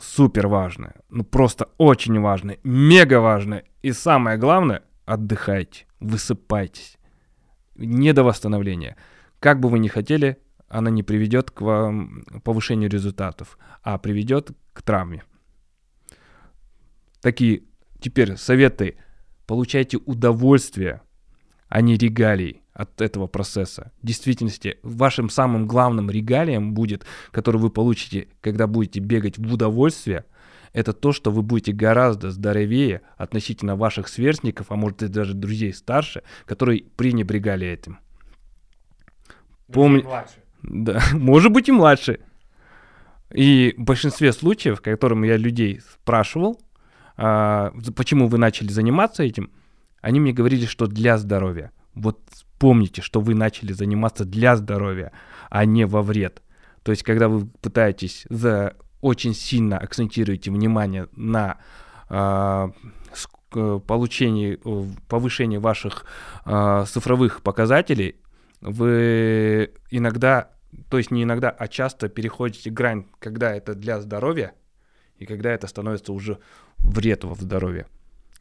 Супер 0.00 0.46
важно. 0.46 0.94
Ну 1.10 1.24
просто 1.24 1.68
очень 1.78 2.18
важно. 2.20 2.56
Мега 2.62 3.20
важно. 3.20 3.62
И 3.82 3.92
самое 3.92 4.36
главное, 4.36 4.82
отдыхайте, 5.04 5.86
высыпайтесь. 6.00 6.96
Не 7.74 8.12
до 8.12 8.22
восстановления. 8.22 8.96
Как 9.40 9.58
бы 9.58 9.68
вы 9.68 9.78
ни 9.78 9.88
хотели, 9.88 10.38
она 10.68 10.90
не 10.90 11.02
приведет 11.02 11.50
к 11.50 11.60
вам 11.62 12.24
повышению 12.44 12.90
результатов, 12.90 13.58
а 13.82 13.98
приведет 13.98 14.52
к 14.72 14.82
травме. 14.82 15.24
Такие 17.20 17.64
теперь 18.00 18.36
советы 18.36 18.96
Получайте 19.52 19.98
удовольствие, 20.06 21.02
а 21.68 21.82
не 21.82 21.98
регалий 21.98 22.62
от 22.72 23.02
этого 23.02 23.26
процесса. 23.26 23.92
В 24.00 24.06
действительности, 24.06 24.78
вашим 24.82 25.28
самым 25.28 25.66
главным 25.66 26.10
регалием 26.10 26.72
будет, 26.72 27.04
который 27.32 27.60
вы 27.60 27.68
получите, 27.68 28.28
когда 28.40 28.66
будете 28.66 29.00
бегать 29.00 29.36
в 29.36 29.52
удовольствие, 29.52 30.24
это 30.72 30.94
то, 30.94 31.12
что 31.12 31.30
вы 31.30 31.42
будете 31.42 31.72
гораздо 31.72 32.30
здоровее 32.30 33.02
относительно 33.18 33.76
ваших 33.76 34.08
сверстников, 34.08 34.72
а 34.72 34.76
может 34.76 35.02
и 35.02 35.08
даже 35.08 35.34
друзей 35.34 35.74
старше, 35.74 36.22
которые 36.46 36.84
пренебрегали 36.96 37.66
этим. 37.66 37.98
Помни... 39.70 40.02
Да, 40.62 41.02
может 41.12 41.52
быть 41.52 41.68
и 41.68 41.72
младше. 41.72 42.20
И 43.30 43.74
в 43.76 43.82
большинстве 43.82 44.32
случаев, 44.32 44.78
в 44.78 44.82
которых 44.82 45.22
я 45.26 45.36
людей 45.36 45.82
спрашивал, 45.82 46.58
а, 47.16 47.72
почему 47.96 48.28
вы 48.28 48.38
начали 48.38 48.68
заниматься 48.68 49.22
этим, 49.22 49.50
они 50.00 50.20
мне 50.20 50.32
говорили, 50.32 50.66
что 50.66 50.86
для 50.86 51.18
здоровья. 51.18 51.70
Вот 51.94 52.20
помните, 52.58 53.02
что 53.02 53.20
вы 53.20 53.34
начали 53.34 53.72
заниматься 53.72 54.24
для 54.24 54.56
здоровья, 54.56 55.12
а 55.50 55.64
не 55.64 55.84
во 55.84 56.02
вред. 56.02 56.42
То 56.82 56.92
есть, 56.92 57.02
когда 57.02 57.28
вы 57.28 57.46
пытаетесь 57.46 58.24
за 58.28 58.76
очень 59.00 59.34
сильно 59.34 59.78
акцентируете 59.78 60.50
внимание 60.50 61.08
на 61.16 61.58
э, 62.08 62.68
получении, 63.50 64.58
повышении 65.08 65.58
ваших 65.58 66.04
э, 66.46 66.84
цифровых 66.88 67.42
показателей, 67.42 68.16
вы 68.60 69.72
иногда, 69.90 70.50
то 70.88 70.98
есть 70.98 71.10
не 71.10 71.24
иногда, 71.24 71.50
а 71.50 71.68
часто 71.68 72.08
переходите 72.08 72.70
грань, 72.70 73.06
когда 73.18 73.52
это 73.54 73.74
для 73.74 74.00
здоровья, 74.00 74.54
и 75.22 75.26
когда 75.26 75.52
это 75.52 75.66
становится 75.66 76.12
уже 76.12 76.38
вред 76.78 77.24
во 77.24 77.34
здоровье. 77.34 77.86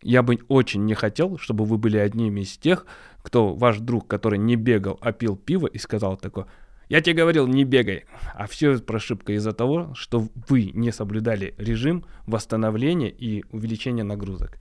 Я 0.01 0.23
бы 0.23 0.39
очень 0.47 0.85
не 0.85 0.95
хотел, 0.95 1.37
чтобы 1.37 1.65
вы 1.65 1.77
были 1.77 1.97
одними 1.97 2.41
из 2.41 2.57
тех, 2.57 2.85
кто 3.21 3.53
ваш 3.53 3.79
друг, 3.79 4.07
который 4.07 4.39
не 4.39 4.55
бегал, 4.55 4.97
а 5.01 5.11
пил 5.11 5.35
пиво 5.37 5.67
и 5.67 5.77
сказал 5.77 6.17
такое, 6.17 6.47
я 6.89 7.01
тебе 7.01 7.21
говорил, 7.21 7.47
не 7.47 7.63
бегай. 7.63 8.05
А 8.33 8.47
все 8.47 8.77
прошибка 8.79 9.33
из-за 9.33 9.53
того, 9.53 9.93
что 9.93 10.27
вы 10.49 10.71
не 10.73 10.91
соблюдали 10.91 11.53
режим 11.57 12.03
восстановления 12.25 13.09
и 13.09 13.45
увеличения 13.51 14.03
нагрузок. 14.03 14.57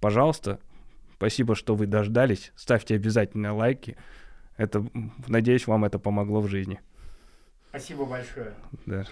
Пожалуйста, 0.00 0.60
спасибо, 1.16 1.54
что 1.56 1.74
вы 1.74 1.86
дождались. 1.86 2.52
Ставьте 2.54 2.94
обязательно 2.94 3.56
лайки. 3.56 3.96
Это, 4.56 4.86
надеюсь, 5.26 5.66
вам 5.66 5.84
это 5.84 5.98
помогло 5.98 6.40
в 6.42 6.48
жизни. 6.48 6.80
Спасибо 7.70 8.04
большое. 8.04 8.54
Да. 8.86 9.04